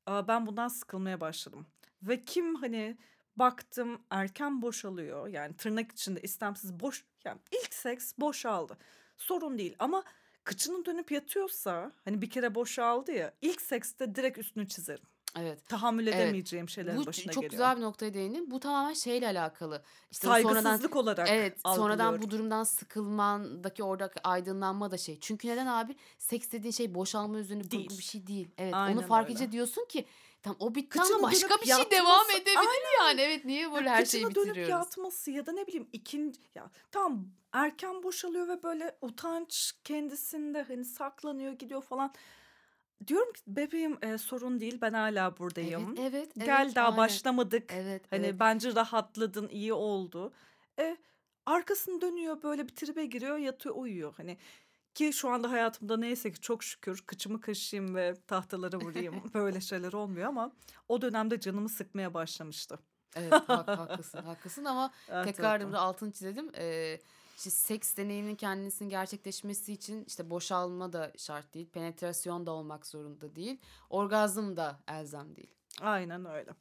Aa, 0.05 0.27
Ben 0.27 0.45
bundan 0.47 0.67
sıkılmaya 0.67 1.21
başladım. 1.21 1.65
Ve 2.03 2.25
kim 2.25 2.55
hani 2.55 2.97
baktım 3.35 4.01
erken 4.09 4.61
boşalıyor 4.61 5.27
yani 5.27 5.55
tırnak 5.57 5.91
içinde 5.91 6.21
istemsiz 6.21 6.79
boş 6.79 7.05
yani 7.25 7.39
ilk 7.51 7.73
seks 7.73 8.13
boşaldı. 8.17 8.77
Sorun 9.17 9.57
değil 9.57 9.75
ama 9.79 10.03
kıçının 10.43 10.85
dönüp 10.85 11.11
yatıyorsa 11.11 11.91
hani 12.05 12.21
bir 12.21 12.29
kere 12.29 12.55
boşaldı 12.55 13.11
ya 13.11 13.33
ilk 13.41 13.61
sekste 13.61 14.15
direkt 14.15 14.37
üstünü 14.37 14.67
çizerim. 14.67 15.05
Evet. 15.39 15.69
Tahammül 15.69 16.07
Evet. 16.07 16.15
edemeyeceğim 16.19 16.69
şeylerin 16.69 16.97
Bu 16.97 17.05
başına 17.05 17.33
çok 17.33 17.43
geliyor. 17.43 17.51
güzel 17.51 17.77
bir 17.77 17.81
noktaya 17.81 18.13
değindin. 18.13 18.51
Bu 18.51 18.59
tamamen 18.59 18.93
şeyle 18.93 19.27
alakalı. 19.27 19.83
İşte 20.11 20.27
Saygısızlık 20.27 20.63
sonradan 20.63 20.97
olarak 21.03 21.29
evet 21.29 21.57
sonradan 21.65 22.21
bu 22.21 22.31
durumdan 22.31 22.63
sıkılmandaki 22.63 23.83
oradaki 23.83 24.19
aydınlanma 24.23 24.91
da 24.91 24.97
şey. 24.97 25.19
Çünkü 25.19 25.47
neden 25.47 25.65
abi? 25.67 25.95
Seks 26.17 26.51
dediğin 26.51 26.71
şey 26.71 26.95
boşalma 26.95 27.39
üzerine 27.39 27.71
Değil. 27.71 27.89
bir 27.97 28.03
şey 28.03 28.27
değil. 28.27 28.47
Evet 28.57 28.73
onu 28.73 28.81
Aynen 28.81 29.07
fark 29.07 29.23
öyle. 29.29 29.33
edince 29.37 29.51
diyorsun 29.51 29.85
ki 29.89 30.05
tam 30.43 30.55
o 30.59 30.75
bitti 30.75 30.89
Kıçına 30.99 31.17
ama 31.17 31.27
başka 31.27 31.55
bir 31.61 31.65
şey 31.65 31.91
devam 31.91 32.29
edebilir 32.31 32.99
yani. 32.99 33.21
Evet 33.21 33.45
niye 33.45 33.61
Ya 33.61 33.73
böyle 33.73 33.89
her 33.89 34.05
şeyi 34.05 34.23
kıçına 34.23 34.35
dönüp 34.35 34.55
bitiriyoruz? 34.55 34.71
yatması 34.85 35.31
ya 35.31 35.45
da 35.45 35.51
ne 35.51 35.67
bileyim 35.67 35.87
ikinci 35.93 36.39
ya 36.55 36.69
tamam 36.91 37.25
erken 37.51 38.03
boşalıyor 38.03 38.47
ve 38.47 38.63
böyle 38.63 38.97
utanç 39.01 39.73
kendisinde 39.83 40.61
hani 40.63 40.85
saklanıyor 40.85 41.53
gidiyor 41.53 41.81
falan. 41.81 42.13
Diyorum 43.07 43.33
ki 43.33 43.41
bebeğim 43.47 43.97
e, 44.01 44.17
sorun 44.17 44.59
değil 44.59 44.77
ben 44.81 44.93
hala 44.93 45.27
Evet 45.27 45.39
buradayım. 45.39 45.95
evet 45.99 46.31
Gel 46.37 46.63
evet 46.65 46.75
daha 46.75 46.85
aynen. 46.85 46.97
başlamadık. 46.97 47.71
Evet 47.73 48.03
Hani 48.09 48.25
evet. 48.25 48.35
bence 48.39 48.75
rahatladın 48.75 49.47
iyi 49.47 49.73
oldu. 49.73 50.33
E, 50.79 50.97
arkasını 51.45 52.01
dönüyor 52.01 52.43
böyle 52.43 52.67
bir 52.67 52.75
tribe 52.75 53.05
giriyor 53.05 53.37
yatıyor 53.37 53.75
uyuyor. 53.75 54.13
Hani 54.17 54.37
ki 54.93 55.13
şu 55.13 55.29
anda 55.29 55.51
hayatımda 55.51 55.97
neyse 55.97 56.31
ki 56.31 56.39
çok 56.41 56.63
şükür 56.63 57.03
kıçımı 57.07 57.41
kaşıyım 57.41 57.95
ve 57.95 58.13
tahtalara 58.27 58.77
vurayım. 58.77 59.23
Böyle 59.33 59.61
şeyler 59.61 59.93
olmuyor 59.93 60.27
ama 60.27 60.51
o 60.87 61.01
dönemde 61.01 61.39
canımı 61.39 61.69
sıkmaya 61.69 62.13
başlamıştı. 62.13 62.79
Evet 63.15 63.33
hak, 63.33 63.67
haklısın 63.67 64.17
haklısın 64.23 64.65
ama 64.65 64.91
Evet 65.09 65.25
tekrar 65.25 65.63
burada 65.63 65.79
altını 65.79 66.11
çizelim. 66.11 66.51
Ee, 66.57 66.99
işte 67.41 67.49
seks 67.49 67.97
deneyiminin 67.97 68.35
kendisinin 68.35 68.89
gerçekleşmesi 68.89 69.73
için 69.73 70.05
işte 70.07 70.29
boşalma 70.29 70.93
da 70.93 71.11
şart 71.17 71.53
değil. 71.53 71.69
Penetrasyon 71.69 72.45
da 72.45 72.51
olmak 72.51 72.85
zorunda 72.85 73.35
değil. 73.35 73.59
Orgazm 73.89 74.55
da 74.55 74.79
elzem 74.87 75.35
değil. 75.35 75.53
Aynen 75.81 76.25
öyle. 76.25 76.51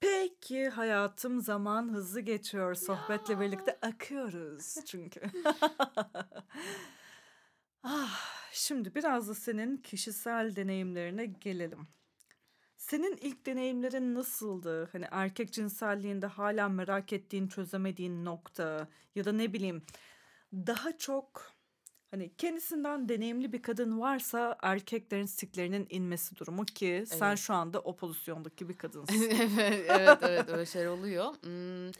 Peki 0.00 0.68
hayatım 0.68 1.40
zaman 1.40 1.92
hızlı 1.92 2.20
geçiyor. 2.20 2.74
Sohbetle 2.74 3.40
birlikte 3.40 3.78
akıyoruz 3.82 4.74
çünkü. 4.86 5.20
ah, 7.82 8.20
şimdi 8.52 8.94
biraz 8.94 9.28
da 9.28 9.34
senin 9.34 9.76
kişisel 9.76 10.56
deneyimlerine 10.56 11.26
gelelim. 11.26 11.88
Senin 12.90 13.16
ilk 13.20 13.46
deneyimlerin 13.46 14.14
nasıldı? 14.14 14.88
Hani 14.92 15.06
erkek 15.10 15.52
cinselliğinde 15.52 16.26
hala 16.26 16.68
merak 16.68 17.12
ettiğin, 17.12 17.48
çözemediğin 17.48 18.24
nokta 18.24 18.88
ya 19.14 19.24
da 19.24 19.32
ne 19.32 19.52
bileyim 19.52 19.82
daha 20.52 20.98
çok 20.98 21.52
hani 22.10 22.36
kendisinden 22.36 23.08
deneyimli 23.08 23.52
bir 23.52 23.62
kadın 23.62 24.00
varsa 24.00 24.58
erkeklerin 24.62 25.26
siklerinin 25.26 25.86
inmesi 25.90 26.36
durumu 26.36 26.64
ki 26.64 27.04
sen 27.06 27.28
Evet. 27.28 27.38
şu 27.38 27.54
anda 27.54 27.80
o 27.80 27.96
pozisyondaki 27.96 28.68
bir 28.68 28.76
kadınsın. 28.78 29.30
evet 29.30 29.84
evet 29.88 30.18
evet 30.22 30.48
öyle 30.48 30.66
şeyler 30.66 30.86
oluyor. 30.88 31.34
Hmm, 31.42 31.90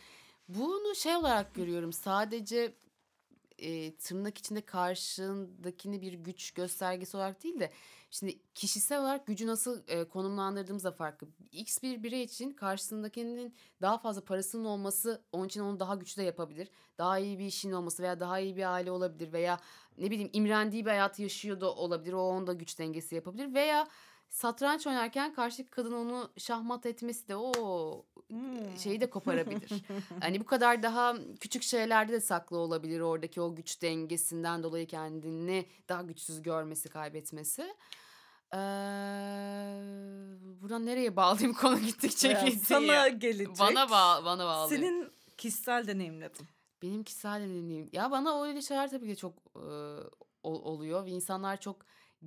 bunu 0.48 0.94
şey 0.94 1.16
olarak 1.16 1.54
görüyorum. 1.54 1.92
Sadece 1.92 2.74
e, 3.58 3.96
tırnak 3.96 4.38
içinde 4.38 4.60
karşındakini 4.60 6.02
bir 6.02 6.12
güç 6.12 6.50
göstergesi 6.50 7.16
olarak 7.16 7.44
değil 7.44 7.60
de 7.60 7.70
şimdi 8.10 8.38
kişisel 8.54 9.00
olarak 9.00 9.26
gücü 9.26 9.46
nasıl 9.46 9.82
e, 9.88 10.04
konumlandırdığımız 10.04 10.84
da 10.84 10.92
farklı. 10.92 11.28
X 11.52 11.82
bir 11.82 12.02
birey 12.02 12.22
için 12.22 12.50
karşısındakinin 12.50 13.54
daha 13.82 13.98
fazla 13.98 14.24
parasının 14.24 14.64
olması 14.64 15.22
onun 15.32 15.46
için 15.46 15.60
onu 15.60 15.80
daha 15.80 15.94
güçlü 15.94 16.22
de 16.22 16.26
yapabilir. 16.26 16.70
Daha 16.98 17.18
iyi 17.18 17.38
bir 17.38 17.46
işin 17.46 17.72
olması 17.72 18.02
veya 18.02 18.20
daha 18.20 18.40
iyi 18.40 18.56
bir 18.56 18.72
aile 18.72 18.90
olabilir 18.90 19.32
veya 19.32 19.60
ne 19.98 20.10
bileyim 20.10 20.30
imrendiği 20.32 20.84
bir 20.84 20.90
hayatı 20.90 21.22
yaşıyor 21.22 21.60
da 21.60 21.74
olabilir. 21.74 22.12
O 22.12 22.22
onda 22.22 22.52
güç 22.52 22.78
dengesi 22.78 23.14
yapabilir 23.14 23.54
veya 23.54 23.88
satranç 24.30 24.86
oynarken 24.86 25.34
karşıdaki 25.34 25.70
kadın 25.70 25.92
onu 25.92 26.30
şahmat 26.38 26.86
etmesi 26.86 27.28
de 27.28 27.36
o 27.36 27.52
Hmm. 28.30 28.78
şeyi 28.78 29.00
de 29.00 29.10
koparabilir. 29.10 29.72
Hani 30.20 30.40
bu 30.40 30.44
kadar 30.46 30.82
daha 30.82 31.14
küçük 31.40 31.62
şeylerde 31.62 32.12
de 32.12 32.20
saklı 32.20 32.58
olabilir 32.58 33.00
oradaki 33.00 33.40
o 33.40 33.54
güç 33.54 33.82
dengesinden 33.82 34.62
dolayı 34.62 34.86
kendini 34.86 35.66
daha 35.88 36.02
güçsüz 36.02 36.42
görmesi, 36.42 36.88
kaybetmesi. 36.88 37.62
Ee, 38.52 38.56
buradan 40.62 40.86
nereye 40.86 41.16
bağlayayım 41.16 41.54
konu 41.60 41.78
gittikçe 41.78 42.28
Ya, 42.28 42.44
gitti 42.44 42.64
sana 42.66 42.82
ya. 42.92 43.08
gelecek. 43.08 43.48
Bana 43.60 43.90
bağ, 43.90 44.24
bana 44.24 44.46
bağlıyor. 44.46 44.80
Senin 44.80 45.12
kişisel 45.36 45.86
deneyimlerin. 45.86 46.46
Benim 46.82 47.04
kişisel 47.04 47.40
deneyimim. 47.40 47.88
Ya 47.92 48.10
bana 48.10 48.42
öyle 48.42 48.62
şeyler 48.62 48.90
tabii 48.90 49.06
ki 49.08 49.16
çok 49.16 49.32
e, 49.56 49.60
ol- 50.42 50.62
oluyor 50.64 51.04
ve 51.06 51.10
insanlar 51.10 51.60
çok 51.60 51.76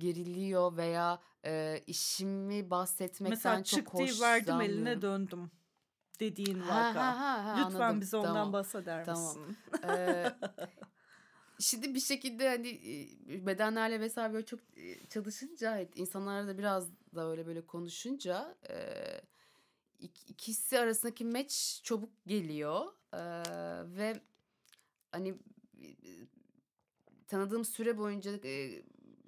geriliyor 0.00 0.76
veya 0.76 1.20
e, 1.44 1.82
işimi 1.86 2.70
bahsetmekten 2.70 3.30
Mesela 3.30 3.64
çok 3.64 3.78
çıktıyı 3.78 4.20
verdim 4.20 4.60
eline 4.60 4.78
hoşlanmıyorum. 4.80 5.02
döndüm 5.02 5.50
dediğin 6.20 6.60
Ha, 6.60 6.74
vaka. 6.88 7.00
ha, 7.00 7.18
ha, 7.20 7.44
ha, 7.44 7.50
Lütfen 7.66 7.80
anladım. 7.80 8.00
bize 8.00 8.16
ondan 8.16 8.34
Tamam. 8.34 8.52
bahseder 8.52 9.04
Tamam. 9.04 9.38
misin? 9.38 9.56
Ee, 9.84 10.34
şimdi 11.58 11.94
bir 11.94 12.00
şekilde 12.00 12.48
hani 12.48 12.68
bedenlerle 13.46 14.00
vesaire 14.00 14.32
böyle 14.32 14.46
çok 14.46 14.60
çalışınca 15.10 15.80
insanlarla 15.94 16.48
da 16.48 16.58
biraz 16.58 16.88
da 17.14 17.30
öyle 17.30 17.46
böyle 17.46 17.66
konuşunca 17.66 18.56
e, 18.70 18.74
ik- 20.00 20.24
ikisi 20.30 20.78
arasındaki 20.78 21.24
match 21.24 21.82
çabuk 21.82 22.10
geliyor 22.26 22.86
E, 23.12 23.20
ve 23.96 24.20
hani 25.12 25.34
tanıdığım 27.28 27.64
süre 27.64 27.98
boyunca 27.98 28.30
e, 28.44 28.82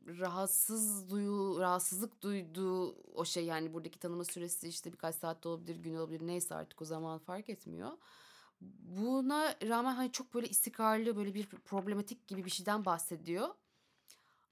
rahatsız 0.07 1.11
duyu 1.11 1.57
rahatsızlık 1.61 2.23
duyduğu 2.23 2.95
o 3.15 3.25
şey 3.25 3.45
yani 3.45 3.75
buradaki 3.75 3.99
tanıma 3.99 4.25
süresi 4.25 4.69
işte 4.69 4.93
birkaç 4.93 5.15
saatte 5.15 5.49
olabilir 5.49 5.77
gün 5.77 5.97
olabilir 5.97 6.27
neyse 6.27 6.55
artık 6.55 6.83
o 6.83 6.85
zaman 6.85 7.19
fark 7.19 7.49
etmiyor. 7.49 7.91
Buna 8.81 9.55
rağmen 9.69 9.95
hani 9.95 10.13
çok 10.13 10.35
böyle 10.35 10.49
istikrarlı 10.49 11.17
böyle 11.17 11.35
bir 11.35 11.47
problematik 11.47 12.29
gibi 12.29 12.45
bir 12.45 12.51
şeyden 12.51 12.85
bahsediyor. 12.85 13.49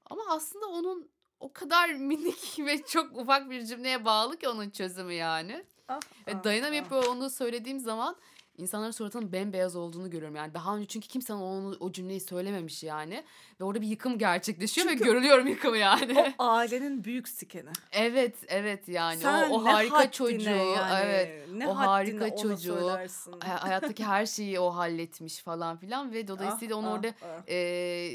Ama 0.04 0.22
aslında 0.28 0.66
onun 0.66 1.10
o 1.40 1.52
kadar 1.52 1.88
minik 1.94 2.58
ve 2.58 2.84
çok 2.84 3.16
ufak 3.16 3.50
bir 3.50 3.66
cümleye 3.66 4.04
bağlı 4.04 4.36
ki 4.36 4.48
onun 4.48 4.70
çözümü 4.70 5.12
yani. 5.12 5.64
Ah, 5.88 6.00
Ve 6.26 6.32
ah, 6.34 6.44
dayanamayıp 6.44 6.92
ah. 6.92 7.08
onu 7.08 7.30
söylediğim 7.30 7.80
zaman 7.80 8.16
insanların 8.60 8.90
suratının 8.90 9.32
bembeyaz 9.32 9.76
olduğunu 9.76 10.10
görüyorum. 10.10 10.36
Yani 10.36 10.54
daha 10.54 10.76
önce 10.76 10.86
çünkü 10.86 11.08
kimse 11.08 11.32
onu, 11.32 11.76
o 11.80 11.92
cümleyi 11.92 12.20
söylememiş 12.20 12.82
yani. 12.82 13.24
Ve 13.60 13.64
orada 13.64 13.80
bir 13.80 13.86
yıkım 13.86 14.18
gerçekleşiyor 14.18 14.88
Çünkü 14.88 15.04
ve 15.04 15.08
görülüyorum 15.08 15.46
yıkımı 15.46 15.76
yani. 15.76 16.34
O 16.38 16.44
ailenin 16.44 17.04
büyük 17.04 17.28
sikeni. 17.28 17.70
evet 17.92 18.36
evet 18.48 18.88
yani 18.88 19.20
Sen 19.20 19.50
o, 19.50 19.54
o 19.54 19.64
harika 19.64 20.10
çocuğu 20.10 20.50
yani, 20.50 21.04
evet 21.04 21.48
ne 21.52 21.68
o 21.68 21.76
harika 21.76 22.36
çocuğu 22.36 22.98
hayattaki 23.40 24.04
her 24.04 24.26
şeyi 24.26 24.60
o 24.60 24.70
halletmiş 24.70 25.38
falan 25.38 25.76
filan 25.76 26.12
ve 26.12 26.28
dolayısıyla 26.28 26.76
Ah, 26.76 26.78
onu 26.78 26.88
ah, 26.88 26.92
orada 26.92 27.14
ah. 27.22 27.42
e, 27.48 28.10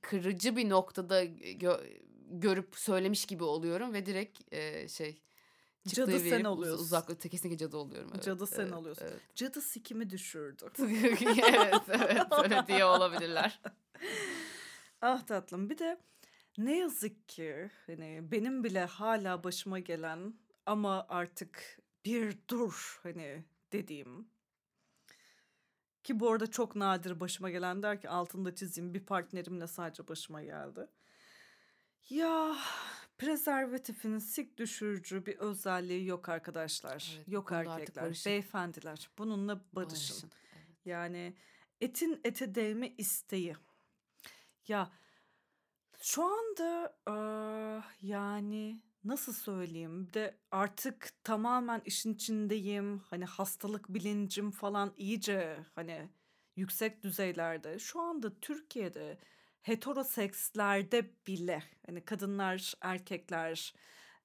kırıcı 0.00 0.56
bir 0.56 0.68
noktada 0.68 1.24
gö- 1.24 1.98
görüp 2.30 2.76
söylemiş 2.76 3.26
gibi 3.26 3.44
oluyorum 3.44 3.92
ve 3.92 4.06
direkt 4.06 4.54
e, 4.54 4.88
şey 4.88 5.20
Cadı 5.86 6.12
çıktığı 6.12 6.20
sen 6.20 6.30
verip 6.30 6.46
uz- 6.46 6.52
oluyorsun. 6.52 6.84
uzaklıkta 6.84 7.28
kesinlikle 7.28 7.58
cadı 7.58 7.76
oluyorum. 7.76 8.10
Evet, 8.14 8.24
Cadı 8.24 8.46
sen 8.46 8.62
evet, 8.62 8.72
oluyorsun. 8.74 9.04
evet. 9.10 9.20
Cadı 9.34 9.60
sikimi 9.60 10.10
düşürdü. 10.10 10.64
evet 10.78 11.82
evet 11.88 12.22
öyle 12.44 12.64
diye 12.66 12.84
olabilirler. 12.84 13.60
Ah 15.00 15.22
tatlım 15.26 15.70
bir 15.70 15.78
de 15.78 16.00
ne 16.58 16.78
yazık 16.78 17.28
ki 17.28 17.70
hani 17.86 18.20
benim 18.30 18.64
bile 18.64 18.84
hala 18.84 19.44
başıma 19.44 19.78
gelen 19.78 20.34
ama 20.66 21.06
artık 21.08 21.78
bir 22.04 22.38
dur 22.50 23.00
hani 23.02 23.44
dediğim 23.72 24.28
ki 26.04 26.20
bu 26.20 26.30
arada 26.30 26.50
çok 26.50 26.76
nadir 26.76 27.20
başıma 27.20 27.50
gelen 27.50 27.82
der 27.82 28.00
ki 28.00 28.08
altında 28.08 28.54
çizeyim 28.54 28.94
bir 28.94 29.06
partnerimle 29.06 29.66
sadece 29.66 30.08
başıma 30.08 30.42
geldi. 30.42 30.86
Ya 32.10 32.56
prezervatifin 33.18 34.18
sik 34.18 34.58
düşürücü 34.58 35.26
bir 35.26 35.38
özelliği 35.38 36.06
yok 36.06 36.28
arkadaşlar. 36.28 37.12
Evet, 37.16 37.28
yok 37.28 37.52
erkekler, 37.52 38.22
beyefendiler. 38.26 39.10
Bununla 39.18 39.60
barışın. 39.72 40.14
Barışın, 40.14 40.30
evet. 40.52 40.76
Yani 40.86 41.36
etin 41.80 42.20
ete 42.24 42.54
değme 42.54 42.94
isteği. 42.98 43.56
Ya 44.68 44.92
şu 46.00 46.24
anda 46.24 46.96
eee, 47.08 47.82
yani 48.02 48.82
nasıl 49.04 49.32
söyleyeyim 49.32 50.06
bir 50.06 50.12
de 50.12 50.38
artık 50.50 51.08
tamamen 51.24 51.82
işin 51.84 52.14
içindeyim. 52.14 52.98
Hani 52.98 53.24
hastalık 53.24 53.88
bilincim 53.88 54.50
falan 54.50 54.94
iyice 54.96 55.58
hani 55.74 56.08
yüksek 56.56 57.02
düzeylerde. 57.02 57.78
Şu 57.78 58.00
anda 58.00 58.40
Türkiye'de 58.40 59.18
heterosekslerde 59.66 61.10
bile 61.26 61.62
hani 61.86 62.00
kadınlar, 62.04 62.74
erkekler, 62.80 63.74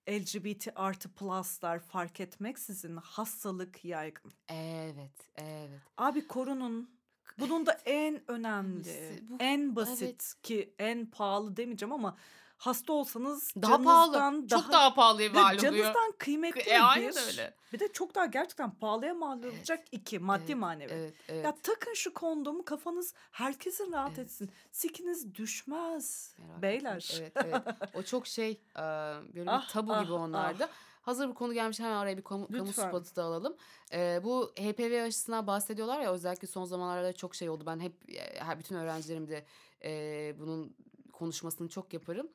LGBT 0.10 0.68
artı 0.76 1.14
pluslar 1.14 1.80
fark 1.80 2.20
etmeksizin 2.20 2.96
hastalık 2.96 3.86
yaygın. 3.86 4.32
Evet, 4.50 5.32
evet. 5.36 5.82
Abi 5.98 6.28
korunun. 6.28 6.90
Bunun 7.38 7.66
da 7.66 7.82
en 7.86 8.32
önemli, 8.32 9.20
bu. 9.30 9.36
en 9.40 9.76
basit 9.76 10.02
Evet. 10.04 10.34
ki 10.44 10.74
en 10.80 11.06
pahalı 11.06 11.58
demeyeceğim 11.58 11.94
ama 11.94 12.18
hasta 12.62 12.94
olsanız 12.94 13.54
Daha 13.62 13.82
pahalı. 13.84 14.14
canınızdan 14.14 14.60
Çok 14.60 14.72
daha 14.72 14.94
pahalıya 14.94 15.30
mal 15.30 15.46
oluyor. 15.46 15.62
canınızdan 15.62 16.14
kıymetli 16.18 16.62
E, 16.62 16.80
aynen 16.80 17.12
bir. 17.12 17.28
öyle. 17.28 17.54
Bir 17.74 17.80
de 17.80 17.88
çok 17.94 18.16
daha 18.16 18.26
gerçekten 18.26 18.72
pahalıya 18.72 19.14
mal 19.14 19.44
Evet. 19.44 19.54
olacak 19.58 19.84
iki 19.92 20.20
maddi 20.20 20.44
Evet, 20.46 20.56
manevi. 20.58 20.92
Evet, 20.94 21.14
evet. 21.30 21.46
Ya 21.46 21.56
takın 21.64 21.94
şu 21.94 22.14
kondomu 22.14 22.66
kafanız 22.66 23.14
herkesin 23.32 23.92
rahat 23.92 24.10
Evet. 24.10 24.20
etsin. 24.20 24.52
Sikiniz 24.72 25.36
düşmez. 25.36 26.36
Merak 26.38 26.62
Beyler. 26.62 27.14
Evet, 27.20 27.32
evet. 27.36 27.62
O 27.94 28.02
çok 28.04 28.28
şey, 28.28 28.62
böyle 28.78 29.42
bir 29.42 29.48
Ah, 29.48 29.70
tabu 29.70 29.94
ah, 29.94 30.04
gibi 30.04 30.14
onlarda. 30.14 30.70
Hazır 31.02 31.28
bu 31.30 31.34
konu 31.34 31.54
gelmiş 31.54 31.80
hemen 31.80 31.96
araya 31.96 32.18
bir 32.18 32.22
kamu, 32.24 32.48
kamu 32.48 32.68
Lütfen. 32.68 32.90
spotu 32.90 33.16
da 33.16 33.24
alalım. 33.24 33.56
E, 33.94 34.20
bu 34.24 34.52
HPV 34.60 35.04
aşısından 35.08 35.48
bahsediyorlar 35.48 36.02
ya 36.02 36.12
özellikle 36.14 36.48
son 36.48 36.66
zamanlarda 36.66 37.14
çok 37.14 37.36
şey 37.36 37.50
oldu. 37.50 37.64
Ben 37.66 37.80
hep 37.80 37.94
bütün 38.60 38.76
öğrencilerim 38.76 39.28
de 39.30 39.46
e, 39.84 40.36
bunun 40.40 40.76
konuşmasını 41.22 41.70
çok 41.70 41.94
yaparım. 41.94 42.28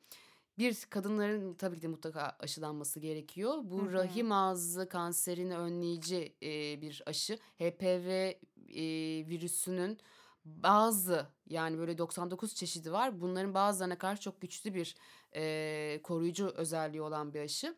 Bir 0.57 0.85
kadınların 0.89 1.53
tabii 1.53 1.75
ki 1.75 1.81
de 1.81 1.87
mutlaka 1.87 2.35
aşılanması 2.39 2.99
gerekiyor. 2.99 3.57
Bu 3.63 3.81
Hı 3.81 3.85
hı. 3.85 3.93
rahim 3.93 4.31
ağzı 4.31 4.89
kanserini 4.89 5.57
önleyici 5.57 6.35
e, 6.43 6.81
bir 6.81 7.03
aşı. 7.05 7.37
HPV 7.59 8.09
e, 8.09 8.83
virüsünün 9.27 9.97
bazı 10.45 11.27
yani 11.49 11.77
böyle 11.77 11.97
99 11.97 12.55
çeşidi 12.55 12.91
var. 12.91 13.21
Bunların 13.21 13.53
bazılarına 13.53 13.97
karşı 13.97 14.21
çok 14.21 14.41
güçlü 14.41 14.73
bir 14.73 14.95
e, 15.35 15.99
koruyucu 16.03 16.47
özelliği 16.47 17.01
olan 17.01 17.33
bir 17.33 17.39
aşı. 17.39 17.75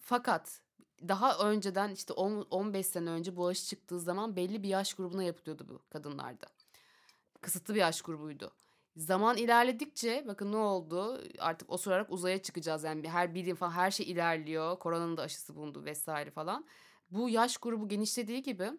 Fakat 0.00 0.60
daha 1.08 1.38
önceden 1.38 1.90
işte 1.90 2.12
10, 2.12 2.46
15 2.50 2.86
sene 2.86 3.10
önce 3.10 3.36
bu 3.36 3.46
aşı 3.46 3.64
çıktığı 3.66 4.00
zaman 4.00 4.36
belli 4.36 4.62
bir 4.62 4.68
yaş 4.68 4.94
grubuna 4.94 5.22
yapılıyordu 5.22 5.66
bu 5.68 5.80
kadınlarda. 5.90 6.46
Kısıtlı 7.40 7.74
bir 7.74 7.80
yaş 7.80 8.02
grubuydu. 8.02 8.52
Zaman 8.96 9.36
ilerledikçe 9.36 10.24
bakın 10.26 10.52
ne 10.52 10.56
oldu? 10.56 11.20
Artık 11.38 11.70
osurarak 11.70 12.12
uzaya 12.12 12.42
çıkacağız. 12.42 12.84
Yani 12.84 13.08
her 13.08 13.34
bilim 13.34 13.56
falan 13.56 13.70
her 13.72 13.90
şey 13.90 14.10
ilerliyor. 14.10 14.78
Koronanın 14.78 15.16
da 15.16 15.22
aşısı 15.22 15.56
bulundu 15.56 15.84
vesaire 15.84 16.30
falan. 16.30 16.64
Bu 17.10 17.28
yaş 17.28 17.56
grubu 17.56 17.88
genişlediği 17.88 18.42
gibi 18.42 18.70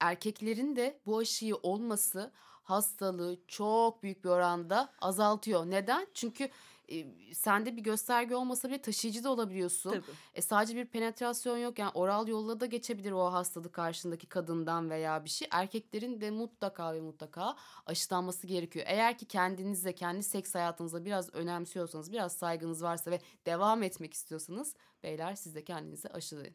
erkeklerin 0.00 0.76
de 0.76 1.00
bu 1.06 1.18
aşıyı 1.18 1.56
olması 1.56 2.32
hastalığı 2.62 3.38
çok 3.48 4.02
büyük 4.02 4.24
bir 4.24 4.28
oranda 4.28 4.92
azaltıyor. 5.00 5.66
Neden? 5.66 6.06
Çünkü 6.14 6.48
e, 6.88 7.34
sende 7.34 7.76
bir 7.76 7.82
gösterge 7.82 8.34
olmasa 8.34 8.68
bile 8.68 8.82
taşıyıcı 8.82 9.24
da 9.24 9.30
olabiliyorsun. 9.30 9.90
Tabii. 9.90 10.16
E, 10.34 10.42
sadece 10.42 10.76
bir 10.76 10.84
penetrasyon 10.84 11.56
yok 11.58 11.78
yani 11.78 11.90
oral 11.94 12.28
yolla 12.28 12.60
da 12.60 12.66
geçebilir 12.66 13.12
o 13.12 13.32
hastalık 13.32 13.72
karşındaki 13.72 14.26
kadından 14.26 14.90
veya 14.90 15.24
bir 15.24 15.30
şey. 15.30 15.48
Erkeklerin 15.50 16.20
de 16.20 16.30
mutlaka 16.30 16.94
ve 16.94 17.00
mutlaka 17.00 17.56
aşılanması 17.86 18.46
gerekiyor. 18.46 18.84
Eğer 18.88 19.18
ki 19.18 19.26
kendinize, 19.26 19.94
kendi 19.94 20.22
seks 20.22 20.54
hayatınıza 20.54 21.04
biraz 21.04 21.34
önemsiyorsanız, 21.34 22.12
biraz 22.12 22.32
saygınız 22.32 22.82
varsa 22.82 23.10
ve 23.10 23.20
devam 23.46 23.82
etmek 23.82 24.14
istiyorsanız 24.14 24.74
beyler 25.02 25.34
siz 25.34 25.54
de 25.54 25.64
kendinizi 25.64 26.08
aşılayın. 26.08 26.54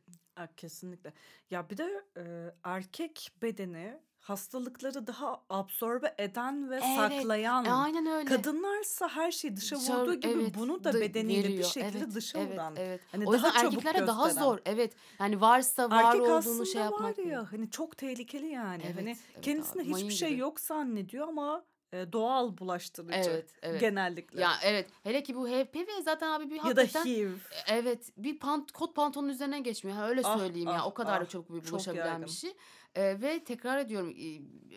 Kesinlikle. 0.58 1.14
Ya 1.50 1.70
bir 1.70 1.78
de 1.78 2.04
e, 2.18 2.54
erkek 2.64 3.32
bedeni 3.42 4.00
hastalıkları 4.24 5.07
daha 5.07 5.41
absorbe 5.49 6.15
eden 6.17 6.69
ve 6.69 6.76
Evet, 6.76 6.95
saklayan. 6.95 7.65
E, 7.65 7.71
aynen 7.71 8.05
öyle. 8.05 8.26
Kadınlarsa 8.30 9.07
her 9.09 9.32
şeyi 9.32 9.57
dışa 9.57 9.76
Dışarı- 9.76 10.01
vurduğu 10.01 10.13
gibi 10.13 10.34
evet, 10.34 10.55
bunu 10.59 10.84
da 10.84 10.93
bedeniyle 10.93 11.43
bir 11.47 11.53
veriyor. 11.53 11.69
şekilde 11.69 11.97
Evet, 11.97 12.15
dışa 12.15 12.39
evet, 12.39 12.53
vuran. 12.53 12.74
evet. 12.78 13.01
Hani 13.11 13.26
O 13.28 13.34
yüzden 13.34 13.49
daha 13.53 13.65
erkeklere 13.65 14.07
daha 14.07 14.26
gösteren. 14.28 14.45
zor. 14.45 14.59
Evet. 14.65 14.93
Yani 15.19 15.41
varsa 15.41 15.89
var 15.91 16.03
Erkek 16.03 16.21
olduğunu 16.21 16.65
şey 16.65 16.82
yapmak. 16.82 17.17
var 17.19 17.24
ya 17.24 17.51
hani 17.51 17.69
çok 17.69 17.97
tehlikeli 17.97 18.47
yani. 18.47 18.84
Evet, 18.86 18.95
hani 18.97 19.09
evet 19.09 19.41
kendisine 19.41 19.82
abi, 19.82 19.93
hiçbir 19.93 20.13
şey 20.13 20.30
gibi. 20.30 20.39
yok 20.39 20.59
zannediyor 20.59 21.28
ama 21.28 21.63
e, 21.93 22.11
doğal 22.13 22.57
bulaştırıcı 22.57 23.30
Evet, 23.30 23.49
evet. 23.61 23.82
genellikle. 23.82 24.41
Ya 24.41 24.51
evet. 24.63 24.89
Hele 25.03 25.24
ki 25.24 25.36
bu 25.36 25.47
HPV 25.47 26.01
zaten 26.03 26.32
abi 26.32 26.49
bir 26.49 26.63
ya 26.65 26.76
da 26.76 26.82
HIV. 26.84 27.30
Evet 27.67 28.09
bir 28.17 28.39
pant 28.39 28.71
kot 28.71 28.95
pantolonun 28.95 29.30
üzerine 29.30 29.59
geçmiyor. 29.59 29.97
Ha, 29.97 30.07
öyle 30.09 30.21
Ah, 30.24 30.38
söyleyeyim 30.39 30.69
ya. 30.69 30.82
ah, 30.82 30.88
O 30.88 30.93
kadar 30.93 31.21
da 31.21 31.26
ah. 31.26 31.30
çok 31.30 31.53
bir 31.53 31.71
bulaşabilen 31.71 32.21
bir 32.24 32.30
şey. 32.30 32.53
Ee, 32.96 33.22
ve 33.22 33.44
tekrar 33.44 33.78
ediyorum 33.78 34.16
e, 34.20 34.28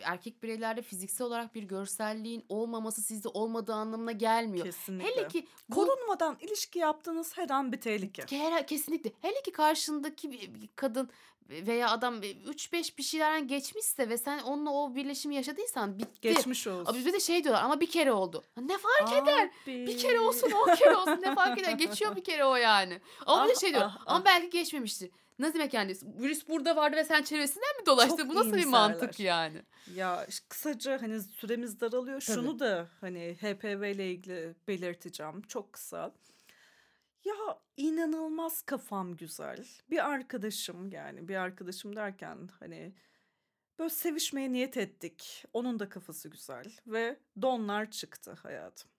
erkek 0.02 0.42
bireylerde 0.42 0.82
fiziksel 0.82 1.26
olarak 1.26 1.54
bir 1.54 1.62
görselliğin 1.62 2.44
olmaması 2.48 3.02
sizde 3.02 3.28
olmadığı 3.28 3.74
anlamına 3.74 4.12
gelmiyor. 4.12 4.64
Kesinlikle. 4.66 5.10
Hele 5.10 5.28
ki 5.28 5.46
bu 5.68 5.74
Korunmadan 5.74 6.36
ilişki 6.40 6.78
yaptığınız 6.78 7.36
her 7.38 7.50
an 7.50 7.72
bir 7.72 7.80
tehlike. 7.80 8.22
Ke- 8.22 8.66
kesinlikle. 8.66 9.12
Hele 9.22 9.42
ki 9.42 9.52
karşındaki 9.52 10.30
bir 10.30 10.54
bir 10.54 10.68
kadın 10.76 11.10
veya 11.50 11.90
adam 11.90 12.20
3-5 12.20 12.98
bir 12.98 13.02
şeylerden 13.02 13.48
geçmişse 13.48 14.08
ve 14.08 14.18
sen 14.18 14.38
onunla 14.38 14.70
o 14.70 14.94
birleşimi 14.94 15.34
yaşadıysan 15.34 15.98
bitti. 15.98 16.20
Geçmiş 16.20 16.66
olsun. 16.66 16.92
Abi 16.94 17.04
bir 17.06 17.12
de 17.12 17.20
şey 17.20 17.44
diyorlar 17.44 17.62
ama 17.64 17.80
bir 17.80 17.90
kere 17.90 18.12
oldu. 18.12 18.42
Ne 18.56 18.78
fark 18.78 19.22
eder? 19.22 19.50
Abi. 19.66 19.86
Bir 19.86 19.98
kere 19.98 20.20
olsun 20.20 20.50
o 20.62 20.74
kere 20.74 20.96
olsun 20.96 21.18
ne 21.22 21.34
fark 21.34 21.58
eder? 21.58 21.72
Geçiyor 21.72 22.16
bir 22.16 22.24
kere 22.24 22.44
o 22.44 22.56
yani. 22.56 23.00
Ama 23.26 23.44
bir 23.44 23.48
de 23.48 23.52
Ah, 23.56 23.60
şey 23.60 23.70
diyor. 23.70 23.82
ah, 23.84 24.02
Ama 24.06 24.20
ah. 24.20 24.24
belki 24.24 24.50
geçmemiştir. 24.50 25.10
Ne 25.38 25.54
demek 25.54 25.74
yani? 25.74 25.94
Virüs 26.02 26.48
burada 26.48 26.76
vardı 26.76 26.96
ve 26.96 27.04
sen 27.04 27.22
çevresinden 27.22 27.80
mi 27.80 27.86
dolaştın? 27.86 28.16
Çok 28.16 28.28
Bu 28.28 28.34
nasıl 28.34 28.56
bir 28.56 28.64
mantık 28.64 29.20
yani? 29.20 29.62
Ya 29.94 30.26
kısaca 30.48 31.02
hani 31.02 31.20
süremiz 31.20 31.80
daralıyor. 31.80 32.20
Tabii. 32.20 32.36
Şunu 32.36 32.58
da 32.58 32.88
hani 33.00 33.36
HPV 33.40 33.94
ile 33.94 34.10
ilgili 34.10 34.54
belirteceğim. 34.68 35.42
Çok 35.42 35.72
kısa. 35.72 36.14
Ya 37.24 37.34
inanılmaz 37.76 38.62
kafam 38.62 39.16
güzel. 39.16 39.66
Bir 39.90 40.10
arkadaşım 40.10 40.90
yani 40.90 41.28
bir 41.28 41.36
arkadaşım 41.36 41.96
derken 41.96 42.48
hani 42.60 42.94
böyle 43.78 43.90
sevişmeye 43.90 44.52
niyet 44.52 44.76
ettik. 44.76 45.44
Onun 45.52 45.78
da 45.78 45.88
kafası 45.88 46.28
güzel 46.28 46.76
ve 46.86 47.16
donlar 47.42 47.90
çıktı 47.90 48.32
hayatım. 48.42 48.90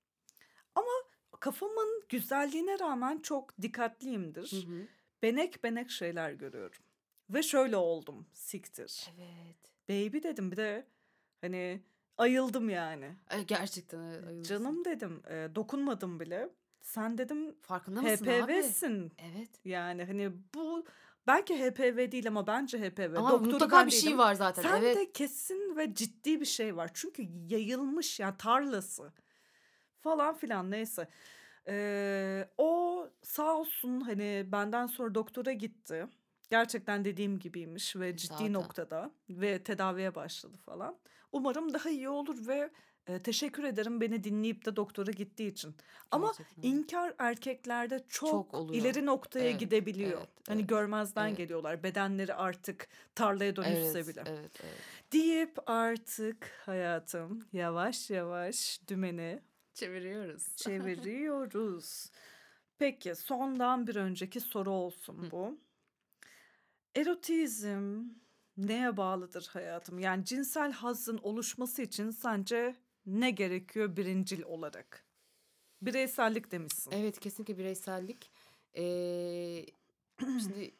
Ama 0.75 0.91
kafamın 1.39 2.03
güzelliğine 2.09 2.79
rağmen 2.79 3.19
çok 3.19 3.61
dikkatliyimdir. 3.61 4.51
Hı 4.51 4.71
hı. 4.71 4.87
Benek 5.21 5.63
benek 5.63 5.91
şeyler 5.91 6.31
görüyorum. 6.31 6.81
Ve 7.29 7.43
şöyle 7.43 7.77
oldum. 7.77 8.27
Siktir. 8.33 9.09
Evet. 9.17 9.57
Baby 9.89 10.23
dedim 10.23 10.51
bir 10.51 10.57
de 10.57 10.87
hani 11.41 11.81
ayıldım 12.17 12.69
yani. 12.69 13.15
Ay, 13.29 13.45
gerçekten 13.45 13.99
ayılırsın. 13.99 14.43
Canım 14.43 14.85
dedim 14.85 15.21
e, 15.29 15.55
dokunmadım 15.55 16.19
bile. 16.19 16.49
Sen 16.81 17.17
dedim 17.17 17.55
Farkında 17.61 18.01
mısın 18.01 18.25
abi? 18.25 18.53
HPV'sin. 18.53 19.11
Evet. 19.17 19.49
Yani 19.65 20.03
hani 20.03 20.31
bu 20.55 20.85
belki 21.27 21.55
HPV 21.55 22.11
değil 22.11 22.27
ama 22.27 22.47
bence 22.47 22.79
HPV. 22.79 23.15
Ama 23.17 23.31
Doktoru 23.31 23.51
mutlaka 23.51 23.85
bir 23.85 23.91
şey 23.91 24.17
var 24.17 24.33
zaten. 24.33 24.61
Sen 24.61 24.81
evet. 24.81 24.97
de 24.97 25.11
kesin 25.11 25.75
ve 25.77 25.95
ciddi 25.95 26.41
bir 26.41 26.45
şey 26.45 26.75
var. 26.75 26.91
Çünkü 26.93 27.23
yayılmış 27.47 28.19
yani 28.19 28.37
tarlası 28.37 29.13
falan 30.01 30.37
filan 30.37 30.71
neyse. 30.71 31.07
Ee, 31.69 32.47
o 32.57 33.09
sağ 33.23 33.57
olsun 33.57 34.01
hani 34.01 34.45
benden 34.51 34.87
sonra 34.87 35.15
doktora 35.15 35.53
gitti. 35.53 36.07
Gerçekten 36.49 37.05
dediğim 37.05 37.39
gibiymiş 37.39 37.95
ve 37.95 38.17
ciddi 38.17 38.33
Zaten. 38.33 38.53
noktada 38.53 39.11
ve 39.29 39.63
tedaviye 39.63 40.15
başladı 40.15 40.57
falan. 40.57 40.97
Umarım 41.31 41.73
daha 41.73 41.89
iyi 41.89 42.09
olur 42.09 42.47
ve 42.47 42.69
e, 43.07 43.21
teşekkür 43.21 43.63
ederim 43.63 44.01
beni 44.01 44.23
dinleyip 44.23 44.65
de 44.65 44.75
doktora 44.75 45.11
gittiği 45.11 45.47
için. 45.47 45.75
Ama 46.11 46.27
Gerçekten. 46.27 46.69
inkar 46.69 47.13
erkeklerde 47.19 48.03
çok, 48.09 48.29
Çok 48.29 48.53
oluyor. 48.53 48.81
ileri 48.81 49.05
noktaya 49.05 49.49
Evet, 49.49 49.59
gidebiliyor. 49.59 50.17
evet, 50.17 50.29
hani 50.47 50.59
evet, 50.59 50.69
görmezden 50.69 51.27
evet. 51.27 51.37
geliyorlar. 51.37 51.83
Bedenleri 51.83 52.33
artık 52.33 52.87
tarlaya 53.15 53.55
dönüşse 53.55 53.99
evet, 53.99 54.07
bile. 54.07 54.23
Evet, 54.27 54.51
evet. 54.63 55.13
Deyip 55.13 55.69
artık 55.69 56.51
hayatım 56.65 57.47
yavaş 57.53 58.09
yavaş 58.09 58.81
dümeni 58.87 59.41
Çeviriyoruz. 59.77 60.47
çeviriyoruz. 60.55 62.11
Peki 62.77 63.15
sondan 63.15 63.87
bir 63.87 63.95
önceki 63.95 64.39
soru 64.39 64.71
olsun 64.71 65.23
Hı. 65.23 65.31
bu. 65.31 65.57
Erotizm 66.95 68.03
neye 68.57 68.97
bağlıdır 68.97 69.49
hayatım? 69.53 69.99
Yani 69.99 70.25
cinsel 70.25 70.71
hazın 70.71 71.17
oluşması 71.17 71.81
için 71.81 72.09
sence 72.09 72.75
ne 73.05 73.31
gerekiyor 73.31 73.97
birincil 73.97 74.43
olarak? 74.43 75.05
Bireysellik 75.81 76.51
demişsin. 76.51 76.91
Evet 76.91 77.19
kesinlikle 77.19 77.57
bireysellik. 77.57 78.31
Ee, 78.77 79.65
şimdi 80.19 80.75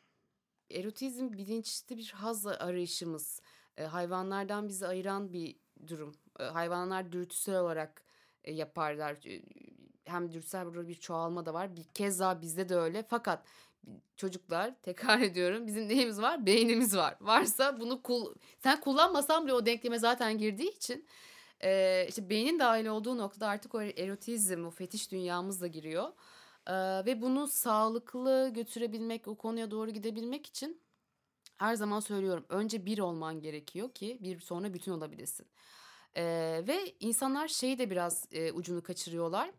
erotizm 0.71 1.31
bilinçli 1.31 1.97
bir 1.97 2.11
haz 2.15 2.47
arayışımız. 2.47 3.41
Ee, 3.77 3.83
hayvanlardan 3.83 4.67
bizi 4.67 4.87
ayıran 4.87 5.33
bir 5.33 5.55
durum. 5.87 6.15
Ee, 6.39 6.43
hayvanlar 6.43 7.11
dürtüsel 7.11 7.59
olarak 7.59 8.06
yaparlar. 8.47 9.17
Ee, 9.25 9.41
Hem 10.05 10.31
dürtüsel 10.31 10.87
bir, 10.87 10.95
çoğalma 10.95 11.45
da 11.45 11.53
var. 11.53 11.75
Bir 11.75 11.83
kez 11.83 12.19
daha 12.19 12.41
bizde 12.41 12.69
de 12.69 12.75
öyle. 12.75 13.03
Fakat 13.09 13.45
çocuklar 14.17 14.75
tekrar 14.83 15.19
ediyorum 15.21 15.67
bizim 15.67 15.87
neyimiz 15.89 16.21
var? 16.21 16.45
Beynimiz 16.45 16.95
var. 16.97 17.15
Varsa 17.21 17.79
bunu 17.79 18.01
kul 18.03 18.35
sen 18.59 18.81
kullanmasan 18.81 19.45
bile 19.45 19.53
o 19.53 19.65
denkleme 19.65 19.99
zaten 19.99 20.37
girdiği 20.37 20.75
için 20.75 21.07
e, 21.63 22.05
işte 22.09 22.29
beynin 22.29 22.59
dahil 22.59 22.85
olduğu 22.85 23.17
noktada 23.17 23.47
artık 23.47 23.75
o 23.75 23.81
erotizm, 23.81 24.65
o 24.65 24.71
fetiş 24.71 25.11
dünyamız 25.11 25.61
da 25.61 25.67
giriyor. 25.67 26.13
Ee, 26.67 26.73
ve 27.05 27.21
bunu 27.21 27.47
sağlıklı 27.47 28.51
götürebilmek, 28.53 29.27
o 29.27 29.35
konuya 29.37 29.71
doğru 29.71 29.91
gidebilmek 29.91 30.45
için 30.45 30.81
her 31.57 31.75
zaman 31.75 31.99
söylüyorum. 31.99 32.45
Önce 32.49 32.85
bir 32.85 32.99
olman 32.99 33.41
gerekiyor 33.41 33.91
ki 33.93 34.17
bir 34.21 34.39
sonra 34.39 34.73
bütün 34.73 34.91
olabilesin. 34.91 35.47
Ee, 36.17 36.63
ve 36.67 36.95
insanlar 36.99 37.47
şeyi 37.47 37.77
de 37.77 37.89
biraz 37.89 38.25
e, 38.31 38.51
ucunu 38.51 38.83
kaçırıyorlar. 38.83 39.51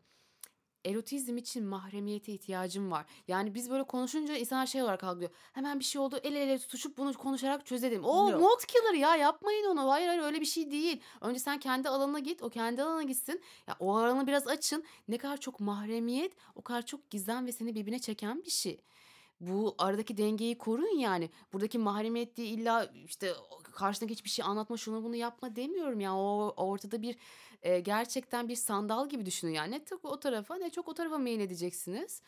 Erotizm 0.84 1.36
için 1.36 1.64
mahremiyete 1.64 2.32
ihtiyacım 2.32 2.90
var. 2.90 3.06
Yani 3.28 3.54
biz 3.54 3.70
böyle 3.70 3.84
konuşunca 3.84 4.36
insanlar 4.36 4.66
şey 4.66 4.82
olarak 4.82 5.04
algılıyor. 5.04 5.30
Hemen 5.52 5.78
bir 5.78 5.84
şey 5.84 6.00
oldu 6.00 6.20
el 6.22 6.34
ele 6.34 6.58
tutuşup 6.58 6.98
bunu 6.98 7.14
konuşarak 7.14 7.66
çözelim. 7.66 8.04
O 8.04 8.30
Yok. 8.30 8.40
mod 8.40 8.60
killer 8.66 8.94
ya 8.94 9.16
yapmayın 9.16 9.64
onu. 9.64 9.90
Hayır 9.90 10.08
hayır 10.08 10.22
öyle 10.22 10.40
bir 10.40 10.46
şey 10.46 10.70
değil. 10.70 11.00
Önce 11.20 11.40
sen 11.40 11.58
kendi 11.58 11.88
alanına 11.88 12.18
git. 12.18 12.42
O 12.42 12.50
kendi 12.50 12.82
alanına 12.82 13.02
gitsin. 13.02 13.42
Ya 13.66 13.76
o 13.80 13.96
alanı 13.96 14.26
biraz 14.26 14.46
açın. 14.46 14.84
Ne 15.08 15.18
kadar 15.18 15.36
çok 15.36 15.60
mahremiyet 15.60 16.32
o 16.54 16.62
kadar 16.62 16.86
çok 16.86 17.10
gizem 17.10 17.46
ve 17.46 17.52
seni 17.52 17.74
birbirine 17.74 17.98
çeken 17.98 18.44
bir 18.44 18.50
şey. 18.50 18.80
Bu 19.40 19.74
aradaki 19.78 20.16
dengeyi 20.16 20.58
koruyun 20.58 20.98
yani. 20.98 21.30
Buradaki 21.52 21.78
mahremiyet 21.78 22.36
değil 22.36 22.58
illa 22.58 22.92
işte 23.06 23.32
karşındaki 23.62 24.12
hiçbir 24.14 24.30
şey 24.30 24.44
anlatma 24.44 24.76
şunu 24.76 25.04
bunu 25.04 25.16
yapma 25.16 25.56
demiyorum 25.56 26.00
ya. 26.00 26.16
O 26.16 26.54
ortada 26.56 27.02
bir 27.02 27.16
e, 27.62 27.80
gerçekten 27.80 28.48
bir 28.48 28.56
sandal 28.56 29.08
gibi 29.08 29.26
düşünün 29.26 29.52
yani. 29.52 29.70
Ne 29.70 29.80
o 30.02 30.20
tarafa 30.20 30.56
ne 30.56 30.70
çok 30.70 30.88
o 30.88 30.94
tarafa 30.94 31.18
meyil 31.18 31.40
edeceksiniz. 31.40 32.22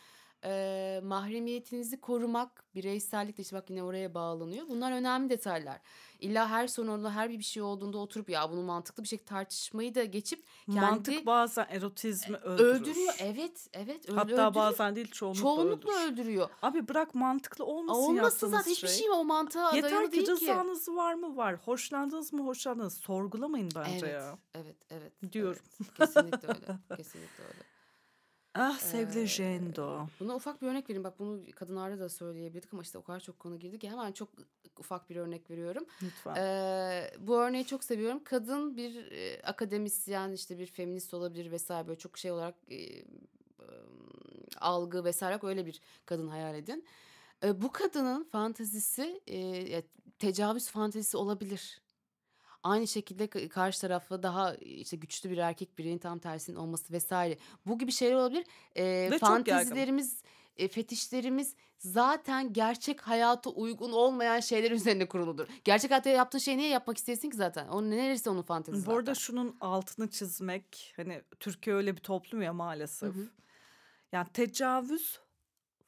E, 0.45 1.01
mahremiyetinizi 1.05 2.01
korumak, 2.01 2.65
bireysellik 2.75 3.39
de 3.39 3.43
işte 3.43 3.57
bak 3.57 3.71
yine 3.71 3.83
oraya 3.83 4.15
bağlanıyor. 4.15 4.69
Bunlar 4.69 4.93
önemli 4.93 5.31
detaylar. 5.31 5.81
İlla 6.21 6.49
her 6.51 6.67
sorunla 6.69 7.13
her 7.15 7.31
bir 7.31 7.43
şey 7.43 7.63
olduğunda 7.63 7.99
oturup 7.99 8.31
ya 8.31 8.51
bunu 8.51 8.63
mantıklı 8.63 9.03
bir 9.03 9.09
şekilde 9.09 9.29
tartışmayı 9.29 9.95
da 9.95 10.05
geçip 10.05 10.45
kendi 10.67 10.81
Mantık 10.81 11.27
bazen 11.27 11.67
erotizmi 11.71 12.37
öldürür. 12.37 12.69
öldürüyor. 12.81 13.15
Evet, 13.19 13.69
evet 13.73 14.09
öyle 14.09 14.19
Hatta 14.19 14.33
öldürüyor. 14.33 14.55
bazen 14.55 14.97
değil 14.97 15.11
çoğunlukla, 15.11 15.43
Çoğunlukla 15.43 15.93
öldürür. 15.93 16.13
öldürüyor. 16.13 16.49
Abi 16.63 16.89
bırak 16.89 17.15
mantıklı 17.15 17.65
olmasın 17.65 18.01
Olmasın 18.03 18.15
yaptığınız 18.25 18.53
zaten 18.53 18.71
hiçbir 18.71 18.89
şey 18.89 19.11
o 19.11 19.25
mantığa 19.25 19.77
Yeter 19.77 19.91
dayalı 19.91 20.11
ki 20.11 20.13
değil 20.13 20.27
ki. 20.27 20.33
rızanız 20.33 20.89
var 20.89 21.15
mı 21.15 21.37
var. 21.37 21.57
Hoşlandınız 21.65 22.33
mı 22.33 22.43
hoşlandınız. 22.47 22.95
Sorgulamayın 22.95 23.71
bence 23.77 23.91
Evet, 24.07 24.13
ya. 24.15 24.39
evet, 24.55 24.77
evet. 24.91 25.33
Diyorum. 25.33 25.63
evet. 25.81 25.91
Kesinlikle 25.99 26.49
öyle. 26.49 26.79
Kesinlikle 26.97 27.45
öyle. 27.45 27.70
Ah 28.55 28.79
sevgili 28.79 29.21
Ee, 29.21 29.27
Jendo. 29.27 30.07
Buna 30.21 30.35
ufak 30.35 30.63
bir 30.63 30.67
örnek 30.67 30.85
vereyim. 30.85 31.05
Bak 31.05 31.19
bunu 31.19 31.41
kadınlarda 31.55 31.99
da 32.01 32.09
söyleyebilirdik 32.09 32.73
ama 32.73 32.83
işte 32.83 32.99
o 32.99 33.03
kadar 33.03 33.21
çok 33.21 33.39
konu 33.39 33.59
girdi 33.59 33.79
ki 33.79 33.91
hemen 33.91 34.13
çok 34.13 34.29
ufak 34.79 35.11
bir 35.11 35.17
örnek 35.17 35.51
veriyorum. 35.51 35.85
Lütfen. 36.03 36.35
Ee, 36.37 37.11
bu 37.19 37.37
örneği 37.41 37.67
çok 37.67 37.85
seviyorum. 37.85 38.25
Kadın 38.25 38.77
bir 38.77 39.13
e, 39.13 39.43
akademisyen 39.43 40.33
işte 40.33 40.59
bir 40.59 40.67
feminist 40.67 41.15
olabilir 41.15 41.51
vesaire 41.51 41.89
böyle 41.89 41.99
çok 41.99 42.19
şey 42.19 42.33
olarak 42.33 42.55
e, 42.69 42.77
e, 42.77 43.05
algı 44.59 45.05
vesaire 45.05 45.39
öyle 45.43 45.67
bir 45.67 45.81
kadın 46.07 46.29
hayal 46.29 46.55
edin. 46.55 46.85
E, 47.45 47.63
bu 47.63 47.73
kadının 47.73 48.25
fantezisi 48.25 49.21
e, 49.29 49.83
tecavüz 50.19 50.69
fantezisi 50.71 51.17
olabilir. 51.17 51.81
Aynı 52.63 52.87
şekilde 52.87 53.49
karşı 53.49 53.81
tarafı 53.81 54.23
daha 54.23 54.55
işte 54.55 54.97
güçlü 54.97 55.31
bir 55.31 55.39
erkek 55.39 55.79
birinin 55.79 55.99
tam 55.99 56.19
tersinin 56.19 56.57
olması 56.57 56.93
vesaire. 56.93 57.39
Bu 57.67 57.79
gibi 57.79 57.93
şeyler 57.93 58.15
olabilir. 58.15 58.45
E, 58.77 59.19
fantezilerimiz, 59.19 60.23
e, 60.57 60.69
fetişlerimiz 60.69 61.55
zaten 61.79 62.53
gerçek 62.53 63.01
hayata 63.01 63.51
uygun 63.51 63.93
olmayan 63.93 64.41
şeyler 64.41 64.71
üzerine 64.71 65.09
kuruludur. 65.09 65.49
Gerçek 65.65 65.91
hayatta 65.91 66.11
yaptığın 66.11 66.39
şeyi 66.39 66.59
niye 66.59 66.69
yapmak 66.69 66.97
istesin 66.97 67.31
ki 67.31 67.37
zaten? 67.37 67.69
Onun 67.69 67.91
neresi 67.91 68.31
onun 68.31 68.43
fantezisi 68.43 68.87
Bu 68.87 68.93
arada 68.93 69.15
şunun 69.15 69.57
altını 69.61 70.11
çizmek 70.11 70.95
hani 70.97 71.23
Türkiye 71.41 71.77
öyle 71.77 71.97
bir 71.97 72.01
toplum 72.01 72.43
ya 72.43 72.53
maalesef. 72.53 73.15
Hı 73.15 73.19
hı. 73.19 73.29
Yani 74.13 74.27
tecavüz 74.33 75.21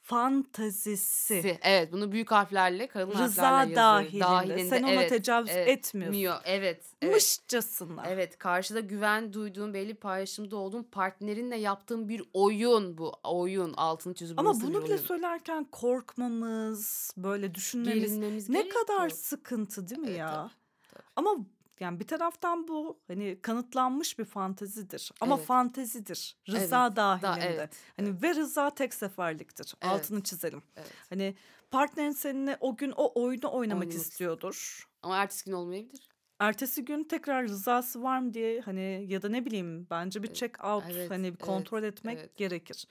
fantazisi. 0.03 1.41
Si- 1.41 1.59
Evet 1.61 1.91
bunu 1.91 2.11
büyük 2.11 2.31
harflerle 2.31 2.87
kalın 2.87 3.11
Rıza 3.11 3.51
harflerle 3.59 3.79
yazıyor. 3.79 4.21
dahilinde. 4.29 4.69
Sen 4.69 4.83
ona 4.83 4.91
evet, 4.91 5.09
tecavüz 5.09 5.49
evet. 5.53 5.67
etmiyorsun. 5.67 6.15
Miyor, 6.19 6.35
evet. 6.45 6.85
Evet. 7.01 7.13
Mışçasına. 7.13 8.03
Evet 8.07 8.37
karşıda 8.37 8.79
güven 8.79 9.33
duyduğun 9.33 9.73
belli 9.73 9.95
paylaşımda 9.95 10.55
olduğun 10.57 10.83
partnerinle 10.83 11.57
yaptığın 11.57 12.09
bir 12.09 12.23
oyun 12.33 12.97
bu 12.97 13.13
oyun 13.23 13.73
altını 13.73 14.13
çizip 14.13 14.39
Ama 14.39 14.53
bunu 14.61 14.83
bile 14.83 14.93
oyun. 14.93 15.03
söylerken 15.03 15.63
korkmamız, 15.63 17.13
böyle 17.17 17.55
düşünmemiz 17.55 18.03
Gerilmemiz 18.03 18.49
ne 18.49 18.69
kadar 18.69 19.09
sıkıntı 19.09 19.89
değil 19.89 20.01
mi 20.01 20.07
Evet, 20.09 20.19
ya? 20.19 20.33
tabii, 20.33 20.51
tabii. 20.93 21.03
Ama 21.15 21.37
yani 21.79 21.99
bir 21.99 22.07
taraftan 22.07 22.67
bu 22.67 22.99
hani 23.07 23.39
kanıtlanmış 23.41 24.19
bir 24.19 24.25
fantezidir. 24.25 25.11
Ama 25.21 25.35
Evet. 25.35 25.45
fantezidir. 25.45 26.37
Rıza 26.49 26.85
Evet, 26.87 26.95
da- 26.95 27.19
dahilinde. 27.21 27.47
evet, 27.47 27.77
Hani 27.97 28.21
ve 28.21 28.35
rıza 28.35 28.69
tek 28.75 28.93
seferliktir. 28.93 29.73
Evet. 29.81 29.93
Altını 29.93 30.23
çizelim. 30.23 30.63
Evet. 30.77 30.91
Hani 31.09 31.35
partnerin 31.71 32.11
seninle 32.11 32.57
o 32.59 32.75
gün 32.77 32.91
o 32.97 33.21
oyunu 33.21 33.51
oynamak 33.51 33.83
Oynamak 33.83 33.93
istiyordur. 33.95 34.87
Ama 35.01 35.17
ertesi 35.17 35.45
gün 35.45 35.51
olmayabilir. 35.53 36.09
Ertesi 36.39 36.85
gün 36.85 37.03
tekrar 37.03 37.43
rızası 37.47 38.03
var 38.03 38.19
mı 38.19 38.33
diye 38.33 38.61
hani 38.61 39.05
ya 39.09 39.21
da 39.21 39.29
ne 39.29 39.45
bileyim 39.45 39.87
bence 39.89 40.23
bir 40.23 40.27
Evet, 40.27 40.37
check 40.37 40.63
out 40.65 40.83
evet, 40.91 41.11
hani 41.11 41.23
bir 41.23 41.29
evet, 41.29 41.41
kontrol 41.41 41.83
etmek 41.83 42.17
evet. 42.19 42.35
gerekir. 42.35 42.87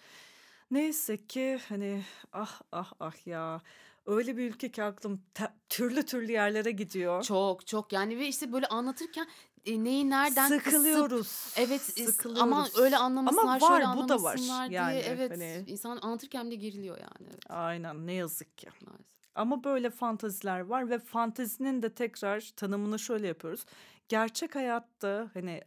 Neyse 0.71 1.27
ki 1.27 1.59
hani 1.69 2.05
ah 2.33 2.61
ah 2.73 2.93
ah 3.01 3.27
ya 3.27 3.61
öyle 4.07 4.37
bir 4.37 4.51
ülke 4.51 4.71
ki 4.71 4.83
aklım 4.83 5.23
türlü 5.69 6.03
türlü 6.07 6.33
yerlere 6.33 6.71
gidiyor. 6.71 7.23
Çok 7.23 7.67
çok 7.67 7.93
yani 7.93 8.19
ve 8.19 8.29
işte 8.29 8.53
böyle 8.53 8.67
anlatırken 8.67 9.27
e, 9.65 9.85
neyi 9.85 10.11
nereden 10.11 10.49
kısıp 10.49 10.63
Sıkılıyoruz. 10.65 11.55
Evet 11.57 11.81
Sıkılıyoruz. 11.83 12.43
ama 12.43 12.69
öyle 12.77 12.97
anlamasınlar 12.97 13.43
Ama 13.43 13.61
var, 13.61 13.81
şöyle 13.81 13.97
bu 13.97 14.09
da 14.09 14.23
var. 14.23 14.39
diye 14.39 14.81
Yani 14.81 14.97
evet 14.99 15.31
hani- 15.31 15.65
insan 15.67 15.99
anlatırken 16.03 16.47
bile 16.47 16.55
geriliyor 16.57 16.99
yani 16.99 17.29
evet, 17.31 17.43
Aynen 17.49 18.07
ne 18.07 18.13
yazık 18.13 18.59
ki. 18.59 18.69
maalesef. 18.87 19.23
Ama 19.35 19.65
böyle 19.65 19.91
fantaziler 19.91 20.61
var 20.61 20.91
ve 20.91 20.99
fantezinin 20.99 21.83
de 21.83 21.95
tekrar 21.95 22.53
tanımını 22.57 22.99
şöyle 22.99 23.27
yapıyoruz. 23.27 23.65
Gerçek 24.09 24.55
hayatta 24.55 25.31
hani 25.35 25.61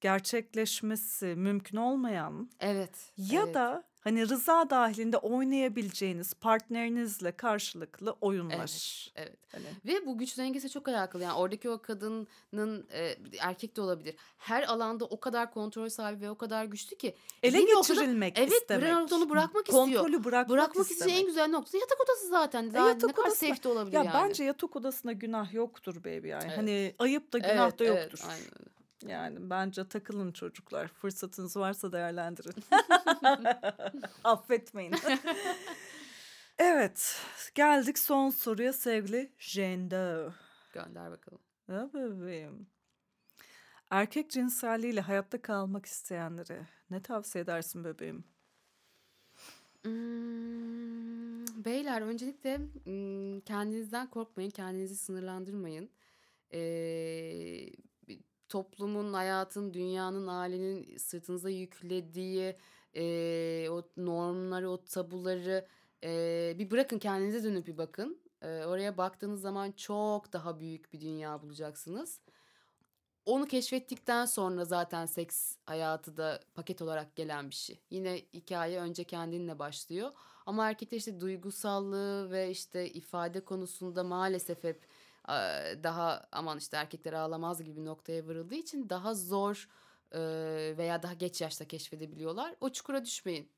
gerçekleşmesi 0.00 1.26
mümkün 1.26 1.76
olmayan 1.76 2.50
Evet. 2.60 3.12
ya 3.16 3.42
evet, 3.44 3.54
da 3.54 3.84
hani 4.00 4.28
rıza 4.28 4.70
dahilinde 4.70 5.16
oynayabileceğiniz 5.16 6.34
partnerinizle 6.34 7.32
karşılıklı 7.32 8.16
oyunlar. 8.20 9.10
Evet. 9.16 9.36
Hani 9.52 9.64
Ve 9.86 10.06
bu 10.06 10.18
güç 10.18 10.38
dengesi 10.38 10.70
çok 10.70 10.88
alakalı. 10.88 11.22
Yani 11.22 11.32
oradaki 11.38 11.70
o 11.70 11.82
kadının 11.82 12.86
e, 12.92 13.16
erkek 13.40 13.76
de 13.76 13.80
olabilir. 13.80 14.14
Her 14.38 14.62
alanda 14.62 15.04
o 15.04 15.20
kadar 15.20 15.52
kontrol 15.52 15.88
sahibi 15.88 16.20
ve 16.20 16.30
o 16.30 16.34
kadar 16.34 16.64
güçlü 16.64 16.96
ki 16.96 17.14
ele 17.42 17.60
geçirilmek 17.62 18.38
evet, 18.38 18.52
istemek. 18.52 18.92
noktada 18.92 19.16
onu 19.16 19.30
bırakmak 19.30 19.68
istiyor. 19.68 19.86
Kontrolü 19.86 20.24
bırakmak, 20.24 20.50
bırakmak 20.50 20.90
istemek. 20.90 21.00
istediği 21.00 21.20
en 21.20 21.26
güzel 21.26 21.48
noktası 21.48 21.76
yatak 21.76 22.00
odası 22.04 22.28
zaten. 22.28 22.74
Daha 22.74 22.88
yatak 22.88 23.08
ne 23.10 23.12
kadar 23.12 23.28
odasına- 23.28 23.48
safe 23.48 23.62
de 23.62 23.68
olabilir 23.68 23.96
Ya 23.96 24.02
yani. 24.04 24.14
bence 24.14 24.44
yatak 24.44 24.76
odasında 24.76 25.12
günah 25.12 25.52
yoktur 25.52 26.04
baby 26.04 26.28
yani. 26.28 26.44
Evet. 26.46 26.58
Hani 26.58 26.94
ayıp 26.98 27.32
da 27.32 27.38
günah 27.38 27.64
evet, 27.64 27.78
da 27.78 27.84
evet, 27.84 28.02
yoktur. 28.12 28.24
aynen 28.28 28.44
öyle. 28.44 28.70
Yani 29.06 29.50
bence 29.50 29.88
takılın 29.88 30.32
çocuklar. 30.32 30.88
Fırsatınız 30.88 31.56
varsa 31.56 31.92
değerlendirin. 31.92 32.64
Affetmeyin. 34.24 34.94
evet. 36.58 37.20
Geldik 37.54 37.98
son 37.98 38.30
soruya 38.30 38.72
sevgili 38.72 39.32
Jendo. 39.38 40.32
Gönder 40.72 41.10
bakalım. 41.10 41.40
Ne 41.68 41.94
bebeğim? 41.94 42.66
Erkek 43.90 44.30
cinselliğiyle 44.30 45.00
hayatta 45.00 45.42
kalmak 45.42 45.86
isteyenlere 45.86 46.66
ne 46.90 47.02
tavsiye 47.02 47.44
edersin 47.44 47.84
bebeğim? 47.84 48.24
Hmm, 49.84 51.64
beyler 51.64 52.02
öncelikle 52.02 52.58
hmm, 52.58 53.40
kendinizden 53.40 54.10
korkmayın, 54.10 54.50
kendinizi 54.50 54.96
sınırlandırmayın. 54.96 55.90
Ee, 56.52 57.70
toplumun, 58.50 59.12
hayatın, 59.12 59.74
dünyanın, 59.74 60.26
ailenin 60.26 60.96
sırtınıza 60.96 61.50
yüklediği 61.50 62.56
ee, 62.94 63.68
o 63.70 63.82
normları, 63.96 64.70
o 64.70 64.84
tabuları 64.84 65.66
ee, 66.04 66.54
bir 66.58 66.70
bırakın 66.70 66.98
kendinize 66.98 67.44
dönüp 67.44 67.66
bir 67.66 67.78
bakın. 67.78 68.20
Ee, 68.42 68.64
oraya 68.64 68.96
baktığınız 68.96 69.40
zaman 69.40 69.72
çok 69.72 70.32
daha 70.32 70.60
büyük 70.60 70.92
bir 70.92 71.00
dünya 71.00 71.42
bulacaksınız. 71.42 72.20
Onu 73.26 73.46
keşfettikten 73.46 74.24
sonra 74.24 74.64
zaten 74.64 75.06
seks 75.06 75.56
hayatı 75.66 76.16
da 76.16 76.40
paket 76.54 76.82
olarak 76.82 77.16
gelen 77.16 77.50
bir 77.50 77.54
şey. 77.54 77.80
Yine 77.90 78.18
hikaye 78.34 78.80
önce 78.80 79.04
kendinle 79.04 79.58
başlıyor. 79.58 80.12
Ama 80.46 80.68
erkekler 80.68 80.98
işte 80.98 81.20
duygusallığı 81.20 82.30
ve 82.30 82.50
işte 82.50 82.90
ifade 82.90 83.44
konusunda 83.44 84.04
maalesef 84.04 84.64
hep 84.64 84.82
e, 84.84 84.89
daha 85.82 86.28
aman 86.32 86.58
işte 86.58 86.76
erkekler 86.76 87.12
ağlamaz 87.12 87.62
gibi 87.62 87.76
bir 87.76 87.84
noktaya 87.84 88.26
varıldığı 88.26 88.54
için 88.54 88.88
daha 88.88 89.14
zor 89.14 89.68
veya 90.76 91.02
daha 91.02 91.14
geç 91.14 91.40
yaşta 91.40 91.64
keşfedebiliyorlar. 91.64 92.54
O 92.60 92.70
çukura 92.70 93.04
düşmeyin. 93.04 93.52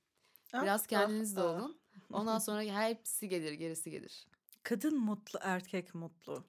Biraz 0.55 0.87
kendiniz 0.87 1.37
de 1.37 1.43
olun. 1.43 1.79
Ondan 2.13 2.39
sonra 2.39 2.63
hepsi 2.63 3.29
gelir, 3.29 3.53
gerisi 3.53 3.91
gelir. 3.91 4.27
Kadın 4.63 4.99
mutlu, 4.99 5.39
erkek 5.43 5.95
mutlu. 5.95 6.45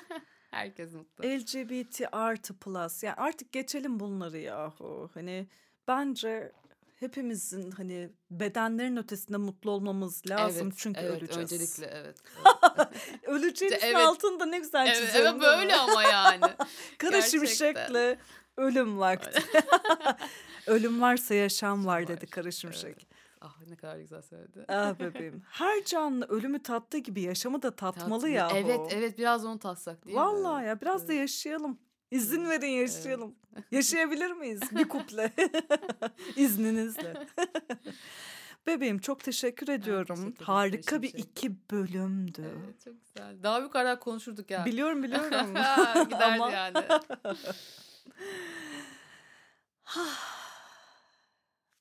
Herkes 0.50 0.92
mutlu. 0.92 1.24
LGBT 1.24 2.02
artı 2.12 2.58
plus. 2.58 3.02
Yani 3.02 3.14
artık 3.14 3.52
geçelim 3.52 4.00
bunları 4.00 4.38
yahu. 4.38 5.10
Hani 5.14 5.48
bence 5.88 6.52
hepimizin 7.00 7.70
hani 7.70 8.10
bedenlerin 8.30 8.96
ötesinde 8.96 9.36
mutlu 9.36 9.70
olmamız 9.70 10.22
lazım 10.30 10.66
Evet, 10.66 10.78
çünkü 10.78 11.00
evet, 11.00 11.22
öleceğiz. 11.22 11.52
öncelikle 11.52 11.86
evet. 11.86 12.16
Öleceğimizin 13.26 13.86
Evet. 13.86 13.96
altında 13.96 14.46
ne 14.46 14.58
güzel 14.58 14.86
evet, 14.86 14.96
çiziyorum. 14.96 15.40
evet 15.42 15.58
böyle 15.58 15.76
ama 15.76 16.02
yani. 16.02 16.40
Kara. 16.98 17.22
Şimşek'le 17.22 18.18
ölüm 18.56 18.98
vakti. 18.98 19.42
ölüm 20.66 21.00
varsa 21.00 21.34
yaşam 21.34 21.86
var 21.86 22.00
Var, 22.00 22.08
dedi 22.08 22.26
Kara 22.26 22.50
Şimşek. 22.50 22.84
evet. 22.96 23.06
Ah 23.40 23.56
ne 23.68 23.76
kadar 23.76 23.98
güzel 23.98 24.22
söyledi. 24.22 24.64
Ah 24.68 24.98
bebeğim. 24.98 25.42
Her 25.50 25.84
canlı 25.84 26.26
ölümü 26.26 26.62
tattığı 26.62 26.98
gibi 26.98 27.20
yaşamı 27.20 27.62
da 27.62 27.76
tatmalı 27.76 28.20
Tatlı. 28.20 28.28
ya. 28.28 28.50
Evet 28.54 28.80
evet 28.90 29.18
biraz 29.18 29.44
onu 29.44 29.58
tatsak 29.58 30.04
değil 30.06 30.16
mi? 30.16 30.22
Vallahi 30.22 30.66
ya 30.66 30.80
biraz 30.80 31.08
da 31.08 31.12
Evet. 31.12 31.20
yaşayalım. 31.20 31.78
İzin 32.10 32.44
Evet, 32.44 32.62
verin 32.62 32.72
yaşayalım. 32.72 33.34
Yaşayabilir 33.70 34.30
miyiz? 34.30 34.60
Bir 34.72 34.88
kuple. 34.88 35.32
İzninizle. 36.36 37.26
Bebeğim 38.66 38.98
çok 38.98 39.24
teşekkür 39.24 39.68
ediyorum. 39.68 40.16
teşekkür 40.16 40.32
ederim 40.34 40.46
Harika 40.46 41.02
bir 41.02 41.10
şey. 41.10 41.20
iki 41.20 41.70
bölümdü. 41.70 42.42
Evet 42.64 42.80
çok 42.84 42.94
güzel. 43.04 43.42
Daha 43.42 43.58
yukarıdan 43.58 44.00
konuşurduk 44.00 44.50
ya. 44.50 44.64
Biliyorum 44.64 45.02
biliyorum. 45.02 45.48
Giderdi 45.48 46.16
Ama 46.16 46.50
yani. 46.50 46.74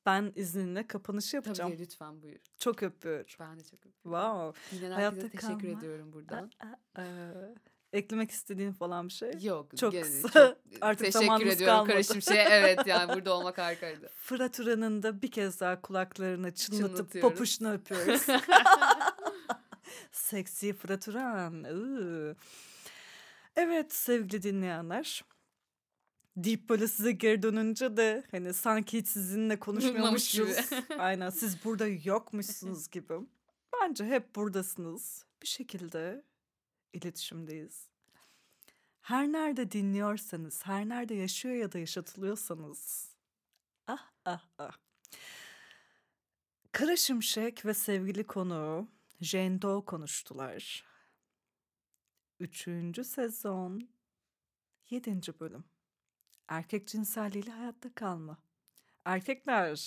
ben 0.05 0.32
izninle 0.36 0.88
kapanışı 0.88 1.32
Tabii 1.32 1.47
yapacağım. 1.47 1.71
ki 1.71 1.80
lütfen 1.80 2.21
buyur. 2.21 2.39
Çok 2.57 2.84
öpüyorum. 2.84 3.25
Ben 3.39 3.59
de 3.59 3.63
çok 3.63 3.80
öpüyorum. 3.86 4.01
Wow. 4.03 4.78
Dinleyen 4.78 4.91
Hayatta 4.91 5.15
teşekkür 5.30 5.39
kalma. 5.39 5.80
ediyorum 5.80 6.13
buradan. 6.13 6.51
Eklemek 7.93 8.31
istediğin 8.31 8.71
falan 8.71 9.07
bir 9.07 9.13
şey? 9.13 9.31
Yok. 9.41 9.77
Çok 9.77 9.91
gene- 9.91 10.03
kısa. 10.03 10.29
çok 10.29 10.57
Artık 10.81 11.05
teşekkür 11.05 11.45
ediyorum 11.45 11.65
kalmadı. 11.65 11.91
karışım 11.91 12.21
şey. 12.21 12.43
Evet 12.49 12.79
yani 12.88 13.13
burada 13.15 13.33
olmak 13.33 13.57
harikaydı. 13.57 14.09
Fırat 14.15 14.59
Uran'ın 14.59 15.03
da 15.03 15.21
bir 15.21 15.31
kez 15.31 15.59
daha 15.59 15.81
kulaklarını 15.81 16.53
çınlatıp 16.53 17.21
popuşunu 17.21 17.73
öpüyoruz. 17.73 18.21
Seksi 20.11 20.73
Fırat 20.73 21.07
Uran. 21.07 21.63
Evet 23.55 23.93
sevgili 23.93 24.43
dinleyenler. 24.43 25.23
Deyip 26.38 26.69
böyle 26.69 26.88
size 26.88 27.11
geri 27.11 27.43
dönünce 27.43 27.97
de 27.97 28.23
hani 28.31 28.53
sanki 28.53 28.97
hiç 28.97 29.07
sizinle 29.07 29.59
konuşmuyormuşuz. 29.59 30.55
Aynen 30.97 31.29
siz 31.29 31.65
burada 31.65 31.88
yokmuşsunuz 31.88 32.89
gibi. 32.91 33.13
Bence 33.81 34.05
hep 34.05 34.35
buradasınız. 34.35 35.25
Bir 35.41 35.47
şekilde 35.47 36.23
iletişimdeyiz. 36.93 37.89
Her 39.01 39.31
nerede 39.31 39.71
dinliyorsanız, 39.71 40.65
her 40.65 40.89
nerede 40.89 41.15
yaşıyor 41.15 41.55
ya 41.55 41.71
da 41.71 41.79
yaşatılıyorsanız. 41.79 43.11
Ah 43.88 44.11
ah 44.25 44.47
ah. 44.57 44.77
Kara 46.71 46.95
Şimşek 46.95 47.65
ve 47.65 47.73
sevgili 47.73 48.23
konuğu 48.23 48.88
Jane 49.21 49.61
Doe 49.61 49.85
konuştular. 49.85 50.83
Üçüncü 52.39 53.03
sezon, 53.03 53.89
yedinci 54.89 55.39
bölüm. 55.39 55.63
Erkek 56.47 56.88
cinselliğiyle 56.88 57.51
hayatta 57.51 57.95
kalma. 57.95 58.38
Erkekler, 59.05 59.79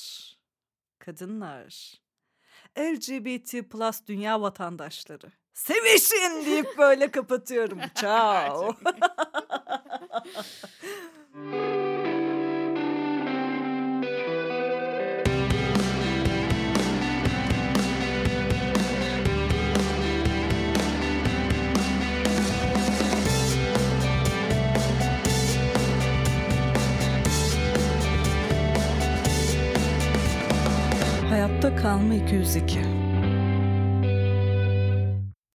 kadınlar, 0.99 2.01
LGBT 2.79 3.71
plus 3.71 4.07
dünya 4.07 4.41
vatandaşları. 4.41 5.33
Sevişin 5.65 6.47
deyip 6.47 6.79
böyle 6.79 7.11
kapatıyorum. 7.11 7.79
Ciao. 7.95 8.75
Hayatta 31.31 31.77
kalma 31.77 32.15
202. 32.15 33.00